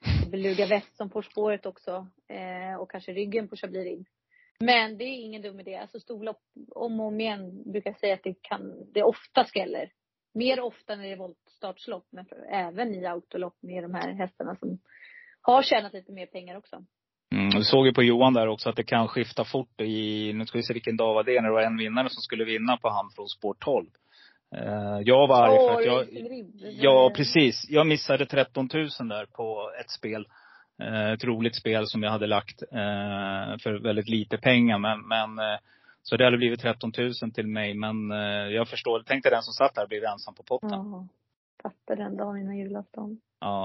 Beluga 0.30 0.66
Väst 0.66 0.96
som 0.96 1.10
får 1.10 1.22
spåret 1.22 1.66
också. 1.66 2.06
Eh, 2.28 2.80
och 2.80 2.90
kanske 2.90 3.12
ryggen 3.12 3.48
på 3.48 3.56
Chablis 3.56 3.84
Rib. 3.84 4.06
Men 4.64 4.98
det 4.98 5.04
är 5.04 5.24
ingen 5.24 5.42
dum 5.42 5.60
idé. 5.60 5.76
Alltså 5.76 6.00
storlopp, 6.00 6.40
om 6.74 7.00
och 7.00 7.06
om 7.06 7.20
igen 7.20 7.72
brukar 7.72 7.90
jag 7.90 8.00
säga 8.00 8.14
att 8.14 8.22
det 8.22 8.34
kan, 8.42 8.92
det 8.94 9.02
ofta 9.02 9.44
skräller. 9.44 9.90
Mer 10.34 10.60
ofta 10.60 10.96
när 10.96 11.02
det 11.02 11.12
är 11.12 11.16
voltstartslopp, 11.16 12.06
men 12.10 12.26
även 12.50 12.94
i 12.94 13.06
autolopp 13.06 13.56
med 13.62 13.84
de 13.84 13.94
här 13.94 14.12
hästarna 14.12 14.56
som 14.56 14.78
har 15.42 15.62
tjänat 15.62 15.92
lite 15.92 16.12
mer 16.12 16.26
pengar 16.26 16.56
också. 16.56 16.84
Mm, 17.34 17.50
du 17.50 17.64
såg 17.64 17.86
ju 17.86 17.92
på 17.92 18.02
Johan 18.02 18.34
där 18.34 18.46
också 18.48 18.68
att 18.68 18.76
det 18.76 18.84
kan 18.84 19.08
skifta 19.08 19.44
fort 19.44 19.80
i, 19.80 20.32
nu 20.32 20.46
ska 20.46 20.58
vi 20.58 20.64
se 20.64 20.72
vilken 20.72 20.96
dag 20.96 21.14
var 21.14 21.24
det, 21.24 21.40
när 21.40 21.48
det 21.48 21.54
var 21.54 21.62
en 21.62 21.76
vinnare 21.76 22.08
som 22.08 22.22
skulle 22.22 22.44
vinna 22.44 22.76
på 22.76 22.88
han 22.88 23.10
från 23.16 23.28
spår 23.28 23.56
12. 23.60 23.86
Eh, 24.56 25.00
jag 25.04 25.26
var 25.26 25.42
arg 25.42 25.58
för 25.58 25.80
att 25.80 25.86
jag. 25.86 26.06
Ja, 26.72 27.12
precis. 27.16 27.66
Jag 27.68 27.86
missade 27.86 28.26
13 28.26 28.68
000 28.74 28.88
där 29.08 29.26
på 29.26 29.70
ett 29.80 29.90
spel. 29.90 30.26
Eh, 30.88 31.12
ett 31.12 31.24
roligt 31.24 31.56
spel 31.56 31.86
som 31.86 32.02
jag 32.02 32.10
hade 32.10 32.26
lagt 32.26 32.62
eh, 32.62 33.58
för 33.62 33.82
väldigt 33.82 34.08
lite 34.08 34.38
pengar. 34.38 34.78
Men, 34.78 35.08
men 35.08 35.38
eh, 35.38 35.58
så 36.02 36.16
det 36.16 36.24
hade 36.24 36.36
blivit 36.36 36.60
13 36.60 36.92
000 36.98 37.12
till 37.34 37.46
mig. 37.46 37.74
Men 37.74 38.10
jag 38.50 38.68
förstår. 38.68 39.02
Tänk 39.06 39.22
dig 39.22 39.32
den 39.32 39.42
som 39.42 39.52
satt 39.52 39.74
där 39.74 39.86
blev 39.86 40.04
ensam 40.04 40.34
på 40.34 40.42
potten. 40.42 40.68
Ja, 40.70 40.76
Ja. 40.84 41.08
Fattar 41.62 41.96
den 41.96 42.16
dagen 42.16 42.38
innan 42.38 42.56
julafton. 42.58 43.20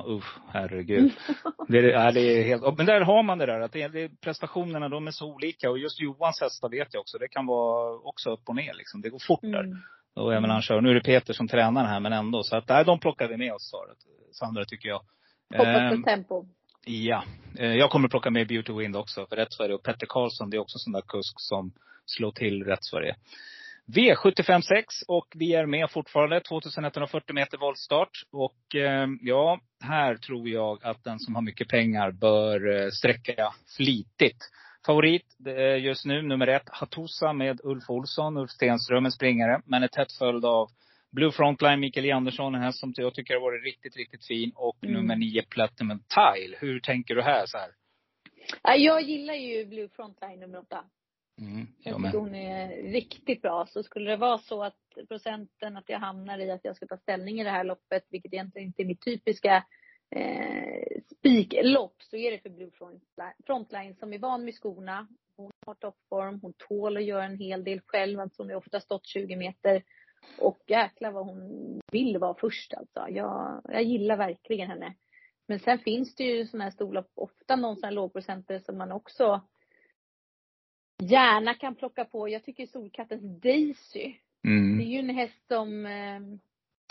usch, 0.08 0.38
herregud. 0.50 1.12
Det, 1.68 1.78
är- 1.78 1.84
ja, 1.84 2.12
det 2.12 2.20
är 2.22 2.44
helt, 2.44 2.78
men 2.78 2.86
där 2.86 3.02
har 3.02 3.24
man 3.24 3.38
det 3.38 3.46
där 3.46 3.60
att 3.60 3.72
det, 3.72 3.88
det, 3.88 4.22
prestationerna 4.22 4.90
de 4.90 5.08
är 5.08 5.12
så 5.12 5.34
olika. 5.34 5.70
Och 5.70 5.78
just 5.80 6.00
Johans 6.02 6.42
hästar 6.42 6.70
vet 6.70 6.88
jag 6.94 7.02
också. 7.02 7.18
Det 7.18 7.28
kan 7.28 7.46
vara 7.46 7.94
också 7.98 8.30
upp 8.30 8.50
och 8.50 8.56
ner 8.56 8.74
liksom. 8.74 9.02
Det 9.02 9.10
går 9.10 9.20
fort 9.28 9.42
där. 9.42 9.64
Mm. 9.64 9.78
Och 10.16 10.34
även 10.34 10.50
han 10.50 10.62
kör. 10.62 10.82
Nu 10.82 10.90
är 10.90 10.94
det 10.94 11.02
Peter 11.04 11.34
som 11.34 11.48
tränar 11.48 11.86
här 11.86 12.00
men 12.00 12.14
ändå. 12.14 12.44
Så 12.44 12.58
att, 12.58 12.70
nej, 12.70 12.86
de 12.86 13.00
plockar 13.00 13.28
vi 13.28 13.38
med 13.38 13.54
oss. 13.54 13.72
Sandra 14.32 14.66
tycker 14.66 14.90
jag. 14.90 15.02
Hoppas 15.58 15.68
Ehm, 15.68 16.04
på 16.04 16.10
tempo. 16.10 16.46
Ja. 16.90 17.24
Eh, 17.58 17.76
jag 17.76 17.90
kommer 17.90 18.08
plocka 18.08 18.30
med 18.30 18.48
Beauty 18.48 18.74
Wind 18.74 18.96
också 18.96 19.26
för 19.26 19.36
Rätt 19.36 19.54
Sverige. 19.54 19.76
Och 19.76 19.84
Petter 19.84 20.08
Karlsson, 20.10 20.50
det 20.50 20.58
är 20.58 20.62
också 20.62 20.76
en 20.76 20.80
sån 20.80 20.94
där 20.94 21.02
kusk 21.08 21.36
som 21.38 21.72
slår 22.06 22.32
till 22.32 22.64
Rätt 22.64 22.84
Sverige. 22.84 23.16
V756 23.88 24.84
och 25.08 25.28
vi 25.36 25.54
är 25.54 25.66
med 25.66 25.92
fortfarande. 25.92 26.42
2140 26.42 27.36
meter 27.36 27.58
voltstart. 27.58 28.12
Och 28.32 28.76
eh, 28.76 29.08
ja, 29.22 29.60
här 29.82 30.16
tror 30.16 30.50
jag 30.50 30.86
att 30.86 31.04
den 31.04 31.20
som 31.20 31.36
har 31.36 31.42
mycket 31.42 31.68
pengar 31.68 32.12
bör 32.12 32.84
eh, 32.84 32.90
sträcka 32.90 33.54
flitigt. 33.78 34.38
Favorit 34.86 35.26
just 35.80 36.06
nu, 36.06 36.22
nummer 36.22 36.48
ett, 36.48 36.70
Hatusa 36.70 37.34
med 37.34 37.60
Ulf 37.64 37.90
Olsson, 37.90 38.38
Ulf 38.38 38.52
Stenström, 38.52 39.06
en 39.06 39.12
springare. 39.12 39.62
Men 39.66 39.84
är 39.84 39.88
tätt 39.88 40.12
följd 40.12 40.46
av 40.46 40.70
Blue 41.18 41.32
Frontline, 41.32 41.80
Mikael 41.80 42.06
E. 42.06 42.12
Andersson, 42.12 42.56
en 42.56 42.62
häst 42.62 42.80
som 42.80 42.94
jag 42.98 43.14
tycker 43.14 43.34
har 43.34 43.42
varit 43.42 43.64
riktigt, 43.64 43.96
riktigt 43.98 44.26
fin. 44.26 44.52
Och 44.56 44.78
Mm. 44.84 44.94
nummer 44.96 45.16
nio, 45.16 45.44
Platinum 45.50 46.00
Tile. 46.00 46.58
Hur 46.60 46.80
tänker 46.80 47.16
du 47.16 47.22
här 47.22 47.46
så 47.46 47.58
här? 47.58 47.72
Ja, 48.64 48.76
Jag 48.76 49.02
gillar 49.02 49.34
ju 49.34 49.66
Blue 49.66 49.90
Frontline 49.90 50.40
nummer 50.40 50.60
åtta. 50.60 50.86
Mm, 51.42 51.68
Jag 51.84 51.94
jag 51.94 52.06
tycker 52.06 52.18
hon 52.18 52.36
är 52.36 52.92
riktigt 52.92 53.42
bra. 53.42 53.66
Så 53.70 53.84
skulle 53.84 54.10
det 54.12 54.18
vara 54.18 54.38
så 54.38 54.64
att 54.64 54.78
procenten 55.08 55.78
att 55.78 55.90
jag 55.90 56.00
hamnar 56.00 56.40
i 56.40 56.52
att 56.52 56.66
jag 56.66 56.76
ska 56.76 56.88
ta 56.88 56.98
ställning 56.98 57.40
i 57.40 57.44
det 57.44 57.50
här 57.50 57.64
loppet, 57.64 58.04
vilket 58.10 58.34
egentligen 58.34 58.68
inte 58.68 58.82
är 58.82 58.86
mitt 58.86 59.06
typiska 59.06 59.64
eh, 60.16 61.02
spiklopp, 61.18 61.96
så 62.00 62.18
är 62.18 62.32
det 62.32 62.40
för 62.40 62.50
Blue 62.50 62.72
Frontline, 62.72 63.34
Frontline 63.46 63.96
som 63.96 64.14
är 64.14 64.20
van 64.20 64.46
med 64.46 64.54
skorna. 64.54 65.08
Hon 65.38 65.52
har 65.66 65.76
toppform, 65.76 66.40
hon 66.42 66.54
tål 66.58 66.98
att 66.98 67.04
göra 67.04 67.24
en 67.26 67.38
hel 67.38 67.64
del 67.64 67.80
själv, 67.86 68.20
alltså 68.20 68.44
hon 68.44 68.50
har 68.50 68.58
ofta 68.58 68.80
stått 68.80 69.08
20 69.08 69.36
meter. 69.36 69.84
Och 70.40 70.60
jäklar 70.68 71.12
vad 71.12 71.26
hon 71.26 71.82
vill 71.92 72.18
vara 72.18 72.34
först 72.34 72.74
alltså. 72.74 73.06
Jag, 73.10 73.62
jag 73.64 73.84
gillar 73.84 74.18
verkligen 74.18 74.70
henne. 74.70 74.96
Men 75.48 75.60
sen 75.60 75.80
finns 75.80 76.16
det 76.16 76.24
ju 76.24 76.46
sådana 76.46 76.64
här 76.64 76.72
storlopp, 76.72 77.12
ofta 77.16 77.56
någon 77.56 77.76
sån 77.76 77.84
här 77.84 77.92
lågprocenter 77.92 78.60
som 78.60 78.78
man 78.78 78.92
också 78.92 79.42
gärna 81.04 81.54
kan 81.54 81.76
plocka 81.76 82.06
på. 82.06 82.30
Jag 82.30 82.44
tycker 82.44 82.66
Solkattens 82.66 83.42
Daisy, 83.42 84.14
det 84.44 84.50
är 84.50 84.54
Mm. 84.54 84.82
ju 84.82 85.00
en 85.00 85.10
häst 85.10 85.48
som, 85.48 85.86
eh, 85.86 86.20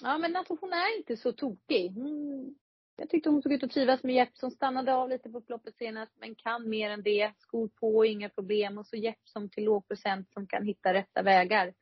ja 0.03 0.19
men 0.19 0.37
alltså 0.37 0.57
hon 0.61 0.73
är 0.73 0.99
inte 0.99 1.17
så 1.17 1.33
tokig. 1.33 1.93
Hon, 1.95 2.55
jag 2.97 3.11
tyckte 3.11 3.31
hon 3.31 3.43
såg 3.43 3.53
ut 3.53 3.63
att 3.63 3.71
trivas 3.71 4.03
med 4.03 4.15
Jeppson, 4.15 4.51
stannade 4.51 4.95
av 4.95 5.09
lite 5.09 5.31
på 5.31 5.39
upploppet 5.39 5.77
senast, 5.77 6.13
men 6.21 6.35
kan 6.35 6.69
mer 6.69 6.91
än 6.91 7.03
det. 7.03 7.33
Skor 7.39 7.69
på, 7.69 8.05
inga 8.05 8.29
problem. 8.29 8.79
Och 8.79 8.87
så 8.87 8.97
Jeppson 8.97 9.51
till 9.51 9.65
låg 9.65 9.89
procent 9.89 10.33
som 10.33 10.47
kan 10.47 10.67
hitta 10.67 10.95
rätta 10.95 11.23
vägar. 11.23 11.75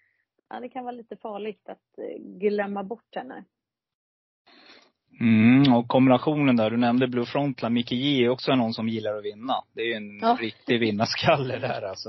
Ja, 0.55 0.61
det 0.61 0.69
kan 0.69 0.85
vara 0.85 0.93
lite 0.95 1.17
farligt 1.17 1.69
att 1.69 1.99
eh, 1.99 2.23
glömma 2.41 2.85
bort 2.85 3.15
henne. 3.17 3.45
Mm, 5.21 5.73
och 5.75 5.89
kombinationen 5.89 6.57
där, 6.57 6.71
du 6.71 6.77
nämnde 6.77 7.09
Blue 7.09 7.27
Frontline. 7.27 7.73
Micke 7.73 7.93
J 7.93 8.25
är 8.25 8.29
också 8.29 8.55
någon 8.55 8.75
som 8.75 8.89
gillar 8.89 9.17
att 9.17 9.25
vinna. 9.25 9.55
Det 9.75 9.81
är 9.81 9.87
ju 9.87 9.95
en 9.95 10.19
Ja. 10.19 10.37
riktig 10.41 10.81
vinnarskalle 10.81 11.59
där 11.59 11.83
alltså. 11.83 12.09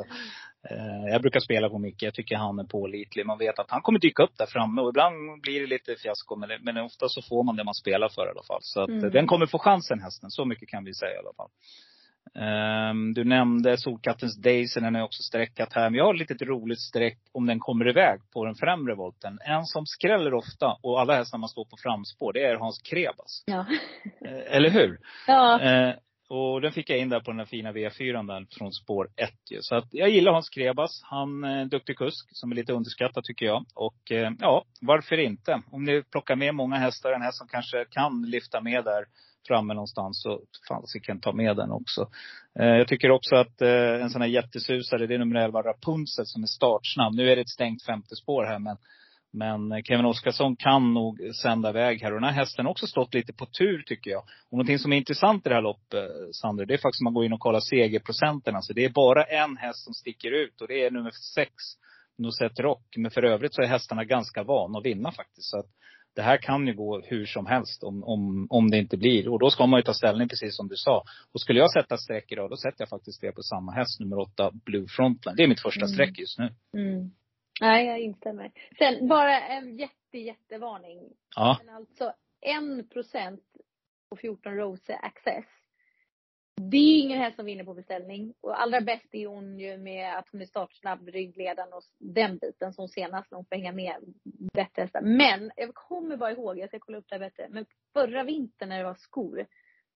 Eh, 0.70 1.12
Jag 1.12 1.22
brukar 1.22 1.40
spela 1.40 1.70
på 1.70 1.80
Micke. 1.80 2.04
Jag 2.04 2.14
tycker 2.14 2.36
han 2.36 2.60
är 2.60 2.64
pålitlig. 2.64 3.26
Man 3.26 3.38
vet 3.38 3.60
att 3.60 3.72
han 3.72 3.82
kommer 3.82 4.00
dyka 4.00 4.24
upp 4.24 4.38
där 4.38 4.46
framme. 4.46 4.82
Och 4.82 4.90
ibland 4.90 5.42
blir 5.42 5.60
det 5.62 5.68
lite 5.68 5.96
fiasko. 5.96 6.36
Men, 6.36 6.50
men 6.62 6.78
ofta 6.78 7.10
så 7.10 7.22
får 7.22 7.44
man 7.44 7.56
det 7.56 7.64
man 7.64 7.74
spelar 7.74 8.10
för 8.10 8.28
i 8.28 8.30
alla 8.30 8.44
fall. 8.44 8.60
Så 8.62 8.82
att 8.82 8.90
Mm. 8.90 9.12
den 9.12 9.28
kommer 9.28 9.46
få 9.46 9.60
chansen 9.60 10.00
hästen. 10.00 10.30
Så 10.32 10.46
mycket 10.46 10.70
kan 10.70 10.84
vi 10.84 10.94
säga 10.94 11.16
i 11.16 11.18
alla 11.18 11.34
fall. 11.38 11.50
Ehm, 12.36 13.14
du 13.14 13.24
nämnde 13.24 13.78
Solkattens 13.78 14.38
Daisy, 14.42 14.80
den 14.80 14.96
är 14.96 15.04
också 15.04 15.24
sträckat 15.24 15.74
här. 15.74 15.90
Men 15.90 15.98
jag 15.98 16.06
har 16.06 16.14
ett 16.14 16.20
litet 16.20 16.42
roligt 16.42 16.82
streck 16.82 17.20
om 17.32 17.46
den 17.46 17.60
kommer 17.60 17.90
iväg 17.90 18.20
på 18.34 18.46
den 18.46 18.56
främre 18.56 18.96
volten. 18.96 19.40
En 19.46 19.66
som 19.66 19.86
skräller 19.86 20.34
ofta, 20.34 20.78
och 20.82 21.02
alla 21.02 21.16
hästar 21.16 21.38
man 21.38 21.50
står 21.50 21.66
på 21.66 21.78
framspår, 21.84 22.34
det 22.34 22.46
är 22.46 22.56
Hans 22.56 22.82
Krebas. 22.82 23.44
Ja. 23.46 23.66
Eh, 24.26 24.56
Eller 24.56 24.70
hur? 24.70 24.98
Ja. 25.28 25.62
Eh, 25.62 25.96
och 26.30 26.62
den 26.62 26.72
fick 26.72 26.90
jag 26.90 27.00
in 27.00 27.10
där 27.10 27.20
på 27.20 27.32
den 27.32 27.40
här 27.40 27.46
fina 27.46 27.72
V4 27.72 28.28
där 28.28 28.46
från 28.58 28.74
spår 28.74 29.10
1 29.16 29.30
ju. 29.52 29.58
Så 29.62 29.76
att 29.76 29.88
jag 29.92 30.10
gillar 30.10 30.32
Hans 30.32 30.50
Krebas. 30.50 31.02
Han 31.04 31.44
är 31.44 31.58
en 31.58 31.70
duktig 31.70 31.98
kusk 31.98 32.30
som 32.32 32.52
är 32.52 32.56
lite 32.56 32.74
underskattad 32.74 33.24
tycker 33.24 33.46
jag. 33.46 33.66
Och 33.74 34.12
eh, 34.12 34.32
ja, 34.40 34.66
varför 34.82 35.18
inte? 35.18 35.62
Om 35.72 35.84
ni 35.84 36.04
plockar 36.04 36.36
med 36.36 36.56
många 36.56 36.76
hästar, 36.76 37.12
en 37.12 37.22
häst 37.22 37.38
som 37.38 37.48
kanske 37.48 37.86
kan 37.86 38.22
lyfta 38.22 38.62
med 38.62 38.84
där 38.84 39.06
framme 39.48 39.74
någonstans 39.74 40.22
så 40.22 40.42
fasiken 40.68 41.20
ta 41.20 41.32
med 41.32 41.58
den 41.58 41.72
också. 41.72 42.10
Eh, 42.60 42.66
jag 42.66 42.88
tycker 42.88 43.12
också 43.12 43.36
att 43.36 43.62
eh, 43.62 44.02
en 44.02 44.10
sån 44.10 44.22
här 44.22 44.30
jättesusare, 44.30 45.08
det 45.08 45.16
är 45.16 45.20
nummer 45.20 45.36
11 45.36 45.62
Rapunzel 45.62 46.26
som 46.26 46.44
är 46.44 46.48
startsnabb. 46.48 47.16
Nu 47.16 47.32
är 47.32 47.36
det 47.36 47.42
ett 47.42 47.50
stängt 47.50 47.86
femte 47.86 48.16
spår 48.16 48.44
här 48.44 48.60
men 48.60 48.78
men 49.36 49.84
Kevin 49.84 50.06
Oskarsson 50.06 50.56
kan 50.56 50.94
nog 50.94 51.20
sända 51.42 51.70
iväg 51.70 52.02
här. 52.02 52.14
Och 52.14 52.22
den 52.22 52.30
här 52.30 52.36
hästen 52.36 52.66
har 52.66 52.72
också 52.72 52.88
stått 52.88 53.14
lite 53.14 53.34
på 53.34 53.46
tur 53.46 53.84
tycker 53.86 54.12
jag. 54.12 54.22
Och 54.22 54.52
någonting 54.52 54.80
som 54.80 54.94
är 54.94 54.98
intressant 54.98 55.46
i 55.46 55.50
det 55.50 55.56
här 55.56 55.62
loppet, 55.62 55.94
eh, 55.94 56.30
Sander, 56.32 56.66
det 56.66 56.74
är 56.74 56.78
faktiskt 56.78 57.02
att 57.02 57.04
man 57.04 57.14
går 57.14 57.26
in 57.26 57.34
och 57.34 57.40
kollar 57.40 57.60
segerprocenten. 57.60 58.56
Alltså 58.56 58.74
det 58.74 58.86
är 58.86 58.90
bara 58.90 59.24
en 59.24 59.58
häst 59.58 59.84
som 59.84 59.94
sticker 59.94 60.32
ut 60.32 60.62
och 60.62 60.68
det 60.68 60.86
är 60.86 60.92
nummer 60.92 61.12
sex, 61.36 61.54
Nosette 62.18 62.62
Rock. 62.62 62.86
Men 62.98 63.12
för 63.12 63.24
övrigt 63.24 63.54
så 63.54 63.62
är 63.62 63.68
hästarna 63.68 64.04
ganska 64.04 64.44
vana 64.44 64.78
att 64.80 64.86
vinna 64.86 65.12
faktiskt. 65.12 65.50
Så 65.50 65.60
att 65.60 65.70
det 66.16 66.22
här 66.22 66.38
kan 66.38 66.68
ju 66.68 66.74
gå 66.74 67.02
hur 67.02 67.26
som 67.26 67.46
helst 67.46 67.84
om, 67.84 68.04
om, 68.04 68.48
om 68.50 68.72
det 68.72 68.78
inte 68.78 68.98
blir. 68.98 69.30
Och 69.30 69.40
då 69.40 69.50
ska 69.50 69.66
man 69.66 69.80
ju 69.80 69.84
ta 69.84 69.94
ställning 69.94 70.28
precis 70.28 70.56
som 70.56 70.68
du 70.68 70.76
sa. 70.76 71.04
Och 71.34 71.42
skulle 71.42 71.60
jag 71.60 71.72
sätta 71.72 71.98
streck 71.98 72.32
idag, 72.32 72.50
då 72.50 72.58
sätter 72.58 72.82
jag 72.82 72.90
faktiskt 72.90 73.22
det 73.22 73.32
på 73.32 73.42
samma 73.42 73.72
häst, 73.72 74.00
nummer 74.00 74.20
åtta, 74.20 74.52
Blue 74.66 74.88
Frontline. 74.88 75.36
Det 75.36 75.44
är 75.44 75.48
mitt 75.48 75.62
första 75.62 75.86
Mm. 75.86 75.94
streck 75.94 76.20
just 76.20 76.40
nu. 76.40 76.50
Mm. 76.74 77.12
Nej, 77.62 77.86
jag 77.86 78.00
instämmer. 78.00 78.52
Sen 78.78 79.08
bara 79.08 79.42
en 79.42 79.78
jätte, 79.78 80.18
jättevarning. 80.18 81.00
Ja. 81.36 81.60
Men 81.66 81.76
alltså 81.76 82.14
en 82.42 82.88
procent 82.90 83.42
på 84.10 84.16
14 84.16 84.56
Rose 84.56 84.96
Access. 84.96 85.46
Det 86.62 86.78
är 86.78 87.00
ingen 87.00 87.20
häst 87.20 87.36
som 87.36 87.46
vinner 87.46 87.64
på 87.64 87.74
beställning. 87.74 88.34
Och 88.42 88.62
allra 88.62 88.82
bäst 88.82 89.16
är 89.16 89.28
hon 89.28 89.60
ju 89.60 89.78
med 89.78 90.18
att 90.18 90.28
hon 90.32 90.42
är 90.42 90.46
startsnabb, 90.46 91.10
ryggledaren 91.10 91.74
och 91.74 91.84
den 92.00 92.38
biten 92.38 92.74
som 92.74 92.88
senast 92.88 93.32
när 93.32 93.36
hon 93.36 93.46
får 93.46 93.56
hänga 93.56 93.72
med 93.72 93.96
bättre 94.54 94.82
hästar. 94.82 95.02
Men 95.02 95.52
jag 95.56 95.76
kommer 95.76 96.18
bara 96.18 96.32
ihåg, 96.32 96.60
jag 96.60 96.70
ska 96.70 96.80
kolla 96.80 96.98
upp 96.98 97.06
det 97.10 97.16
här 97.16 97.20
bättre, 97.20 97.48
men 97.50 97.66
förra 97.94 98.24
vintern 98.24 98.70
när 98.70 98.78
det 98.78 98.84
var 98.84 98.96
skor. 98.96 99.46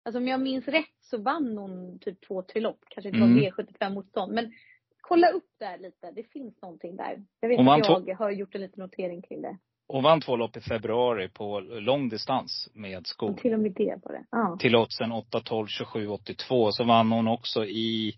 Alltså 0.04 0.18
om 0.18 0.28
jag 0.28 0.42
minns 0.42 0.68
rätt 0.68 0.96
så 1.02 1.18
vann 1.18 1.58
hon 1.58 2.00
typ 2.00 2.28
två, 2.28 2.42
tre 2.42 2.62
lopp. 2.62 2.80
Kanske 2.90 3.10
inte 3.10 3.20
var 3.20 3.28
Mm. 3.28 3.40
V75 3.40 3.94
motstånd. 3.94 4.34
Men 4.34 4.54
kolla 5.02 5.30
upp 5.30 5.50
det 5.60 5.66
här 5.66 5.78
lite. 5.78 6.12
Det 6.12 6.24
finns 6.24 6.62
någonting 6.62 6.96
där. 6.96 7.26
Jag 7.40 7.50
vet 7.50 7.60
att 7.90 8.08
jag 8.08 8.16
har 8.16 8.32
gjort 8.32 8.56
en 8.56 8.62
liten 8.62 8.84
notering 8.84 9.22
kring 9.22 9.42
det. 9.42 9.58
Och 9.90 10.04
vann 10.04 10.22
två 10.22 10.36
lopp 10.36 10.58
i 10.58 10.62
februari 10.62 11.30
på 11.30 11.60
lång 11.60 12.10
distans 12.10 12.70
med 12.74 12.98
Och 13.00 13.08
skor. 13.08 13.34
till 13.34 13.54
och 13.54 13.60
med 13.60 13.72
det 13.76 13.96
var 14.04 14.12
det. 14.14 14.24
Ja. 14.32 14.58
Till 14.60 14.76
oddsen 14.76 15.12
8, 15.12 15.40
12, 15.42 15.68
27, 15.68 16.08
82. 16.08 16.72
Så 16.72 16.84
vann 16.84 17.12
hon 17.12 17.28
också 17.28 17.66
i 17.66 18.14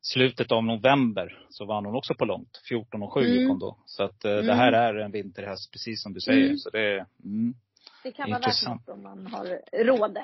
slutet 0.00 0.52
av 0.52 0.64
november 0.64 1.46
så 1.50 1.64
vann 1.64 1.84
hon 1.86 1.96
också 1.96 2.14
på 2.14 2.24
långt. 2.24 2.60
14 2.68 3.02
och 3.02 3.12
7 3.12 3.20
Mm. 3.20 3.48
hon 3.48 3.58
då. 3.58 3.76
Så 3.86 4.02
att 4.04 4.24
eh, 4.24 4.30
det 4.30 4.38
Mm. 4.42 4.56
här 4.58 4.72
är 4.72 4.94
en 4.94 5.10
vinterhäst 5.12 5.72
precis 5.72 6.02
som 6.02 6.12
du 6.12 6.20
säger. 6.20 6.44
Mm. 6.46 6.56
Så 6.58 6.70
det 6.70 6.80
är, 6.80 7.06
mm. 7.24 7.54
Det 8.02 8.12
kan 8.12 8.30
vara 8.30 8.40
värt 8.40 8.68
något 8.68 8.88
om 8.88 9.02
man 9.02 9.26
har 9.26 9.60
råd. 9.84 10.18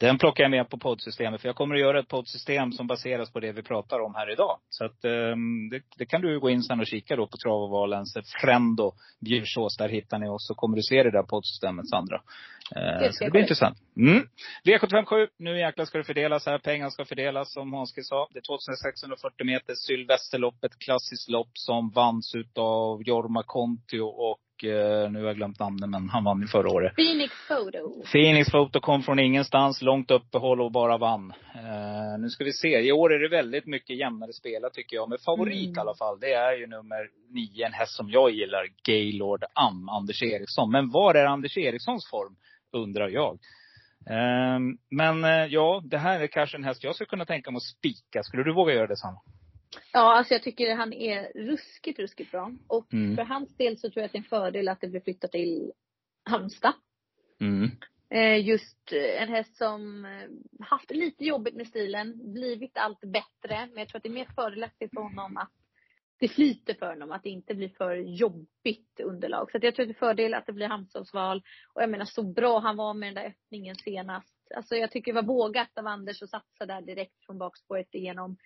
Den 0.00 0.18
plockar 0.18 0.44
jag 0.44 0.50
med 0.50 0.70
på 0.70 0.78
poddsystemet. 0.78 1.40
För 1.40 1.48
jag 1.48 1.56
kommer 1.56 1.74
att 1.74 1.80
göra 1.80 2.00
ett 2.00 2.08
poddsystem 2.08 2.72
som 2.72 2.86
baseras 2.86 3.32
på 3.32 3.40
det 3.40 3.52
vi 3.52 3.62
pratar 3.62 4.00
om 4.00 4.14
här 4.14 4.32
idag. 4.32 4.58
Så 4.68 4.84
att 4.84 5.04
ehm, 5.04 5.68
det, 5.70 5.82
det 5.98 6.06
kan 6.06 6.20
du 6.20 6.40
gå 6.40 6.50
in 6.50 6.62
sen 6.62 6.80
och 6.80 6.86
kika 6.86 7.16
då 7.16 7.26
på 7.26 7.36
Trav 7.36 7.62
och 7.62 7.70
Valens 7.70 8.16
Frendo 8.40 8.92
Bjursås. 9.20 9.76
Där 9.76 9.88
hittar 9.88 10.18
ni 10.18 10.28
oss. 10.28 10.46
Så 10.46 10.54
kommer 10.54 10.76
du 10.76 10.82
se 10.82 11.02
det 11.02 11.10
där 11.10 11.22
poddsystemet 11.22 11.88
Sandra. 11.88 12.16
Eh, 12.76 13.00
Det 13.00 13.12
så 13.12 13.24
det 13.24 13.30
blir 13.30 13.40
intressant. 13.40 13.78
Mm. 13.96 14.22
V757. 14.64 15.28
Nu 15.38 15.58
jäklar 15.58 15.84
ska 15.84 15.98
det 15.98 16.04
fördelas 16.04 16.46
här. 16.46 16.58
Pengar 16.58 16.90
ska 16.90 17.04
fördelas 17.04 17.52
som 17.52 17.72
Hanske 17.72 18.02
sa. 18.02 18.28
Det 18.32 18.38
är 18.38 18.42
2640 18.42 19.46
meter 19.46 19.74
Sylvesterlopp. 19.74 20.64
Ett 20.64 20.78
klassiskt 20.78 21.28
lopp 21.28 21.50
som 21.52 21.90
vanns 21.90 22.34
utav 22.34 23.02
Jorma 23.02 23.42
Kontio 23.46 24.00
och 24.00 24.38
nu 25.10 25.20
har 25.20 25.26
jag 25.26 25.36
glömt 25.36 25.58
namnet 25.58 25.90
men 25.90 26.08
han 26.08 26.24
vann 26.24 26.40
ju 26.40 26.46
förra 26.46 26.70
året. 26.70 26.94
Phoenix 26.96 27.32
Photo. 27.48 28.02
Phoenix 28.12 28.50
Photo 28.50 28.80
kom 28.80 29.02
från 29.02 29.18
ingenstans, 29.18 29.82
långt 29.82 30.10
uppehåll 30.10 30.60
och 30.60 30.72
bara 30.72 30.98
vann. 30.98 31.32
Eh, 31.54 32.18
nu 32.18 32.28
ska 32.30 32.44
vi 32.44 32.52
se. 32.52 32.80
I 32.80 32.92
år 32.92 33.12
är 33.12 33.18
det 33.18 33.28
väldigt 33.28 33.66
mycket 33.66 33.96
jämnare 33.98 34.32
spelare 34.32 34.70
tycker 34.72 34.96
jag. 34.96 35.08
Men 35.08 35.18
favorit 35.18 35.64
Mm. 35.68 35.76
i 35.76 35.80
alla 35.80 35.94
fall, 35.94 36.20
det 36.20 36.32
är 36.32 36.56
ju 36.58 36.66
nummer 36.66 37.08
nio, 37.30 37.66
en 37.66 37.72
häst 37.72 37.96
som 37.96 38.10
jag 38.10 38.30
gillar. 38.30 38.66
Gaylord 38.84 39.44
Am, 39.54 39.88
Anders 39.88 40.22
Eriksson. 40.22 40.70
Men 40.70 40.90
var 40.90 41.14
är 41.14 41.24
Anders 41.24 41.56
Erikssons 41.58 42.10
form? 42.10 42.36
Undrar 42.72 43.08
jag. 43.08 43.38
Eh, 44.10 44.58
men 44.90 45.24
eh, 45.24 45.46
ja, 45.46 45.82
det 45.84 45.98
här 45.98 46.20
är 46.20 46.26
kanske 46.26 46.56
en 46.56 46.64
häst 46.64 46.84
jag 46.84 46.94
skulle 46.94 47.08
kunna 47.08 47.24
tänka 47.24 47.50
mig 47.50 47.56
att 47.56 47.62
spika. 47.62 48.22
Skulle 48.22 48.42
du 48.42 48.54
våga 48.54 48.74
göra 48.74 48.86
det 48.86 48.96
Sanna? 48.96 49.20
Ja, 49.92 50.18
alltså 50.18 50.34
jag 50.34 50.42
tycker 50.42 50.74
han 50.74 50.92
är 50.92 51.32
ruskigt, 51.34 51.98
ruskigt 51.98 52.30
bra. 52.30 52.52
Och 52.68 52.92
Mm. 52.92 53.16
för 53.16 53.22
hans 53.22 53.56
del 53.56 53.78
så 53.78 53.90
tror 53.90 54.00
jag 54.00 54.04
att 54.04 54.12
det 54.12 54.18
är 54.18 54.20
en 54.20 54.24
fördel 54.24 54.68
att 54.68 54.80
det 54.80 54.88
blir 54.88 55.00
flyttat 55.00 55.32
till 55.32 55.72
Halmstad. 56.24 56.72
Mm. 57.40 57.70
Eh, 58.10 58.46
just 58.46 58.92
eh, 58.92 59.22
en 59.22 59.28
häst 59.28 59.56
som 59.56 60.04
eh, 60.04 60.66
haft 60.66 60.90
lite 60.90 61.24
jobbigt 61.24 61.54
med 61.54 61.66
stilen, 61.66 62.32
blivit 62.32 62.76
allt 62.78 63.00
bättre. 63.00 63.66
Men 63.66 63.76
jag 63.78 63.88
tror 63.88 63.96
att 63.96 64.02
det 64.02 64.08
är 64.08 64.12
mer 64.12 64.28
fördelaktigt 64.34 64.94
för 64.94 65.00
honom 65.00 65.36
att 65.36 65.52
det 66.18 66.28
flyter 66.28 66.74
för 66.74 66.86
honom, 66.86 67.12
att 67.12 67.22
det 67.22 67.28
inte 67.30 67.54
blir 67.54 67.68
för 67.68 67.96
jobbigt 67.96 69.00
underlag. 69.00 69.50
Så 69.50 69.56
att 69.56 69.62
jag 69.62 69.74
tror 69.74 69.84
att 69.84 69.88
det 69.88 69.92
är 69.96 70.06
fördel 70.06 70.34
att 70.34 70.46
det 70.46 70.52
blir 70.52 70.66
Halmstadsval. 70.66 71.42
Och 71.74 71.82
jag 71.82 71.90
menar 71.90 72.04
så 72.04 72.22
bra 72.22 72.58
han 72.58 72.76
var 72.76 72.94
med 72.94 73.08
den 73.08 73.22
där 73.24 73.30
öppningen 73.30 73.76
senast. 73.76 74.34
Alltså 74.56 74.76
jag 74.76 74.90
tycker 74.90 75.12
det 75.12 75.20
var 75.20 75.34
vågat 75.34 75.78
av 75.78 75.86
Anders 75.86 76.22
att 76.22 76.30
satsa 76.30 76.66
där 76.66 76.80
direkt 76.80 77.24
från 77.26 77.38
bakspåret 77.38 77.94
igenom. 77.94 78.36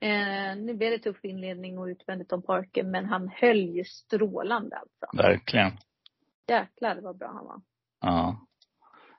Eh, 0.00 0.56
nu 0.56 0.74
blev 0.74 0.90
det 0.90 0.98
tuff 0.98 1.24
inledning 1.24 1.78
och 1.78 1.84
utvändigt 1.86 2.32
om 2.32 2.42
parken, 2.42 2.90
men 2.90 3.04
han 3.04 3.28
höll 3.28 3.58
ju 3.76 3.84
strålande 3.84 4.76
alltså. 4.76 5.22
Verkligen. 5.22 5.72
Jäklar 6.48 7.00
vad 7.00 7.18
bra 7.18 7.28
han 7.28 7.44
var. 7.46 7.60
Ja. 8.00 8.46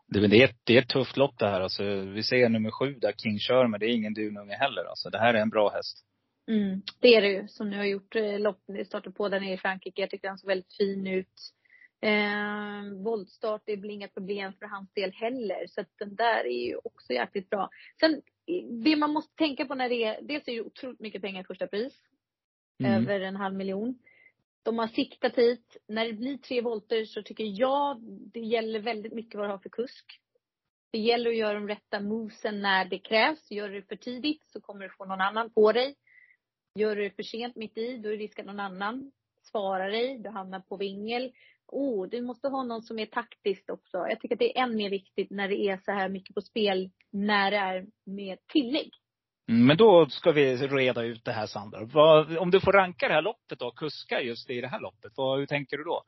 Det, 0.07 0.27
det, 0.27 0.37
är, 0.43 0.45
ett- 0.45 0.61
det 0.63 0.77
är 0.77 0.81
ett 0.81 0.89
tufft 0.89 1.17
lopp 1.17 1.37
det 1.39 1.47
här. 1.49 1.61
Alltså, 1.61 1.83
vi 2.01 2.23
ser 2.23 2.49
nummer 2.49 2.71
sju 2.71 2.93
där, 2.93 3.11
King 3.17 3.39
kör, 3.39 3.67
men 3.67 3.79
det 3.79 3.85
är 3.85 3.95
ingen 3.95 4.13
dununge 4.13 4.55
heller. 4.55 4.83
Alltså, 4.89 5.09
det 5.09 5.19
här 5.19 5.33
är 5.33 5.41
en 5.41 5.49
bra 5.49 5.69
häst. 5.69 6.03
Mm, 6.51 6.81
det 6.99 7.15
är 7.15 7.21
det 7.21 7.27
ju. 7.27 7.47
Som 7.47 7.69
nu 7.69 7.77
har 7.77 7.85
gjort 7.85 8.15
eh, 8.15 8.39
lopp, 8.39 8.63
det 8.67 8.85
startade 8.85 9.15
på 9.15 9.27
nere 9.29 9.53
i 9.53 9.57
Frankrike. 9.57 10.01
Jag 10.01 10.09
tyckte 10.09 10.27
han 10.27 10.37
såg 10.37 10.47
väldigt 10.47 10.73
fin 10.77 11.07
ut. 11.07 11.33
Eh, 12.01 13.03
voltstart 13.03 13.69
är 13.69 13.77
väl 13.77 13.89
inga 13.89 14.07
problem 14.07 14.53
för 14.53 14.65
hans 14.65 14.93
del 14.93 15.11
heller. 15.11 15.67
Så 15.67 15.81
att 15.81 15.97
den 15.97 16.15
där 16.15 16.45
är 16.45 16.67
ju 16.67 16.75
också 16.83 17.13
jäkligt 17.13 17.49
bra. 17.49 17.69
Sen, 17.99 18.21
det 18.83 18.95
man 18.95 19.13
måste 19.13 19.35
tänka 19.35 19.65
på 19.65 19.75
när 19.75 19.89
det 19.89 20.03
är, 20.03 20.21
dels 20.21 20.47
är 20.47 20.53
det 20.53 20.61
otroligt 20.61 20.99
mycket 20.99 21.21
pengar 21.21 21.41
i 21.41 21.45
första 21.45 21.67
pris. 21.67 21.93
Mm. 22.83 22.93
Över 22.93 23.19
en 23.19 23.35
halv 23.35 23.55
miljon. 23.55 23.99
De 24.63 24.79
har 24.79 24.87
siktat 24.87 25.37
hit. 25.37 25.77
När 25.87 26.05
det 26.05 26.13
blir 26.13 26.37
tre 26.37 26.61
volter 26.61 27.05
så 27.05 27.23
tycker 27.23 27.43
jag 27.43 28.01
det 28.33 28.39
gäller 28.39 28.79
väldigt 28.79 29.13
mycket 29.13 29.35
vad 29.35 29.47
du 29.47 29.51
har 29.51 29.57
för 29.57 29.69
kusk. 29.69 30.19
Det 30.91 30.99
gäller 30.99 31.29
att 31.29 31.35
göra 31.35 31.53
de 31.53 31.67
rätta 31.67 31.99
movesen 31.99 32.61
när 32.61 32.85
det 32.85 32.99
krävs. 32.99 33.51
Gör 33.51 33.69
du 33.69 33.81
det 33.81 33.87
för 33.87 33.95
tidigt 33.95 34.43
så 34.47 34.61
kommer 34.61 34.83
du 34.83 34.89
få 34.89 35.05
någon 35.05 35.21
annan 35.21 35.49
på 35.49 35.71
dig. 35.71 35.95
Gör 36.75 36.95
du 36.95 37.03
det 37.03 37.15
för 37.15 37.23
sent 37.23 37.55
mitt 37.55 37.77
i, 37.77 37.97
då 37.97 38.09
är 38.09 38.13
det 38.13 38.23
risk 38.23 38.39
att 38.39 38.45
någon 38.45 38.59
annan 38.59 39.11
svarar 39.41 39.89
dig. 39.89 40.17
Du 40.17 40.29
hamnar 40.29 40.59
på 40.59 40.77
vingel. 40.77 41.31
Oh, 41.67 42.07
du 42.09 42.21
måste 42.21 42.47
ha 42.47 42.63
någon 42.63 42.81
som 42.81 42.99
är 42.99 43.05
taktiskt 43.05 43.69
också. 43.69 43.97
Jag 43.97 44.19
tycker 44.19 44.35
att 44.35 44.39
det 44.39 44.57
är 44.57 44.63
än 44.63 44.75
mer 44.75 44.89
viktigt 44.89 45.31
när 45.31 45.47
det 45.47 45.55
är 45.55 45.77
så 45.77 45.91
här 45.91 46.09
mycket 46.09 46.35
på 46.35 46.41
spel, 46.41 46.89
när 47.11 47.51
det 47.51 47.57
är 47.57 47.85
med 48.05 48.37
tillägg. 48.47 48.91
Mm, 49.49 49.67
Men 49.67 49.77
då 49.77 50.05
ska 50.09 50.31
vi 50.31 50.55
reda 50.55 51.03
ut 51.03 51.25
det 51.25 51.31
här 51.31 51.45
Sandra. 51.45 51.85
Vad, 51.85 52.37
om 52.37 52.51
du 52.51 52.59
får 52.59 52.71
ranka 52.71 53.07
det 53.07 53.13
här 53.13 53.21
loppet 53.21 53.59
då, 53.59 53.71
kuskar 53.71 54.19
just 54.19 54.49
i 54.49 54.61
det 54.61 54.67
här 54.67 54.79
loppet. 54.79 55.11
Vad, 55.15 55.39
hur 55.39 55.45
tänker 55.45 55.77
du 55.77 55.83
då? 55.83 56.03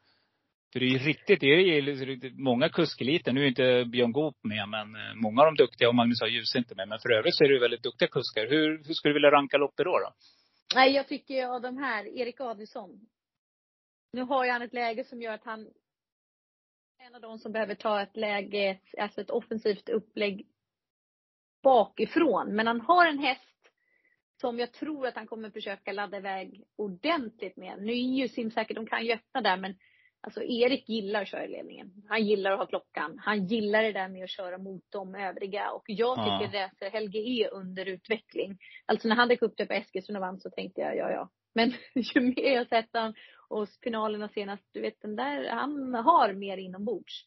För 0.74 0.80
det 0.80 0.86
är 0.86 0.90
ju 0.90 0.98
riktigt, 0.98 1.40
det 1.40 1.48
är 1.48 1.60
ju 1.60 2.34
många 2.38 2.70
kuskeliter. 2.70 3.34
Nu 3.34 3.44
är 3.44 3.48
inte 3.48 3.86
Björn 3.86 4.12
Goop 4.12 4.36
med, 4.44 4.70
men 4.70 4.96
eh, 4.96 5.16
många 5.16 5.42
av 5.42 5.46
de 5.46 5.64
duktiga 5.64 5.90
och 5.90 5.96
Magnus 5.96 6.22
A. 6.22 6.28
Djuse 6.28 6.58
inte 6.58 6.76
med. 6.76 6.88
Men 6.88 7.00
för 7.00 7.12
övrigt 7.12 7.36
så 7.36 7.44
är 7.44 7.50
det 7.50 7.60
väldigt 7.60 7.84
duktiga 7.84 8.08
kuskar. 8.08 8.48
Hur, 8.50 8.84
hur 8.88 8.94
skulle 8.94 9.10
du 9.10 9.14
vilja 9.14 9.32
ranka 9.32 9.58
loppet 9.58 9.86
då? 9.86 9.92
då? 9.92 10.10
Nej, 10.76 10.92
jag 10.92 11.08
tycker 11.08 11.48
av 11.48 11.62
de 11.62 11.78
här, 11.78 12.18
Erik 12.18 12.42
Adielsson. 12.42 12.90
Nu 14.12 14.22
har 14.22 14.46
ju 14.46 14.52
han 14.52 14.62
ett 14.62 14.74
läge 14.74 15.04
som 15.04 15.22
gör 15.22 15.34
att 15.34 15.44
han 15.44 15.62
är 17.00 17.08
en 17.08 17.16
av 17.16 17.22
de 17.22 17.40
som 17.40 17.52
behöver 17.52 17.76
ta 17.76 18.02
ett 18.02 18.18
läge, 18.18 18.80
alltså 18.98 19.22
ett 19.22 19.30
offensivt 19.30 19.90
upplägg 19.90 20.48
bakifrån. 21.64 22.56
Men 22.56 22.68
han 22.68 22.82
har 22.82 23.06
en 23.08 23.20
häst 23.20 23.72
som 24.42 24.60
jag 24.60 24.74
tror 24.74 25.08
att 25.08 25.16
han 25.16 25.28
kommer 25.28 25.50
försöka 25.50 25.92
ladda 25.92 26.18
iväg 26.18 26.64
ordentligt 26.76 27.58
med. 27.58 27.82
Nu 27.82 27.92
är 27.92 27.96
ju 27.96 28.28
simsäkert, 28.28 28.76
de 28.76 28.88
kan 28.88 29.06
ju 29.06 29.14
öppna 29.14 29.42
där 29.42 29.58
men 29.58 29.76
alltså 30.22 30.44
Erik 30.44 30.90
gillar 30.90 31.22
att 31.22 31.28
köra 31.28 31.46
i 31.46 31.48
ledningen. 31.48 32.04
Han 32.10 32.26
gillar 32.26 32.52
att 32.52 32.60
ha 32.60 32.66
klockan. 32.66 33.20
Han 33.20 33.48
gillar 33.48 33.84
det 33.84 33.92
där 33.92 34.08
med 34.10 34.24
att 34.24 34.30
köra 34.30 34.58
mot 34.58 34.84
de 34.90 35.16
övriga 35.16 35.72
och 35.72 35.84
jag 35.86 36.18
Ja. 36.18 36.40
tycker 36.40 36.52
det 36.80 36.86
är 36.86 36.90
Helge 36.92 37.20
är 37.20 37.54
under 37.54 37.86
utveckling. 37.86 38.58
Alltså 38.86 39.08
när 39.08 39.16
han 39.16 39.28
dök 39.28 39.42
upp 39.42 39.58
det 39.58 39.66
på 39.66 39.74
Eskilstuna 39.74 40.20
vann 40.20 40.40
så 40.40 40.50
tänkte 40.50 40.82
jag 40.82 40.98
ja 40.98 41.12
ja. 41.12 41.30
Men 41.54 41.74
ju 41.94 42.22
mer 42.22 42.54
jag 42.56 42.68
sett 42.68 42.90
han 42.94 43.14
och 43.50 43.70
finalerna 43.84 44.30
senast, 44.30 44.64
du 44.72 44.82
vet 44.82 45.02
den 45.02 45.16
där, 45.16 45.50
han 45.50 45.94
har 45.94 46.34
mer 46.34 46.58
inombords. 46.58 47.26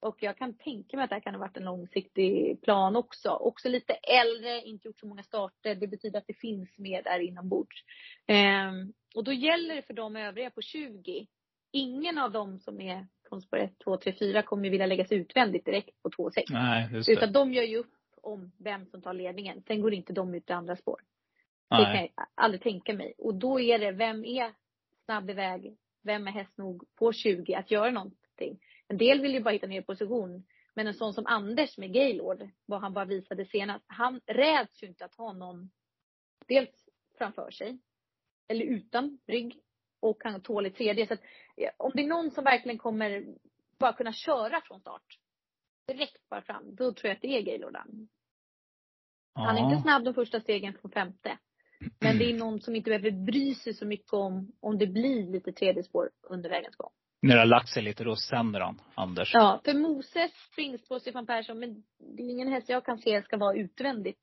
Och 0.00 0.16
jag 0.22 0.36
kan 0.36 0.54
tänka 0.54 0.96
mig 0.96 1.04
att 1.04 1.10
det 1.10 1.16
här 1.16 1.20
kan 1.20 1.34
ha 1.34 1.40
varit 1.40 1.56
en 1.56 1.64
långsiktig 1.64 2.60
plan 2.62 2.96
också. 2.96 3.30
Också 3.30 3.68
lite 3.68 3.92
äldre, 3.92 4.60
inte 4.60 4.88
gjort 4.88 5.00
så 5.00 5.06
många 5.06 5.22
starter. 5.22 5.74
Det 5.74 5.86
betyder 5.86 6.18
att 6.18 6.26
det 6.26 6.40
finns 6.40 6.78
mer 6.78 7.02
där 7.02 7.18
inombords. 7.18 7.84
Ehm, 8.26 8.92
och 9.14 9.24
då 9.24 9.32
gäller 9.32 9.74
det 9.74 9.82
för 9.82 9.94
de 9.94 10.16
övriga 10.16 10.50
på 10.50 10.62
20. 10.62 11.26
Ingen 11.72 12.18
av 12.18 12.32
dem 12.32 12.58
som 12.58 12.80
är 12.80 13.06
från 13.28 13.42
spår 13.42 13.58
1, 13.58 13.78
2, 13.84 13.96
3, 13.96 14.12
4 14.12 14.42
kommer 14.42 14.64
ju 14.64 14.70
vilja 14.70 14.86
lägga 14.86 15.04
sig 15.04 15.18
utvändigt 15.18 15.64
direkt 15.64 16.02
på 16.02 16.10
2 16.10 16.30
6. 16.30 16.50
Nej, 16.50 16.88
just 16.92 17.06
det. 17.06 17.12
Utan 17.12 17.32
de 17.32 17.52
gör 17.52 17.62
ju 17.62 17.76
upp 17.76 17.94
om 18.22 18.52
vem 18.58 18.86
som 18.86 19.02
tar 19.02 19.14
ledningen. 19.14 19.62
Sen 19.66 19.80
går 19.80 19.94
inte 19.94 20.12
de 20.12 20.34
ut 20.34 20.50
i 20.50 20.52
andra 20.52 20.76
spår. 20.76 21.00
Det 21.70 21.84
kan 21.84 21.96
jag 21.96 22.10
aldrig 22.34 22.62
tänka 22.62 22.94
mig. 22.94 23.14
Och 23.18 23.34
då 23.34 23.60
är 23.60 23.78
det, 23.78 23.92
vem 23.92 24.24
är 24.24 24.52
snabb 25.04 25.30
iväg? 25.30 25.76
Vem 26.02 26.26
är 26.26 26.32
häst 26.32 26.58
nog 26.58 26.84
på 26.96 27.12
20 27.12 27.54
att 27.54 27.70
göra 27.70 27.90
någonting? 27.90 28.60
En 28.88 28.96
del 28.98 29.20
vill 29.20 29.34
ju 29.34 29.40
bara 29.42 29.50
hitta 29.50 29.66
ner 29.66 29.82
position. 29.82 30.46
Men 30.74 30.86
en 30.86 30.94
sån 30.94 31.14
som 31.14 31.26
Anders 31.26 31.78
med 31.78 31.92
Gaylord, 31.92 32.48
vad 32.66 32.80
han 32.80 32.92
bara 32.92 33.04
visade 33.04 33.44
senast. 33.46 33.84
Han 33.88 34.20
räds 34.26 34.82
ju 34.82 34.86
inte 34.86 35.04
att 35.04 35.14
ha 35.14 35.32
någon, 35.32 35.70
dels 36.46 36.88
framför 37.18 37.50
sig. 37.50 37.78
Eller 38.48 38.64
utan 38.64 39.18
rygg. 39.26 39.60
Och 40.00 40.16
han 40.24 40.42
tål 40.42 40.66
i 40.66 40.70
tredje. 40.70 41.06
Så 41.06 41.14
att, 41.14 41.20
om 41.76 41.92
det 41.94 42.02
är 42.02 42.06
någon 42.06 42.30
som 42.30 42.44
verkligen 42.44 42.78
kommer 42.78 43.26
bara 43.78 43.92
kunna 43.92 44.12
köra 44.12 44.60
från 44.60 44.80
start. 44.80 45.18
Direkt 45.86 46.28
bara 46.28 46.42
fram. 46.42 46.74
Då 46.74 46.92
tror 46.92 47.08
jag 47.08 47.16
att 47.16 47.22
det 47.22 47.36
är 47.38 47.42
Gaylord. 47.42 47.76
Han 49.34 49.56
är 49.56 49.60
Ja. 49.60 49.70
inte 49.70 49.82
snabb 49.82 50.04
de 50.04 50.14
första 50.14 50.40
stegen 50.40 50.74
från 50.78 50.90
femte. 50.90 51.38
Men 52.00 52.18
det 52.18 52.30
är 52.30 52.38
någon 52.38 52.60
som 52.60 52.76
inte 52.76 52.90
behöver 52.90 53.10
bry 53.10 53.54
sig 53.54 53.74
så 53.74 53.86
mycket 53.86 54.12
om, 54.12 54.52
om 54.60 54.78
det 54.78 54.86
blir 54.86 55.32
lite 55.32 55.52
tredje 55.52 55.82
spår 55.82 56.10
under 56.22 56.50
vägens 56.50 56.76
gång. 56.76 56.90
När 57.22 57.34
det 57.34 57.40
har 57.40 57.46
lagt 57.46 57.68
sig 57.68 57.82
lite, 57.82 58.04
då 58.04 58.16
sänder 58.16 58.60
han, 58.60 58.80
Anders. 58.94 59.34
Ja, 59.34 59.60
för 59.64 59.74
Moses 59.74 60.30
springspår 60.52 60.98
Stefan 60.98 61.26
Persson, 61.26 61.58
men 61.58 61.82
det 62.16 62.22
är 62.22 62.30
ingen 62.30 62.48
häst 62.48 62.68
jag 62.68 62.84
kan 62.84 62.98
se 62.98 63.22
ska 63.22 63.36
vara 63.36 63.56
utvändigt 63.56 64.22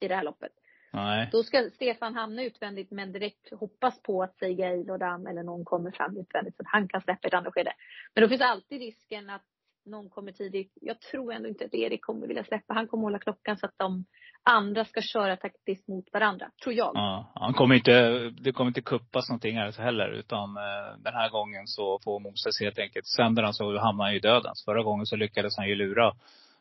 i 0.00 0.08
det 0.08 0.14
här 0.14 0.24
loppet. 0.24 0.52
Nej. 0.92 1.28
Då 1.32 1.42
ska 1.42 1.70
Stefan 1.74 2.14
hamna 2.14 2.42
utvändigt 2.42 2.90
men 2.90 3.12
direkt 3.12 3.52
hoppas 3.52 4.02
på 4.02 4.22
att 4.22 4.36
Seiga 4.38 4.74
Ilodam 4.74 5.26
eller 5.26 5.42
någon 5.42 5.64
kommer 5.64 5.90
fram 5.90 6.16
utvändigt 6.16 6.56
så 6.56 6.62
att 6.62 6.68
han 6.68 6.88
kan 6.88 7.00
släppa 7.00 7.28
ett 7.28 7.34
andra 7.34 7.52
skede. 7.52 7.72
Men 8.14 8.22
då 8.22 8.28
finns 8.28 8.42
alltid 8.42 8.78
risken 8.78 9.30
att 9.30 9.44
någon 9.88 10.08
kommer 10.10 10.32
tidigt. 10.32 10.72
Jag 10.80 11.00
tror 11.00 11.32
ändå 11.32 11.48
inte 11.48 11.64
att 11.64 11.74
Erik 11.74 12.02
kommer 12.04 12.26
vilja 12.26 12.44
släppa. 12.44 12.74
Han 12.74 12.88
kommer 12.88 13.02
hålla 13.02 13.18
klockan 13.18 13.56
så 13.56 13.66
att 13.66 13.74
de 13.76 14.04
andra 14.42 14.84
ska 14.84 15.00
köra 15.02 15.36
taktiskt 15.36 15.88
mot 15.88 16.12
varandra. 16.12 16.50
Tror 16.62 16.74
jag. 16.74 16.90
Ja, 16.94 17.32
han 17.34 17.54
kommer 17.54 17.74
inte, 17.74 18.10
det 18.30 18.52
kommer 18.52 18.68
inte 18.68 18.80
kuppas 18.80 19.28
någonting 19.28 19.56
här 19.56 19.72
heller. 19.82 20.08
Utan 20.10 20.56
eh, 20.56 20.98
den 20.98 21.14
här 21.14 21.30
gången 21.30 21.66
så 21.66 21.98
får 22.04 22.20
Moses 22.20 22.60
helt 22.60 22.78
enkelt, 22.78 23.06
sänder 23.06 23.42
han 23.42 23.54
så 23.54 23.78
hamnar 23.78 24.04
han 24.04 24.12
ju 24.12 24.18
i 24.18 24.20
dödens. 24.22 24.64
Förra 24.64 24.82
gången 24.82 25.06
så 25.06 25.16
lyckades 25.16 25.56
han 25.56 25.68
ju 25.68 25.74
lura, 25.74 26.12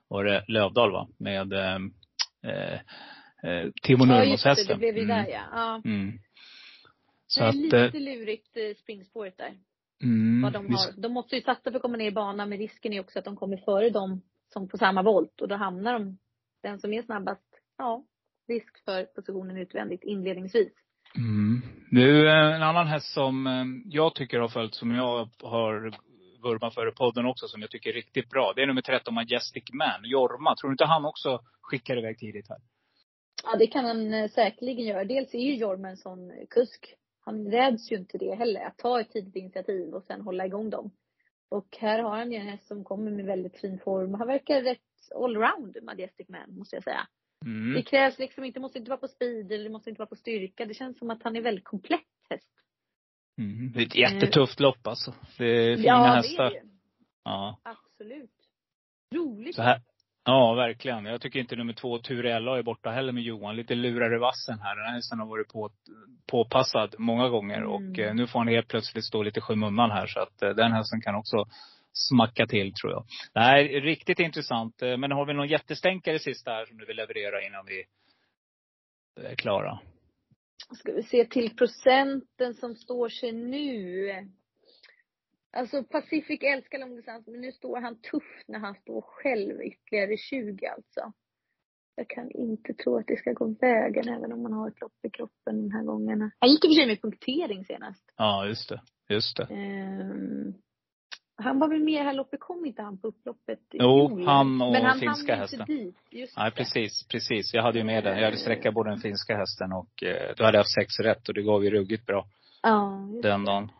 var 0.07 0.23
det 0.23 0.43
Lövdal 0.47 0.91
va? 0.91 1.07
Med, 1.17 1.53
eh, 1.53 1.75
eh, 2.43 2.73
eh, 3.43 3.69
Timo 3.83 4.05
Ja 4.05 4.23
just 4.23 4.43
det, 4.43 4.49
Nurmos-hästen. 4.49 4.67
det 4.67 4.77
blev 4.77 4.97
ju 4.97 5.03
Mm. 5.03 5.17
där 5.17 5.31
ja. 5.31 5.41
ja. 5.51 5.81
Mm. 5.85 6.19
Så 7.27 7.41
det 7.41 7.47
är 7.47 7.53
lite 7.53 7.77
eh, 7.77 7.93
lurigt 7.93 8.57
springspåret 8.79 9.37
där. 9.37 9.51
Mm, 10.03 10.41
Vad 10.41 10.53
de 10.53 10.73
har. 10.73 11.01
De 11.01 11.13
måste 11.13 11.35
ju 11.35 11.41
satsa 11.41 11.71
för 11.71 11.75
att 11.75 11.81
komma 11.81 11.97
ner 11.97 12.07
i 12.07 12.11
banan 12.11 12.49
men 12.49 12.57
risken 12.57 12.93
är 12.93 12.99
också 12.99 13.19
att 13.19 13.25
de 13.25 13.35
kommer 13.35 13.57
före 13.57 13.89
dem 13.89 14.21
som 14.53 14.67
på 14.67 14.77
samma 14.77 15.03
volt 15.03 15.41
och 15.41 15.47
då 15.47 15.55
hamnar 15.55 15.93
de, 15.93 16.17
den 16.63 16.79
som 16.79 16.93
är 16.93 17.01
snabbast, 17.01 17.47
ja, 17.77 18.05
risk 18.47 18.85
för 18.85 19.03
positionen 19.03 19.57
utvändigt 19.57 20.03
inledningsvis. 20.03 20.73
Mm. 21.15 21.61
Nu 21.91 22.27
eh, 22.27 22.55
en 22.55 22.63
annan 22.63 22.87
häst 22.87 23.13
som 23.13 23.47
eh, 23.47 23.65
jag 23.85 24.15
tycker 24.15 24.39
har 24.39 24.47
följt, 24.47 24.75
som 24.75 24.91
jag 24.91 25.29
har 25.43 25.93
vurmat 26.43 26.73
för 26.73 26.87
i 26.87 26.91
podden 26.91 27.25
också, 27.25 27.47
som 27.47 27.61
jag 27.61 27.69
tycker 27.69 27.89
är 27.89 27.93
riktigt 27.93 28.29
bra. 28.29 28.53
Det 28.55 28.61
är 28.61 28.67
nummer 28.67 28.81
13 28.81 29.13
Majestic 29.13 29.63
Man, 29.73 30.01
Jorma. 30.03 30.55
Tror 30.55 30.69
du 30.69 30.73
inte 30.73 30.85
han 30.85 31.05
också 31.05 31.39
skickar 31.61 31.97
iväg 31.97 32.19
tidigt 32.19 32.49
här? 32.49 32.57
Ja, 33.43 33.57
det 33.57 33.67
kan 33.67 33.85
han 33.85 34.13
eh, 34.13 34.29
säkerligen 34.29 34.85
göra. 34.85 35.05
Dels 35.05 35.33
är 35.33 35.39
ju 35.39 35.55
Jorma 35.55 35.89
en 35.89 35.97
sån 35.97 36.31
kusk. 36.49 36.93
Han 37.27 37.51
räds 37.51 37.91
ju 37.91 37.95
inte 37.95 38.17
det 38.17 38.35
heller, 38.35 38.61
att 38.61 38.77
ta 38.77 39.01
ett 39.01 39.11
tidigt 39.11 39.35
initiativ 39.35 39.93
och 39.93 40.03
sen 40.03 40.21
hålla 40.21 40.45
igång 40.45 40.69
dem. 40.69 40.91
Och 41.49 41.77
här 41.79 41.99
har 41.99 42.17
han 42.17 42.31
ju 42.31 42.37
en 42.37 42.47
häst 42.47 42.67
som 42.67 42.83
kommer 42.83 43.11
med 43.11 43.25
väldigt 43.25 43.57
fin 43.57 43.79
form. 43.79 44.13
Han 44.13 44.27
verkar 44.27 44.61
rätt 44.61 44.79
allround, 45.15 45.77
Majestic 45.83 46.29
Man, 46.29 46.57
måste 46.57 46.75
jag 46.75 46.83
säga. 46.83 47.07
Mm. 47.45 47.73
Det 47.73 47.81
krävs 47.81 48.19
liksom 48.19 48.43
inte, 48.43 48.59
måste 48.59 48.77
inte 48.77 48.89
vara 48.89 48.99
på 48.99 49.07
speed 49.07 49.51
eller 49.51 49.63
det 49.63 49.69
måste 49.69 49.89
inte 49.89 49.99
vara 49.99 50.09
på 50.09 50.15
styrka. 50.15 50.65
Det 50.65 50.73
känns 50.73 50.97
som 50.97 51.09
att 51.09 51.23
han 51.23 51.35
är 51.35 51.41
väldigt 51.41 51.65
komplett 51.65 52.01
häst. 52.29 52.51
Mm. 53.41 53.71
Det 53.71 53.79
är 53.79 53.85
ett 53.85 53.95
jättetufft 53.95 54.59
lopp 54.59 54.87
alltså. 54.87 55.13
Det 55.37 55.45
är 55.45 55.75
fina 55.75 55.87
ja, 55.87 56.13
hästar. 56.15 56.49
det 56.49 56.57
är 56.57 56.63
det. 56.63 56.69
Ja. 57.23 57.59
Absolut. 57.63 58.35
Roligt. 59.15 59.55
Så 59.55 59.61
här, 59.61 59.81
ja, 60.27 60.53
verkligen. 60.53 61.05
Jag 61.05 61.21
tycker 61.21 61.39
inte 61.39 61.55
nummer 61.55 61.73
två, 61.73 61.99
Turella, 61.99 62.57
är 62.57 62.63
borta 62.63 62.89
heller 62.89 63.13
med 63.13 63.23
Johan. 63.23 63.55
Lite 63.55 63.75
lurar 63.75 64.15
i 64.15 64.19
vassen 64.19 64.59
här. 64.59 64.75
Den 64.75 64.85
här 64.85 64.93
hästen 64.93 65.19
har 65.19 65.27
varit 65.27 65.47
på, 65.47 65.69
påpassad 66.31 66.95
många 66.97 67.29
gånger. 67.29 67.57
Mm. 67.57 67.69
Och 67.69 67.99
eh, 67.99 68.15
nu 68.15 68.27
får 68.27 68.39
han 68.39 68.47
helt 68.47 68.67
plötsligt 68.67 69.05
stå 69.05 69.23
lite 69.23 69.39
i 69.39 69.41
skymundan 69.41 69.91
här. 69.91 70.07
Så 70.07 70.19
att 70.19 70.41
eh, 70.41 70.49
den 70.49 70.71
hästen 70.71 71.01
kan 71.01 71.15
också 71.15 71.45
smacka 71.93 72.47
till 72.47 72.73
tror 72.73 72.91
jag. 72.91 73.05
Nej, 73.35 73.79
riktigt 73.79 74.19
intressant. 74.19 74.81
Eh, 74.81 74.97
Men 74.97 75.11
har 75.11 75.25
vi 75.25 75.33
någon 75.33 75.47
jättestänkare 75.47 76.19
sista 76.19 76.51
här 76.51 76.65
som 76.65 76.77
du 76.77 76.85
vill 76.85 76.97
leverera 76.97 77.45
innan 77.47 77.65
vi 77.65 77.83
är 79.29 79.35
klara? 79.35 79.79
Ska 80.79 80.91
vi 80.91 81.03
se 81.03 81.25
till 81.25 81.55
procenten 81.55 82.53
som 82.53 82.75
står 82.75 83.09
sig 83.09 83.31
nu. 83.31 84.09
Alltså 85.51 85.83
Pacific 85.83 86.39
älskar 86.43 86.79
långdistans 86.79 87.27
men 87.27 87.41
nu 87.41 87.51
står 87.51 87.81
han 87.81 88.01
tuff 88.01 88.43
när 88.47 88.59
han 88.59 88.75
står 88.75 89.01
själv 89.01 89.61
ytterligare 89.61 90.17
20 90.17 90.65
alltså. 90.67 91.13
Jag 91.95 92.09
kan 92.09 92.31
inte 92.31 92.73
tro 92.73 92.97
att 92.97 93.07
det 93.07 93.17
ska 93.19 93.31
gå 93.33 93.55
vägen 93.61 94.09
även 94.09 94.31
om 94.33 94.41
man 94.43 94.53
har 94.53 94.67
ett 94.67 94.81
lopp 94.81 95.05
i 95.07 95.09
kroppen 95.09 95.61
den 95.61 95.71
här 95.71 95.83
gången. 95.83 96.31
Han 96.39 96.49
gick 96.49 96.65
i 96.65 96.67
och 96.67 96.71
för 96.71 96.75
sig 96.75 96.87
med 96.87 97.01
punktering 97.01 97.65
senast. 97.65 98.13
Ja, 98.17 98.45
just 98.47 98.69
det. 98.69 98.81
Just 99.09 99.37
det. 99.37 99.43
Ehm, 99.43 100.53
han 101.35 101.59
var 101.59 101.67
väl 101.69 101.83
med 101.83 101.93
i 101.93 101.97
det 101.97 102.03
här 102.03 102.13
loppet, 102.13 102.39
kom 102.39 102.65
inte 102.65 102.81
han 102.81 102.97
på 103.01 103.07
upploppet 103.07 103.59
Jo, 103.73 104.25
han 104.25 104.61
och 104.61 104.71
Men 104.71 104.85
han 104.85 104.99
finska 104.99 105.35
hann 105.35 105.43
inte 105.43 105.57
hästen. 105.57 105.65
dit. 105.77 105.97
Just 106.11 106.37
Nej, 106.37 106.49
det. 106.51 106.55
precis, 106.55 107.07
precis. 107.07 107.53
Jag 107.53 107.63
hade 107.63 107.77
ju 107.77 107.83
med 107.83 108.03
den. 108.03 108.17
Jag 108.17 108.25
hade 108.25 108.37
sträckat 108.37 108.73
både 108.73 108.89
den 108.89 108.99
finska 108.99 109.37
hästen 109.37 109.71
och 109.73 110.03
eh, 110.03 110.33
du 110.37 110.43
hade 110.43 110.57
haft 110.57 110.73
sex 110.73 110.99
rätt 110.99 111.27
och 111.29 111.33
det 111.35 111.41
gav 111.41 111.63
ju 111.63 111.69
ruggigt 111.69 112.05
bra 112.05 112.25
Ja, 112.61 113.07
just 113.11 113.23
den 113.23 113.45
det. 113.45 113.51
dagen. 113.51 113.71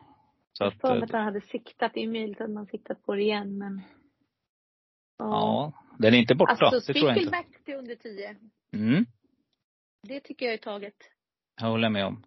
Så 0.58 0.64
Jag 0.64 0.74
att, 0.74 0.84
eh, 0.84 1.04
att 1.04 1.12
han 1.12 1.24
hade 1.24 1.42
siktat. 1.42 1.92
Det 1.94 2.04
är 2.04 2.08
möjligt 2.08 2.42
att 2.42 2.50
man 2.50 2.66
siktat 2.66 3.04
på 3.06 3.16
det 3.16 3.22
igen 3.22 3.58
men. 3.58 3.82
ja, 5.18 5.74
den 6.00 6.14
är 6.14 6.18
inte 6.18 6.36
borta. 6.36 6.66
Alltså 6.66 6.94
det 6.94 7.00
tror 7.00 7.10
jag 7.12 7.18
inte. 7.18 7.44
Till 7.66 7.76
under 7.76 7.96
10. 7.96 8.36
Mm, 8.74 9.06
Det 10.08 10.20
tycker 10.20 10.46
jag 10.46 10.54
är 10.54 10.58
taget. 10.58 10.94
jag 11.62 11.68
håller 11.68 11.90
med 11.90 12.06
om. 12.06 12.24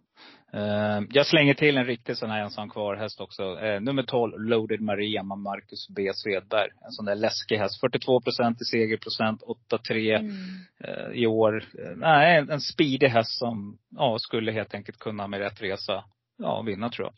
Eh, 0.53 1.01
jag 1.09 1.27
slänger 1.27 1.53
till 1.53 1.77
en 1.77 1.85
riktig 1.85 2.17
sån 2.17 2.29
här 2.29 2.41
ensam 2.43 2.69
kvar 2.69 2.95
häst 2.95 3.21
också. 3.21 3.59
Eh, 3.59 3.81
nummer 3.81 4.03
12, 4.03 4.39
Loaded 4.39 4.81
Maria 4.81 5.23
med 5.23 5.37
Marcus 5.37 5.87
B 5.89 6.11
Svedberg. 6.13 6.69
En 6.85 6.91
sån 6.91 7.05
där 7.05 7.15
läskig 7.15 7.57
häst. 7.57 7.79
42 7.79 8.21
procent 8.21 8.61
i 8.61 8.65
segerprocent, 8.65 9.41
8-3 9.43 10.15
Mm. 10.19 11.13
i 11.13 11.25
år. 11.27 11.63
Nej, 11.95 12.37
en, 12.37 12.49
en 12.49 12.61
speedig 12.61 13.07
häst 13.07 13.37
som 13.39 13.77
ja, 13.89 14.17
skulle 14.19 14.51
helt 14.51 14.73
enkelt 14.73 14.97
kunna 14.99 15.27
med 15.27 15.39
rätt 15.39 15.61
resa 15.61 16.03
ja, 16.37 16.61
vinna 16.61 16.89
tror 16.89 17.05
jag. 17.07 17.13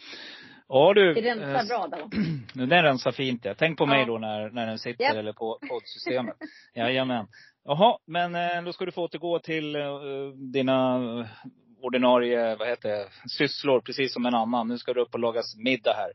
Ja 0.67 0.93
du. 0.93 1.13
Det 1.13 1.21
rensar 1.21 1.59
eh, 1.59 1.87
bra 1.87 1.87
då. 1.97 2.09
Den 2.67 2.83
rensar 2.83 3.11
fint 3.11 3.45
ja. 3.45 3.53
Tänk 3.57 3.77
på 3.77 3.85
mig 3.85 3.99
Ja. 3.99 4.05
då 4.05 4.17
när, 4.17 4.49
när 4.49 4.67
den 4.67 4.79
sitter 4.79 5.03
Japp. 5.03 5.15
eller 5.15 5.33
på 5.33 5.59
poddsystemet. 5.69 6.35
Jajamän. 6.75 7.27
Jaha, 7.65 7.97
men 8.05 8.35
eh, 8.35 8.63
då 8.65 8.73
ska 8.73 8.85
du 8.85 8.91
få 8.91 9.03
återgå 9.03 9.39
till 9.39 9.75
eh, 9.75 9.81
dina 10.53 10.95
eh, 11.19 11.25
ordinarie, 11.81 12.55
vad 12.55 12.67
heter 12.67 12.89
det, 12.89 13.07
sysslor, 13.37 13.81
precis 13.81 14.13
som 14.13 14.25
en 14.25 14.35
annan. 14.35 14.67
Nu 14.67 14.77
ska 14.77 14.93
du 14.93 15.01
upp 15.01 15.13
och 15.13 15.19
lagas 15.19 15.55
middag 15.57 15.93
här. 15.93 16.11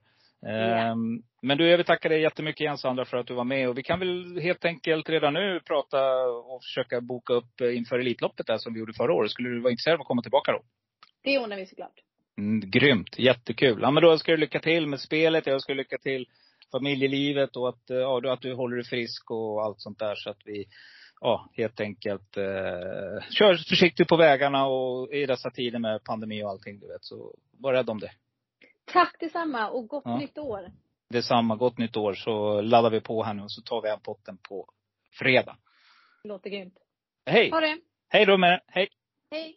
Ehm, 0.46 1.22
Men 1.42 1.58
du, 1.58 1.68
jag 1.70 1.76
vill 1.76 1.86
tacka 1.86 2.08
dig 2.08 2.20
jättemycket 2.22 2.60
igen 2.60 2.78
Sandra 2.78 3.04
för 3.04 3.16
att 3.16 3.26
du 3.26 3.34
var 3.34 3.44
med. 3.44 3.68
Och 3.68 3.78
vi 3.78 3.82
kan 3.82 3.98
väl 3.98 4.40
helt 4.40 4.64
enkelt 4.64 5.08
redan 5.08 5.34
nu 5.34 5.60
prata 5.60 5.98
och 6.28 6.62
försöka 6.62 7.00
boka 7.00 7.32
upp 7.32 7.60
inför 7.60 7.98
Elitloppet 7.98 8.46
där 8.46 8.58
som 8.58 8.72
vi 8.74 8.80
gjorde 8.80 8.92
förra 8.92 9.12
året. 9.12 9.30
Skulle 9.30 9.48
du 9.48 9.60
vara 9.60 9.70
intresserad 9.70 9.94
av 9.94 10.00
att 10.00 10.06
komma 10.06 10.22
tillbaka 10.22 10.52
då? 10.52 10.60
Det 11.22 11.38
ordnar 11.38 11.56
vi 11.56 11.66
såklart. 11.66 12.00
Mm, 12.38 12.70
grymt, 12.70 13.18
jättekul. 13.18 13.78
Ja 13.82 13.90
men 13.90 14.02
då 14.02 14.12
önskar 14.12 14.32
jag 14.32 14.40
lycka 14.40 14.60
till 14.60 14.86
med 14.86 15.00
spelet, 15.00 15.46
jag 15.46 15.54
önskar 15.54 15.74
lycka 15.74 15.98
till 15.98 16.26
familjelivet 16.72 17.56
och 17.56 17.68
att, 17.68 17.90
eh, 17.90 17.96
ja, 17.96 18.32
att 18.32 18.40
du 18.40 18.54
håller 18.54 18.76
dig 18.76 18.84
frisk 18.84 19.30
och 19.30 19.62
allt 19.64 19.80
sånt 19.80 19.98
där 19.98 20.14
så 20.14 20.30
att 20.30 20.40
vi, 20.44 20.64
ja, 21.20 21.48
helt 21.52 21.80
enkelt 21.80 22.36
eh, 22.36 23.22
kör 23.30 23.68
försiktigt 23.68 24.08
på 24.08 24.16
vägarna 24.16 24.66
och 24.66 25.12
i 25.12 25.26
dessa 25.26 25.50
tider 25.50 25.78
med 25.78 26.04
pandemi 26.04 26.44
och 26.44 26.50
allting 26.50 26.78
du 26.80 26.86
vet, 26.86 27.04
så 27.04 27.34
var 27.58 27.72
rädd 27.72 27.90
om 27.90 28.00
det. 28.00 28.10
Tack 28.84 29.16
detsamma 29.20 29.68
och 29.68 29.88
gott 29.88 30.02
Ja. 30.06 30.18
nytt 30.18 30.38
år. 30.38 30.70
Detsamma, 31.10 31.56
gott 31.56 31.78
nytt 31.78 31.96
år 31.96 32.14
så 32.14 32.60
laddar 32.60 32.90
vi 32.90 33.00
på 33.00 33.22
här 33.22 33.34
nu 33.34 33.42
och 33.42 33.52
så 33.52 33.62
tar 33.62 33.82
vi 33.82 33.88
hem 33.88 34.00
potten 34.00 34.38
på 34.48 34.66
fredag. 35.18 35.56
Låter 36.24 36.50
grymt. 36.50 36.74
Hej! 37.26 37.50
Ha 37.50 37.60
det. 37.60 37.78
Hej 38.08 38.26
då 38.26 38.36
med 38.36 38.60
hej! 38.66 38.88
Hej. 39.30 39.56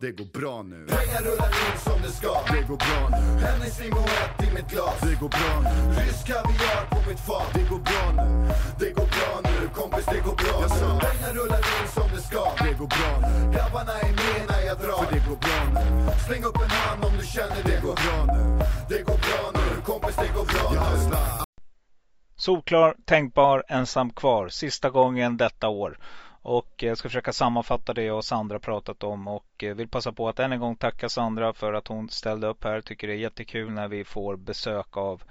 Det 0.00 0.12
går 0.12 0.40
bra 0.40 0.62
nu. 0.62 0.86
Pengar 0.88 1.22
rullar 1.28 1.52
in 1.64 1.78
som 1.86 2.02
det 2.02 2.12
ska. 2.18 2.32
Det 2.54 2.62
går 2.68 2.76
bra 2.86 3.00
nu. 3.10 3.22
Hennessy 3.46 3.90
Moët 3.90 4.42
i 4.46 4.54
mitt 4.54 4.68
glas. 4.70 5.00
Det 5.00 5.16
går 5.20 5.28
bra 5.28 5.52
nu. 5.64 5.70
Rysk 6.00 6.26
kaviar 6.26 6.82
på 6.90 6.98
mitt 7.08 7.20
fat. 7.20 7.48
Det 7.54 7.64
går 7.70 7.82
bra 7.88 8.04
nu. 8.18 8.28
Det 8.80 8.90
går 8.90 9.08
bra 9.16 9.30
nu. 9.48 9.68
Kompis, 9.74 10.06
det 10.06 10.20
går 10.26 10.36
bra 10.42 10.56
jag 10.62 10.70
nu. 10.70 11.00
Pengar 11.06 11.32
rullar 11.38 11.62
in 11.76 11.88
som 11.96 12.08
det 12.14 12.22
ska. 12.28 12.42
Det 12.64 12.74
går 12.80 12.90
bra 12.96 13.12
nu. 13.24 13.52
Grabbarna 13.54 13.94
är 14.06 14.12
med 14.22 14.40
när 14.50 14.62
jag 14.68 14.76
drar. 14.84 15.02
För 15.04 15.12
det 15.14 15.22
går 15.28 15.38
bra 15.46 15.60
nu. 15.76 15.84
Släng 16.26 16.44
upp 16.48 16.58
en 16.64 16.70
hand 16.70 17.04
om 17.04 17.12
du 17.20 17.26
känner 17.26 17.60
det 17.70 17.78
går 17.86 17.96
bra 18.04 18.18
nu. 18.34 18.42
Det 18.90 19.00
går 19.08 19.18
bra 19.26 19.42
nu. 19.58 19.66
Kompis, 19.90 20.16
det 20.16 20.30
går 20.36 20.46
bra 20.52 20.66
nu. 20.70 20.78
Solklar, 22.38 22.94
tänkbar, 23.04 23.64
ensam 23.68 24.10
kvar. 24.10 24.48
Sista 24.48 24.90
gången 24.90 25.36
detta 25.36 25.68
år. 25.68 25.98
Och 26.48 26.82
jag 26.82 26.98
ska 26.98 27.08
försöka 27.08 27.32
sammanfatta 27.32 27.94
det 27.94 28.02
jag 28.02 28.16
och 28.16 28.24
Sandra 28.24 28.58
pratat 28.58 29.02
om 29.02 29.28
och 29.28 29.64
eh, 29.64 29.74
vill 29.74 29.88
passa 29.88 30.12
på 30.12 30.28
att 30.28 30.38
än 30.38 30.52
en 30.52 30.60
gång 30.60 30.76
tacka 30.76 31.08
Sandra 31.08 31.52
för 31.52 31.72
att 31.72 31.88
hon 31.88 32.08
ställde 32.08 32.46
upp 32.46 32.64
här. 32.64 32.80
Tycker 32.80 33.06
det 33.06 33.14
är 33.14 33.18
jättekul 33.18 33.70
när 33.70 33.88
vi 33.88 34.04
får 34.04 34.36
besök 34.36 34.96
av 34.96 35.22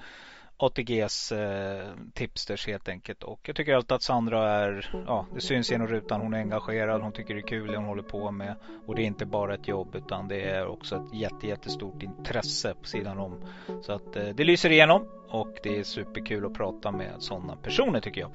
ATGs 0.57 1.31
eh, 1.31 1.87
tipsters 2.13 2.67
helt 2.67 2.89
enkelt. 2.89 3.23
Och 3.23 3.39
jag 3.43 3.55
tycker 3.55 3.75
alltid 3.75 3.91
att 3.91 4.03
Sandra 4.03 4.49
är, 4.49 5.03
ja 5.07 5.25
det 5.33 5.41
syns 5.41 5.71
genom 5.71 5.87
rutan. 5.87 6.21
Hon 6.21 6.33
är 6.33 6.39
engagerad, 6.39 7.01
hon 7.01 7.11
tycker 7.11 7.33
det 7.33 7.39
är 7.39 7.47
kul 7.47 7.67
det 7.67 7.77
hon 7.77 7.85
håller 7.85 8.03
på 8.03 8.31
med. 8.31 8.55
Och 8.85 8.95
det 8.95 9.01
är 9.01 9.05
inte 9.05 9.25
bara 9.25 9.53
ett 9.53 9.67
jobb 9.67 9.95
utan 9.95 10.27
det 10.27 10.41
är 10.41 10.67
också 10.67 10.95
ett 10.95 11.13
jätte, 11.13 11.47
jättestort 11.47 12.03
intresse 12.03 12.73
på 12.81 12.87
sidan 12.87 13.19
om. 13.19 13.41
Så 13.81 13.91
att 13.91 14.15
eh, 14.15 14.27
det 14.27 14.43
lyser 14.43 14.71
igenom 14.71 15.07
och 15.29 15.59
det 15.63 15.79
är 15.79 15.83
superkul 15.83 16.45
att 16.45 16.53
prata 16.53 16.91
med 16.91 17.11
sådana 17.19 17.55
personer 17.55 17.99
tycker 17.99 18.21
jag. 18.21 18.29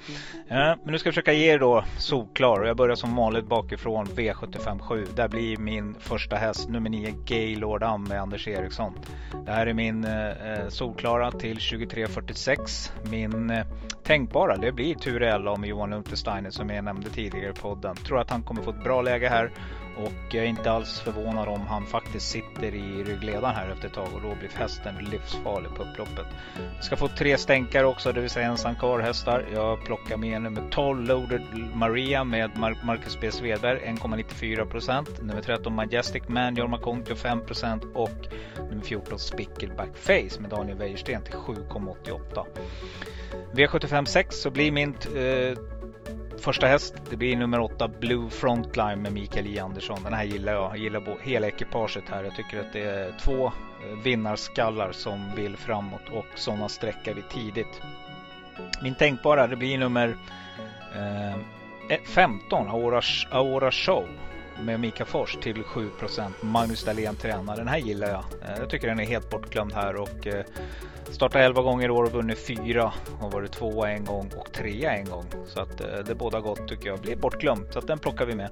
Eh, 0.48 0.76
men 0.84 0.92
nu 0.92 0.98
ska 0.98 1.06
jag 1.06 1.14
försöka 1.14 1.32
ge 1.32 1.52
er 1.52 1.58
då 1.58 1.84
solklar 1.98 2.60
och 2.60 2.68
jag 2.68 2.76
börjar 2.76 2.96
som 2.96 3.16
vanligt 3.16 3.46
bakifrån 3.46 4.06
V757. 4.06 5.06
Där 5.14 5.28
blir 5.28 5.56
min 5.56 5.94
första 5.94 6.36
häst 6.36 6.68
nummer 6.68 6.90
9 6.90 7.14
Gaylord 7.24 7.82
Am 7.82 8.04
med 8.04 8.20
Anders 8.20 8.48
Eriksson. 8.48 8.92
Det 9.44 9.52
här 9.52 9.66
är 9.66 9.74
min 9.74 10.04
eh, 10.04 10.68
solklara 10.68 11.30
till 11.30 11.58
23.46. 11.58 12.90
Min 13.10 13.50
eh, 13.50 13.66
tänkbara 14.02 14.56
det 14.56 14.72
blir 14.72 14.94
Ture 14.94 15.30
Ella 15.30 15.56
med 15.56 15.68
Johan 15.68 15.92
Untersteiner 15.92 16.50
som 16.50 16.70
jag 16.70 16.84
nämnde 16.84 17.10
tidigare 17.10 17.50
i 17.50 17.52
podden. 17.52 17.96
Tror 17.96 18.20
att 18.20 18.30
han 18.30 18.42
kommer 18.42 18.62
få 18.62 18.70
ett 18.70 18.84
bra 18.84 19.02
läge 19.02 19.28
här 19.28 19.50
och 20.02 20.34
jag 20.34 20.44
är 20.44 20.48
inte 20.48 20.70
alls 20.70 21.00
förvånad 21.00 21.48
om 21.48 21.60
han 21.60 21.86
faktiskt 21.86 22.28
sitter 22.28 22.74
i 22.74 23.04
ryggledaren 23.04 23.54
här 23.54 23.70
efter 23.70 23.88
ett 23.88 23.94
tag 23.94 24.08
och 24.14 24.20
då 24.22 24.34
blir 24.34 24.50
hästen 24.58 24.94
livsfarlig 25.10 25.74
på 25.74 25.82
upploppet. 25.82 26.26
Jag 26.74 26.84
ska 26.84 26.96
få 26.96 27.08
tre 27.08 27.38
stänkare 27.38 27.86
också, 27.86 28.12
det 28.12 28.20
vill 28.20 28.30
säga 28.30 28.46
ensam 28.46 28.74
hästar. 29.02 29.46
Jag 29.52 29.84
plockar 29.84 30.16
med 30.16 30.42
nummer 30.42 30.68
12 30.70 31.04
Loaded 31.04 31.42
Maria 31.74 32.24
med 32.24 32.50
Mar- 32.50 32.84
Marcus 32.84 33.18
B 33.20 33.30
Svedberg 33.30 33.78
1,94% 33.78 35.24
Nummer 35.24 35.42
13 35.42 35.74
Majestic 35.74 36.22
Man 36.28 36.56
Jorma 36.56 36.78
Kontio 36.78 37.14
5 37.14 37.40
och 37.94 38.10
nummer 38.70 38.82
14 38.82 39.18
Spickleback 39.18 39.96
Face 39.96 40.40
med 40.40 40.50
Daniel 40.50 40.78
Wäjersten 40.78 41.22
till 41.22 41.34
7,88. 41.34 42.44
V75 43.52 44.04
6 44.04 44.36
så 44.36 44.50
blir 44.50 44.72
min 44.72 44.94
eh, 45.16 45.58
första 46.40 46.66
häst, 46.66 46.94
det 47.10 47.16
blir 47.16 47.36
nummer 47.36 47.60
åtta 47.60 47.88
Blue 47.88 48.30
Frontline 48.30 49.02
med 49.02 49.12
Mikael 49.12 49.46
J 49.46 49.58
Andersson. 49.58 50.02
Den 50.04 50.12
här 50.12 50.24
gillar 50.24 50.52
jag. 50.52 50.70
Jag 50.70 50.78
gillar 50.78 51.16
hela 51.22 51.46
ekipaget 51.46 52.04
här. 52.10 52.24
Jag 52.24 52.36
tycker 52.36 52.60
att 52.60 52.72
det 52.72 52.84
är 52.84 53.14
två 53.20 53.46
eh, 53.46 54.02
vinnarskallar 54.04 54.92
som 54.92 55.34
vill 55.36 55.56
framåt 55.56 56.08
och 56.12 56.26
sådana 56.34 56.68
sträckar 56.68 57.14
vi 57.14 57.22
tidigt. 57.22 57.80
Min 58.82 58.94
tänkbara, 58.94 59.46
det 59.46 59.56
blir 59.56 59.78
nummer 59.78 60.16
eh, 60.96 61.34
eh 61.88 62.00
15, 62.04 62.68
Aura, 62.68 63.02
Aura 63.30 63.70
Show 63.70 64.08
med 64.62 64.80
Mika 64.80 65.04
Fors 65.04 65.38
till 65.42 65.62
7% 65.62 66.30
Magnus 66.40 66.84
Dahlén 66.84 67.16
tränar. 67.16 67.56
Den 67.56 67.68
här 67.68 67.78
gillar 67.78 68.08
jag. 68.08 68.24
Eh, 68.42 68.58
jag 68.58 68.70
tycker 68.70 68.88
den 68.88 69.00
är 69.00 69.04
helt 69.04 69.30
bortglömd 69.30 69.72
här 69.72 69.96
och 69.96 70.26
eh, 70.26 70.44
Startat 71.12 71.42
11 71.42 71.62
gånger 71.62 71.88
i 71.88 71.90
år 71.90 72.04
och 72.04 72.12
vunnit 72.12 72.38
4. 72.38 72.92
Har 73.20 73.30
varit 73.30 73.52
tvåa 73.52 73.90
en 73.90 74.04
gång 74.04 74.30
och 74.36 74.52
trea 74.52 74.92
en 74.92 75.04
gång. 75.04 75.24
Så 75.46 75.60
att 75.60 75.80
eh, 75.80 75.86
det 76.06 76.14
båda 76.14 76.40
gott 76.40 76.68
tycker 76.68 76.88
jag. 76.88 76.98
Blir 76.98 77.16
bortglömt. 77.16 77.72
Så 77.72 77.78
att 77.78 77.86
den 77.86 77.98
plockar 77.98 78.26
vi 78.26 78.34
med. 78.34 78.50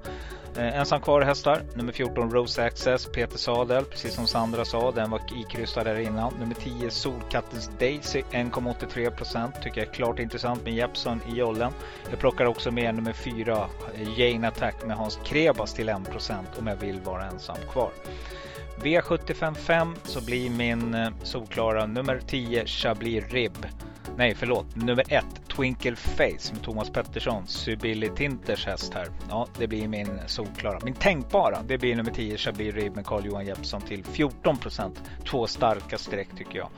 Eh, 0.57 0.79
ensam 0.79 1.01
kvar 1.01 1.21
hästar. 1.21 1.61
Nummer 1.73 1.93
14 1.93 2.31
Rose 2.31 2.65
Access. 2.65 3.05
Peter 3.05 3.37
Sadel. 3.37 3.85
Precis 3.85 4.13
som 4.13 4.27
Sandra 4.27 4.65
sa. 4.65 4.91
Den 4.91 5.09
var 5.09 5.21
ikryssad 5.35 5.85
där 5.85 5.99
innan. 5.99 6.33
Nummer 6.39 6.55
10 6.55 6.89
Solkattens 6.89 7.69
Daisy. 7.79 8.21
1,83 8.31 9.09
procent. 9.09 9.55
Tycker 9.63 9.81
jag 9.81 9.89
är 9.89 9.93
klart 9.93 10.19
intressant 10.19 10.63
med 10.63 10.73
Jeppson 10.73 11.21
i 11.33 11.37
jollen. 11.37 11.71
Jag 12.09 12.19
plockar 12.19 12.45
också 12.45 12.71
med 12.71 12.95
nummer 12.95 13.13
4 13.13 13.69
eh, 13.95 14.19
Jane 14.19 14.47
Attack 14.47 14.75
med 14.85 14.97
Hans 14.97 15.19
Krebas 15.23 15.73
till 15.73 15.89
1 15.89 16.11
procent. 16.11 16.47
Om 16.59 16.67
jag 16.67 16.75
vill 16.75 16.99
vara 17.01 17.25
ensam 17.25 17.57
kvar. 17.71 17.89
V755 18.83 19.95
så 20.03 20.25
blir 20.25 20.49
min 20.49 20.93
eh, 20.93 21.09
solklara 21.23 21.85
nummer 21.85 22.19
10 22.27 22.65
Chablis 22.65 23.23
Rib. 23.29 23.67
Nej, 24.17 24.35
förlåt. 24.35 24.75
Nummer 24.75 25.13
1 25.13 25.25
Twinkle 25.55 25.95
Face 25.95 26.53
med 26.53 26.61
Thomas 26.63 26.89
Pettersson. 26.89 27.47
Sibylle 27.47 28.09
Tinters 28.09 28.65
häst 28.65 28.93
här. 28.93 29.07
Ja, 29.29 29.47
det 29.57 29.67
blir 29.67 29.87
min 29.87 30.19
solklara. 30.27 30.79
Min 30.83 30.93
tänkbara, 30.93 31.57
det 31.67 31.77
blir 31.77 31.95
nummer 31.95 32.11
10 32.11 32.37
Chablis 32.37 32.75
Rib 32.75 32.95
med 32.95 33.05
Carl-Johan 33.05 33.45
Jeppsson 33.45 33.81
till 33.81 34.03
14% 34.03 34.91
Två 35.25 35.47
starka 35.47 35.97
streck 35.97 36.27
tycker 36.37 36.57
jag. 36.57 36.69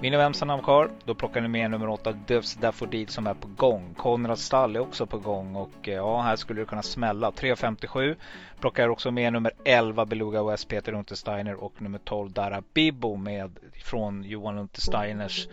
Vinner 0.00 0.18
vem 0.18 0.34
som 0.34 0.62
kvar, 0.62 0.90
då 1.04 1.14
plockar 1.14 1.40
ni 1.40 1.48
med 1.48 1.70
nummer 1.70 1.88
8 1.88 2.12
Dövs 2.12 2.54
Daffodil 2.54 3.08
som 3.08 3.26
är 3.26 3.34
på 3.34 3.48
gång. 3.56 3.94
Konrads 3.96 4.42
Stall 4.42 4.76
är 4.76 4.80
också 4.80 5.06
på 5.06 5.18
gång 5.18 5.56
och 5.56 5.88
eh, 5.88 5.94
ja, 5.94 6.20
här 6.20 6.36
skulle 6.36 6.60
det 6.60 6.66
kunna 6.66 6.82
smälla. 6.82 7.30
3.57 7.30 8.16
plockar 8.60 8.88
också 8.88 9.10
med 9.10 9.32
nummer 9.32 9.52
11 9.64 10.06
Beluga 10.06 10.42
West 10.42 10.68
Peter 10.68 10.92
Untersteiner 10.92 11.54
och 11.54 11.82
nummer 11.82 11.98
12 11.98 12.32
Dara 12.32 12.62
Bibbo 12.74 13.16
med 13.16 13.58
från 13.84 14.24
Johan 14.24 14.58
Untersteiners 14.58 15.48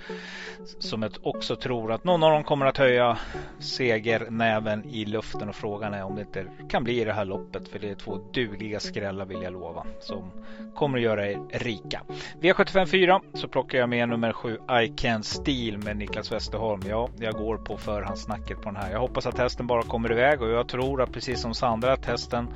som 0.79 1.03
jag 1.03 1.11
också 1.21 1.55
tror 1.55 1.91
att 1.91 2.03
någon 2.03 2.23
av 2.23 2.31
dem 2.31 2.43
kommer 2.43 2.65
att 2.65 2.77
höja 2.77 3.17
segernäven 3.59 4.85
i 4.85 5.05
luften 5.05 5.49
och 5.49 5.55
frågan 5.55 5.93
är 5.93 6.03
om 6.03 6.15
det 6.15 6.21
inte 6.21 6.45
kan 6.69 6.83
bli 6.83 7.01
i 7.01 7.05
det 7.05 7.13
här 7.13 7.25
loppet 7.25 7.67
för 7.67 7.79
det 7.79 7.89
är 7.89 7.95
två 7.95 8.17
dugliga 8.33 8.79
skrällar 8.79 9.25
vill 9.25 9.41
jag 9.41 9.53
lova 9.53 9.85
som 9.99 10.31
kommer 10.75 10.97
att 10.97 11.03
göra 11.03 11.27
er 11.27 11.39
rika. 11.51 12.01
V75 12.41 12.85
4 12.85 13.21
så 13.33 13.47
plockar 13.47 13.77
jag 13.77 13.89
med 13.89 14.09
nummer 14.09 14.32
7 14.33 14.57
I 14.83 14.87
Can 14.97 15.23
Steel 15.23 15.77
med 15.77 15.97
Niklas 15.97 16.31
Westerholm. 16.31 16.81
Ja, 16.89 17.09
jag 17.19 17.33
går 17.33 17.57
på 17.57 17.77
förhandssnacket 17.77 18.61
på 18.61 18.69
den 18.69 18.75
här. 18.75 18.91
Jag 18.91 18.99
hoppas 18.99 19.25
att 19.25 19.37
hästen 19.37 19.67
bara 19.67 19.83
kommer 19.83 20.11
iväg 20.11 20.41
och 20.41 20.49
jag 20.49 20.67
tror 20.67 21.01
att 21.01 21.11
precis 21.11 21.41
som 21.41 21.53
Sandra 21.53 21.93
att 21.93 22.05
hästen 22.05 22.47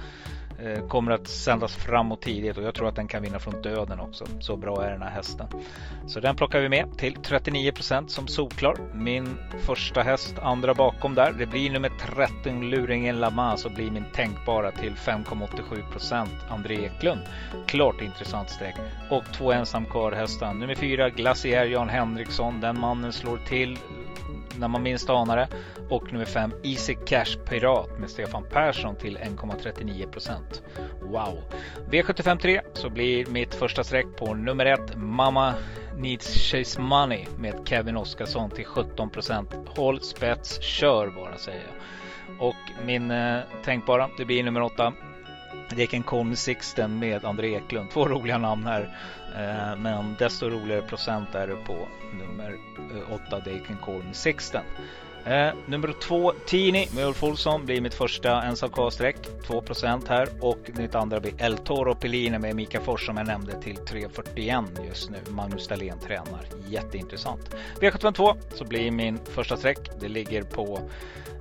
Eh, 0.59 0.87
kommer 0.87 1.11
att 1.11 1.27
sändas 1.27 1.75
framåt 1.75 2.21
tidigt 2.21 2.57
och 2.57 2.63
jag 2.63 2.75
tror 2.75 2.87
att 2.87 2.95
den 2.95 3.07
kan 3.07 3.21
vinna 3.21 3.39
från 3.39 3.61
döden 3.61 3.99
också. 3.99 4.25
Så 4.39 4.57
bra 4.57 4.83
är 4.83 4.91
den 4.91 5.01
här 5.01 5.09
hästen. 5.09 5.47
Så 6.07 6.19
den 6.19 6.35
plockar 6.35 6.59
vi 6.59 6.69
med 6.69 6.97
till 6.97 7.15
39% 7.15 8.07
som 8.07 8.27
solklar. 8.27 8.75
Min 8.93 9.37
första 9.65 10.01
häst, 10.01 10.35
andra 10.41 10.73
bakom 10.73 11.15
där. 11.15 11.33
Det 11.33 11.45
blir 11.45 11.71
nummer 11.71 11.91
13 12.43 12.69
Luringen 12.69 13.19
Lama 13.19 13.57
så 13.57 13.69
blir 13.69 13.91
min 13.91 14.05
tänkbara 14.13 14.71
till 14.71 14.93
5,87 14.93 16.27
André 16.49 16.85
Eklund. 16.85 17.21
Klart 17.67 18.01
intressant 18.01 18.49
streck. 18.49 18.75
Och 19.09 19.23
två 19.33 19.51
ensam 19.51 19.85
kvar 19.85 20.11
hästar. 20.11 20.53
Nummer 20.53 20.75
4 20.75 21.09
Glacier 21.09 21.65
Jan 21.65 21.89
Henriksson. 21.89 22.61
Den 22.61 22.79
mannen 22.79 23.13
slår 23.13 23.37
till 23.37 23.77
när 24.59 24.67
man 24.67 24.83
minst 24.83 25.09
anar 25.09 25.37
det. 25.37 25.47
Och 25.89 26.13
nummer 26.13 26.25
5 26.25 26.51
Easy 26.63 26.95
Cash 27.05 27.37
Pirat 27.49 27.99
med 27.99 28.09
Stefan 28.09 28.43
Persson 28.49 28.95
till 28.95 29.17
1,39% 29.17 30.37
Wow! 31.01 31.43
V753 31.89 32.61
så 32.73 32.89
blir 32.89 33.25
mitt 33.25 33.55
första 33.55 33.83
streck 33.83 34.05
på 34.17 34.33
nummer 34.33 34.65
1 34.65 34.95
Mamma 34.95 35.53
Needs 35.97 36.51
Chase 36.51 36.81
Money 36.81 37.25
med 37.37 37.61
Kevin 37.65 37.97
Oskarsson 37.97 38.49
till 38.49 38.65
17 38.65 39.09
Håll 39.67 40.01
spets, 40.01 40.61
kör 40.61 41.07
bara 41.07 41.37
säger 41.37 41.61
jag. 41.61 42.47
Och 42.47 42.85
min 42.85 43.11
eh, 43.11 43.39
tänkbara, 43.63 44.09
det 44.17 44.25
blir 44.25 44.43
nummer 44.43 44.61
8 44.61 44.93
Deken 45.69 46.03
Call 46.03 46.35
Sixten 46.35 46.99
med 46.99 47.25
André 47.25 47.55
Eklund. 47.55 47.89
Två 47.91 48.07
roliga 48.07 48.37
namn 48.37 48.65
här. 48.65 48.97
Eh, 49.37 49.75
men 49.77 50.15
desto 50.19 50.49
roligare 50.49 50.81
procent 50.81 51.35
är 51.35 51.47
det 51.47 51.55
på 51.55 51.87
nummer 52.13 52.57
eh, 52.91 53.13
8 53.13 53.39
Deken 53.39 53.77
Call 53.85 54.13
Sixten. 54.13 54.63
Eh, 55.29 55.53
nummer 55.65 55.93
två, 56.01 56.33
Tini 56.45 56.87
med 56.95 57.07
Ulf 57.07 57.23
Olsson 57.23 57.65
blir 57.65 57.81
mitt 57.81 57.93
första 57.93 58.43
ensam 58.43 58.69
kvar-streck. 58.69 59.17
2 59.47 59.63
här. 60.07 60.27
Och 60.41 60.57
mitt 60.77 60.95
andra 60.95 61.19
blir 61.19 61.41
El 61.41 61.57
Toro 61.57 61.95
Pelline 61.95 62.41
med 62.41 62.55
Mika 62.55 62.81
Fors 62.81 63.05
som 63.05 63.17
jag 63.17 63.27
nämnde 63.27 63.61
till 63.61 63.75
3.41 63.75 64.85
just 64.87 65.09
nu. 65.09 65.17
Magnus 65.29 65.67
Dahlén 65.67 65.99
tränar. 65.99 66.45
Jätteintressant. 66.67 67.55
V752 67.81 68.35
så 68.53 68.65
blir 68.65 68.91
min 68.91 69.19
första 69.25 69.57
streck. 69.57 69.89
Det 69.99 70.07
ligger 70.07 70.43
på 70.43 70.79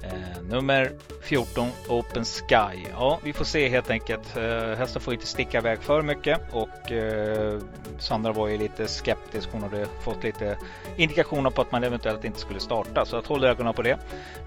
Eh, 0.06 0.42
nummer 0.42 0.92
14 1.22 1.68
Open 1.88 2.24
Sky. 2.24 2.86
Ja, 2.92 3.18
vi 3.24 3.32
får 3.32 3.44
se 3.44 3.68
helt 3.68 3.90
enkelt. 3.90 4.36
Eh, 4.36 4.78
hästen 4.78 5.02
får 5.02 5.14
inte 5.14 5.26
sticka 5.26 5.58
iväg 5.58 5.82
för 5.82 6.02
mycket 6.02 6.40
och 6.52 6.92
eh, 6.92 7.60
Sandra 7.98 8.32
var 8.32 8.48
ju 8.48 8.58
lite 8.58 8.86
skeptisk. 8.86 9.48
Hon 9.52 9.62
hade 9.62 9.86
fått 9.86 10.24
lite 10.24 10.58
indikationer 10.96 11.50
på 11.50 11.62
att 11.62 11.72
man 11.72 11.84
eventuellt 11.84 12.24
inte 12.24 12.38
skulle 12.38 12.60
starta 12.60 13.04
så 13.04 13.16
att 13.16 13.26
håll 13.26 13.44
ögonen 13.44 13.74
på 13.76 13.82
det. 13.82 13.98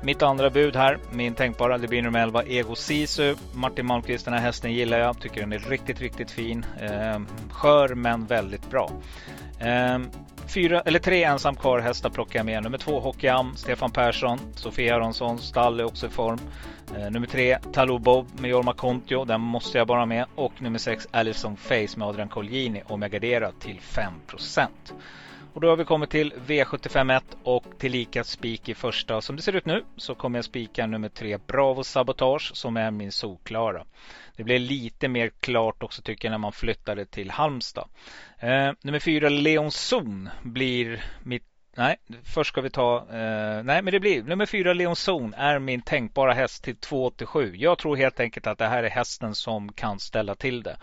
Mitt 0.02 0.22
andra 0.22 0.50
bud 0.50 0.76
här, 0.76 0.98
min 1.12 1.34
tänkbara, 1.34 1.78
det 1.78 1.88
blir 1.88 2.02
nummer 2.02 2.20
11 2.20 2.44
Ego 2.44 2.76
Sisu. 2.76 3.36
Martin 3.54 3.86
Malmqvist, 3.86 4.26
den 4.26 4.34
här 4.34 4.42
hästen 4.42 4.74
gillar 4.74 5.00
jag. 5.00 5.20
Tycker 5.20 5.42
den 5.42 5.54
är 5.54 5.60
riktigt, 5.60 6.02
riktigt 6.02 6.32
fin. 6.32 6.66
Eh, 6.82 7.20
skör 7.52 7.96
men 7.96 8.26
väldigt 8.26 8.70
bra. 8.70 8.92
Eh, 9.60 10.00
Fyra, 10.48 10.82
eller 10.82 11.00
tre 11.00 11.24
ensam 11.24 11.56
kvar 11.56 11.80
hästar 11.80 12.10
plockar 12.10 12.40
jag 12.40 12.46
med. 12.46 12.64
Nummer 12.64 12.78
två 12.78 13.00
Hockeyam, 13.00 13.56
Stefan 13.56 13.92
Persson. 13.92 14.40
Sofia 14.56 14.96
Aronsson, 14.96 15.40
stall 15.40 15.80
är 15.80 15.84
också 15.84 16.08
i 16.08 16.10
form. 16.10 16.40
Eh, 16.98 17.12
nummer 17.12 17.28
tre 17.28 17.58
Talou 17.74 18.00
Bob 18.00 18.28
med 18.40 18.52
Jorma 18.52 18.74
Kontio, 18.74 19.26
den 19.26 19.42
måste 19.42 19.78
jag 19.78 19.88
bara 19.88 20.06
med. 20.06 20.26
Och 20.36 20.62
nummer 20.62 20.80
sex 20.80 21.08
Alison 21.12 21.58
Face 21.58 21.98
med 21.98 22.08
Adrian 22.08 22.30
Colgjini 22.30 22.82
om 22.88 23.02
jag 23.02 23.12
garderar 23.12 23.52
till 23.60 23.80
5%. 23.80 24.68
Och 25.54 25.62
då 25.62 25.70
har 25.70 25.76
vi 25.76 25.86
kommit 25.86 26.10
till 26.10 26.34
V751 26.34 27.22
och 27.44 27.64
tillika 27.78 28.24
spik 28.24 28.70
i 28.70 28.74
första. 28.74 29.22
Som 29.22 29.36
det 29.36 29.42
ser 29.42 29.56
ut 29.56 29.66
nu 29.66 29.84
så 29.98 30.16
kommer 30.16 30.38
jag 30.38 30.46
spika 30.46 30.88
nummer 30.88 31.10
tre 31.10 31.38
Bravo 31.48 31.84
Sabotage 31.84 32.52
som 32.56 32.78
är 32.78 32.92
min 32.92 33.12
solklara. 33.12 33.86
Det 34.36 34.44
blev 34.44 34.62
lite 34.62 35.08
mer 35.08 35.32
klart 35.40 35.84
också 35.84 36.02
tycker 36.02 36.28
jag 36.28 36.32
när 36.32 36.38
man 36.38 36.52
flyttade 36.52 37.06
till 37.06 37.32
Halmstad. 37.32 37.88
Eh, 38.40 38.72
nummer 38.82 39.00
fyra 39.00 39.30
Leon 39.30 39.72
Zon 39.72 40.30
blir 40.44 41.06
mitt 41.24 41.46
Nej, 41.80 41.98
först 42.24 42.48
ska 42.48 42.62
vi 42.62 42.70
ta... 42.70 42.98
Eh, 42.98 43.64
nej, 43.64 43.82
men 43.82 43.86
det 43.86 44.00
blir 44.00 44.24
nummer 44.24 44.46
fyra 44.46 44.74
Leon 44.74 44.96
Zon 44.96 45.34
är 45.34 45.60
min 45.60 45.82
tänkbara 45.82 46.34
häst 46.34 46.64
till 46.64 46.76
2,87. 46.76 47.56
Jag 47.56 47.78
tror 47.78 47.96
helt 47.96 48.20
enkelt 48.20 48.48
att 48.48 48.58
det 48.58 48.68
här 48.68 48.84
är 48.84 48.90
hästen 48.90 49.36
som 49.36 49.74
kan 49.74 50.00
ställa 50.00 50.36
till 50.36 50.64
det. 50.64 50.78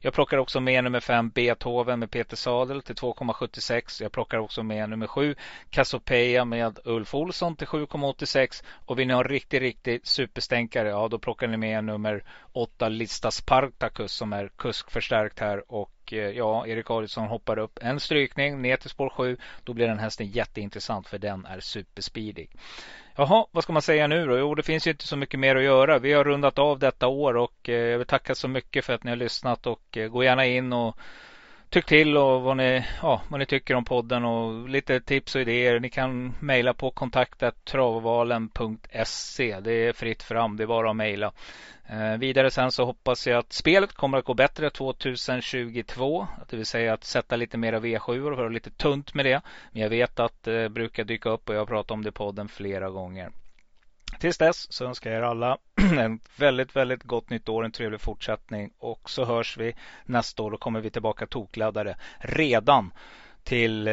Jag 0.00 0.14
plockar 0.14 0.38
också 0.38 0.60
med 0.60 0.84
nummer 0.84 1.00
fem, 1.00 1.30
Beethoven 1.30 1.98
med 1.98 2.10
Peter 2.10 2.36
Sadel 2.36 2.82
till 2.82 2.94
2,76. 2.94 4.02
Jag 4.02 4.12
plockar 4.12 4.38
också 4.38 4.62
med 4.62 4.90
nummer 4.90 5.06
sju, 5.06 5.34
Cassiopeia 5.70 6.44
med 6.44 6.78
Ulf 6.84 7.14
Olsson 7.14 7.56
till 7.56 7.66
7,86. 7.66 8.64
Och 8.86 8.98
vill 8.98 9.06
ni 9.06 9.14
ha 9.14 9.20
en 9.20 9.28
riktig, 9.28 9.62
riktig 9.62 10.00
superstänkare, 10.04 10.88
ja 10.88 11.08
då 11.08 11.18
plockar 11.18 11.48
ni 11.48 11.56
med 11.56 11.84
nummer 11.84 12.24
åtta, 12.52 12.88
Lista 12.88 13.30
Spartacus 13.30 14.12
som 14.12 14.32
är 14.32 14.48
kuskförstärkt 14.56 15.38
här 15.38 15.72
och 15.72 16.01
Eh, 16.12 16.30
ja, 16.30 16.66
Erik 16.66 16.90
Adielsson 16.90 17.28
hoppar 17.28 17.58
upp 17.58 17.78
en 17.82 18.00
strykning 18.00 18.62
ner 18.62 18.76
till 18.76 18.90
spår 18.90 19.08
7. 19.08 19.36
Då 19.64 19.72
blir 19.74 19.88
den 19.88 19.98
hästen 19.98 20.26
jätteintressant 20.26 21.08
för 21.08 21.18
den 21.18 21.46
är 21.46 21.60
superspeedig. 21.60 22.50
Jaha, 23.16 23.46
vad 23.50 23.64
ska 23.64 23.72
man 23.72 23.82
säga 23.82 24.06
nu 24.06 24.26
då? 24.26 24.38
Jo, 24.38 24.54
det 24.54 24.62
finns 24.62 24.86
ju 24.86 24.90
inte 24.90 25.06
så 25.06 25.16
mycket 25.16 25.40
mer 25.40 25.56
att 25.56 25.62
göra. 25.62 25.98
Vi 25.98 26.12
har 26.12 26.24
rundat 26.24 26.58
av 26.58 26.78
detta 26.78 27.06
år 27.06 27.36
och 27.36 27.68
eh, 27.68 27.74
jag 27.74 27.98
vill 27.98 28.06
tacka 28.06 28.34
så 28.34 28.48
mycket 28.48 28.84
för 28.84 28.92
att 28.92 29.04
ni 29.04 29.10
har 29.10 29.16
lyssnat 29.16 29.66
och 29.66 29.96
eh, 29.96 30.08
gå 30.08 30.24
gärna 30.24 30.46
in 30.46 30.72
och 30.72 30.96
tyck 31.72 31.86
till 31.86 32.16
och 32.16 32.42
vad 32.42 32.56
ni, 32.56 32.84
ja, 33.02 33.22
vad 33.28 33.40
ni 33.40 33.46
tycker 33.46 33.74
om 33.74 33.84
podden 33.84 34.24
och 34.24 34.68
lite 34.68 35.00
tips 35.00 35.34
och 35.34 35.40
idéer. 35.40 35.80
Ni 35.80 35.90
kan 35.90 36.34
mejla 36.40 36.74
på 36.74 36.90
kontaktattravvalen.se. 36.90 39.60
Det 39.60 39.72
är 39.72 39.92
fritt 39.92 40.22
fram, 40.22 40.56
det 40.56 40.62
är 40.62 40.66
bara 40.66 40.90
att 40.90 40.96
mejla. 40.96 41.32
Eh, 41.88 42.16
vidare 42.18 42.50
sen 42.50 42.72
så 42.72 42.84
hoppas 42.84 43.26
jag 43.26 43.38
att 43.38 43.52
spelet 43.52 43.92
kommer 43.92 44.18
att 44.18 44.24
gå 44.24 44.34
bättre 44.34 44.70
2022. 44.70 46.26
Det 46.50 46.56
vill 46.56 46.66
säga 46.66 46.94
att 46.94 47.04
sätta 47.04 47.36
lite 47.36 47.58
mera 47.58 47.80
V7 47.80 48.30
och 48.30 48.36
vara 48.36 48.48
lite 48.48 48.70
tunt 48.70 49.14
med 49.14 49.26
det. 49.26 49.40
Men 49.72 49.82
jag 49.82 49.90
vet 49.90 50.20
att 50.20 50.42
det 50.42 50.68
brukar 50.68 51.04
dyka 51.04 51.30
upp 51.30 51.48
och 51.48 51.54
jag 51.54 51.60
har 51.60 51.66
pratat 51.66 51.90
om 51.90 52.02
det 52.02 52.08
i 52.08 52.12
podden 52.12 52.48
flera 52.48 52.90
gånger 52.90 53.30
tills 54.22 54.38
dess 54.38 54.72
så 54.72 54.84
önskar 54.84 55.10
jag 55.10 55.18
er 55.18 55.22
alla 55.22 55.58
en 55.98 56.20
väldigt, 56.36 56.76
väldigt 56.76 57.02
gott 57.02 57.30
nytt 57.30 57.48
år, 57.48 57.64
en 57.64 57.72
trevlig 57.72 58.00
fortsättning 58.00 58.70
och 58.78 59.10
så 59.10 59.24
hörs 59.24 59.56
vi 59.56 59.74
nästa 60.04 60.42
år. 60.42 60.50
Då 60.50 60.56
kommer 60.56 60.80
vi 60.80 60.90
tillbaka 60.90 61.26
tokladdade 61.26 61.96
redan 62.18 62.92
till 63.44 63.88
eh, 63.88 63.92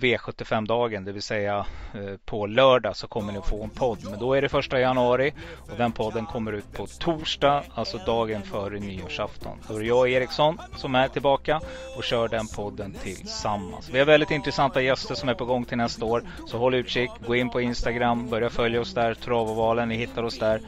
V75-dagen, 0.00 1.04
det 1.04 1.12
vill 1.12 1.22
säga 1.22 1.66
eh, 1.94 2.16
på 2.24 2.46
lördag 2.46 2.96
så 2.96 3.06
kommer 3.06 3.32
ni 3.32 3.40
få 3.40 3.64
en 3.64 3.70
podd. 3.70 3.98
Men 4.10 4.18
då 4.18 4.34
är 4.34 4.42
det 4.42 4.48
första 4.48 4.80
januari 4.80 5.32
och 5.70 5.76
den 5.78 5.92
podden 5.92 6.26
kommer 6.26 6.52
ut 6.52 6.72
på 6.72 6.86
torsdag, 6.86 7.62
alltså 7.74 7.98
dagen 7.98 8.42
före 8.42 8.78
nyårsafton. 8.78 9.58
Då 9.68 9.76
är 9.76 9.80
det 9.80 9.86
jag 9.86 9.98
och 9.98 10.08
Eriksson 10.08 10.58
som 10.76 10.94
är 10.94 11.08
tillbaka 11.08 11.60
och 11.96 12.04
kör 12.04 12.28
den 12.28 12.46
podden 12.46 12.94
tillsammans. 13.02 13.90
Vi 13.92 13.98
har 13.98 14.06
väldigt 14.06 14.30
intressanta 14.30 14.82
gäster 14.82 15.14
som 15.14 15.28
är 15.28 15.34
på 15.34 15.44
gång 15.44 15.64
till 15.64 15.76
nästa 15.76 16.04
år, 16.04 16.22
så 16.46 16.58
håll 16.58 16.74
utkik. 16.74 17.10
Gå 17.26 17.36
in 17.36 17.50
på 17.50 17.60
Instagram, 17.60 18.28
börja 18.28 18.50
följa 18.50 18.80
oss 18.80 18.94
där, 18.94 19.14
Travovalen, 19.14 19.88
ni 19.88 19.96
hittar 19.96 20.22
oss 20.22 20.38
där. 20.38 20.60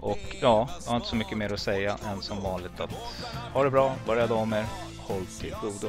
Och 0.00 0.36
ja, 0.42 0.68
jag 0.84 0.90
har 0.90 0.96
inte 0.96 1.08
så 1.08 1.16
mycket 1.16 1.38
mer 1.38 1.52
att 1.52 1.60
säga 1.60 1.96
än 2.12 2.22
som 2.22 2.42
vanligt 2.42 2.80
att 2.80 2.92
ha 3.52 3.64
det 3.64 3.70
bra, 3.70 3.94
börja 4.06 4.26
damer, 4.26 4.64
håll 4.98 5.26
till 5.40 5.54
godo 5.62 5.88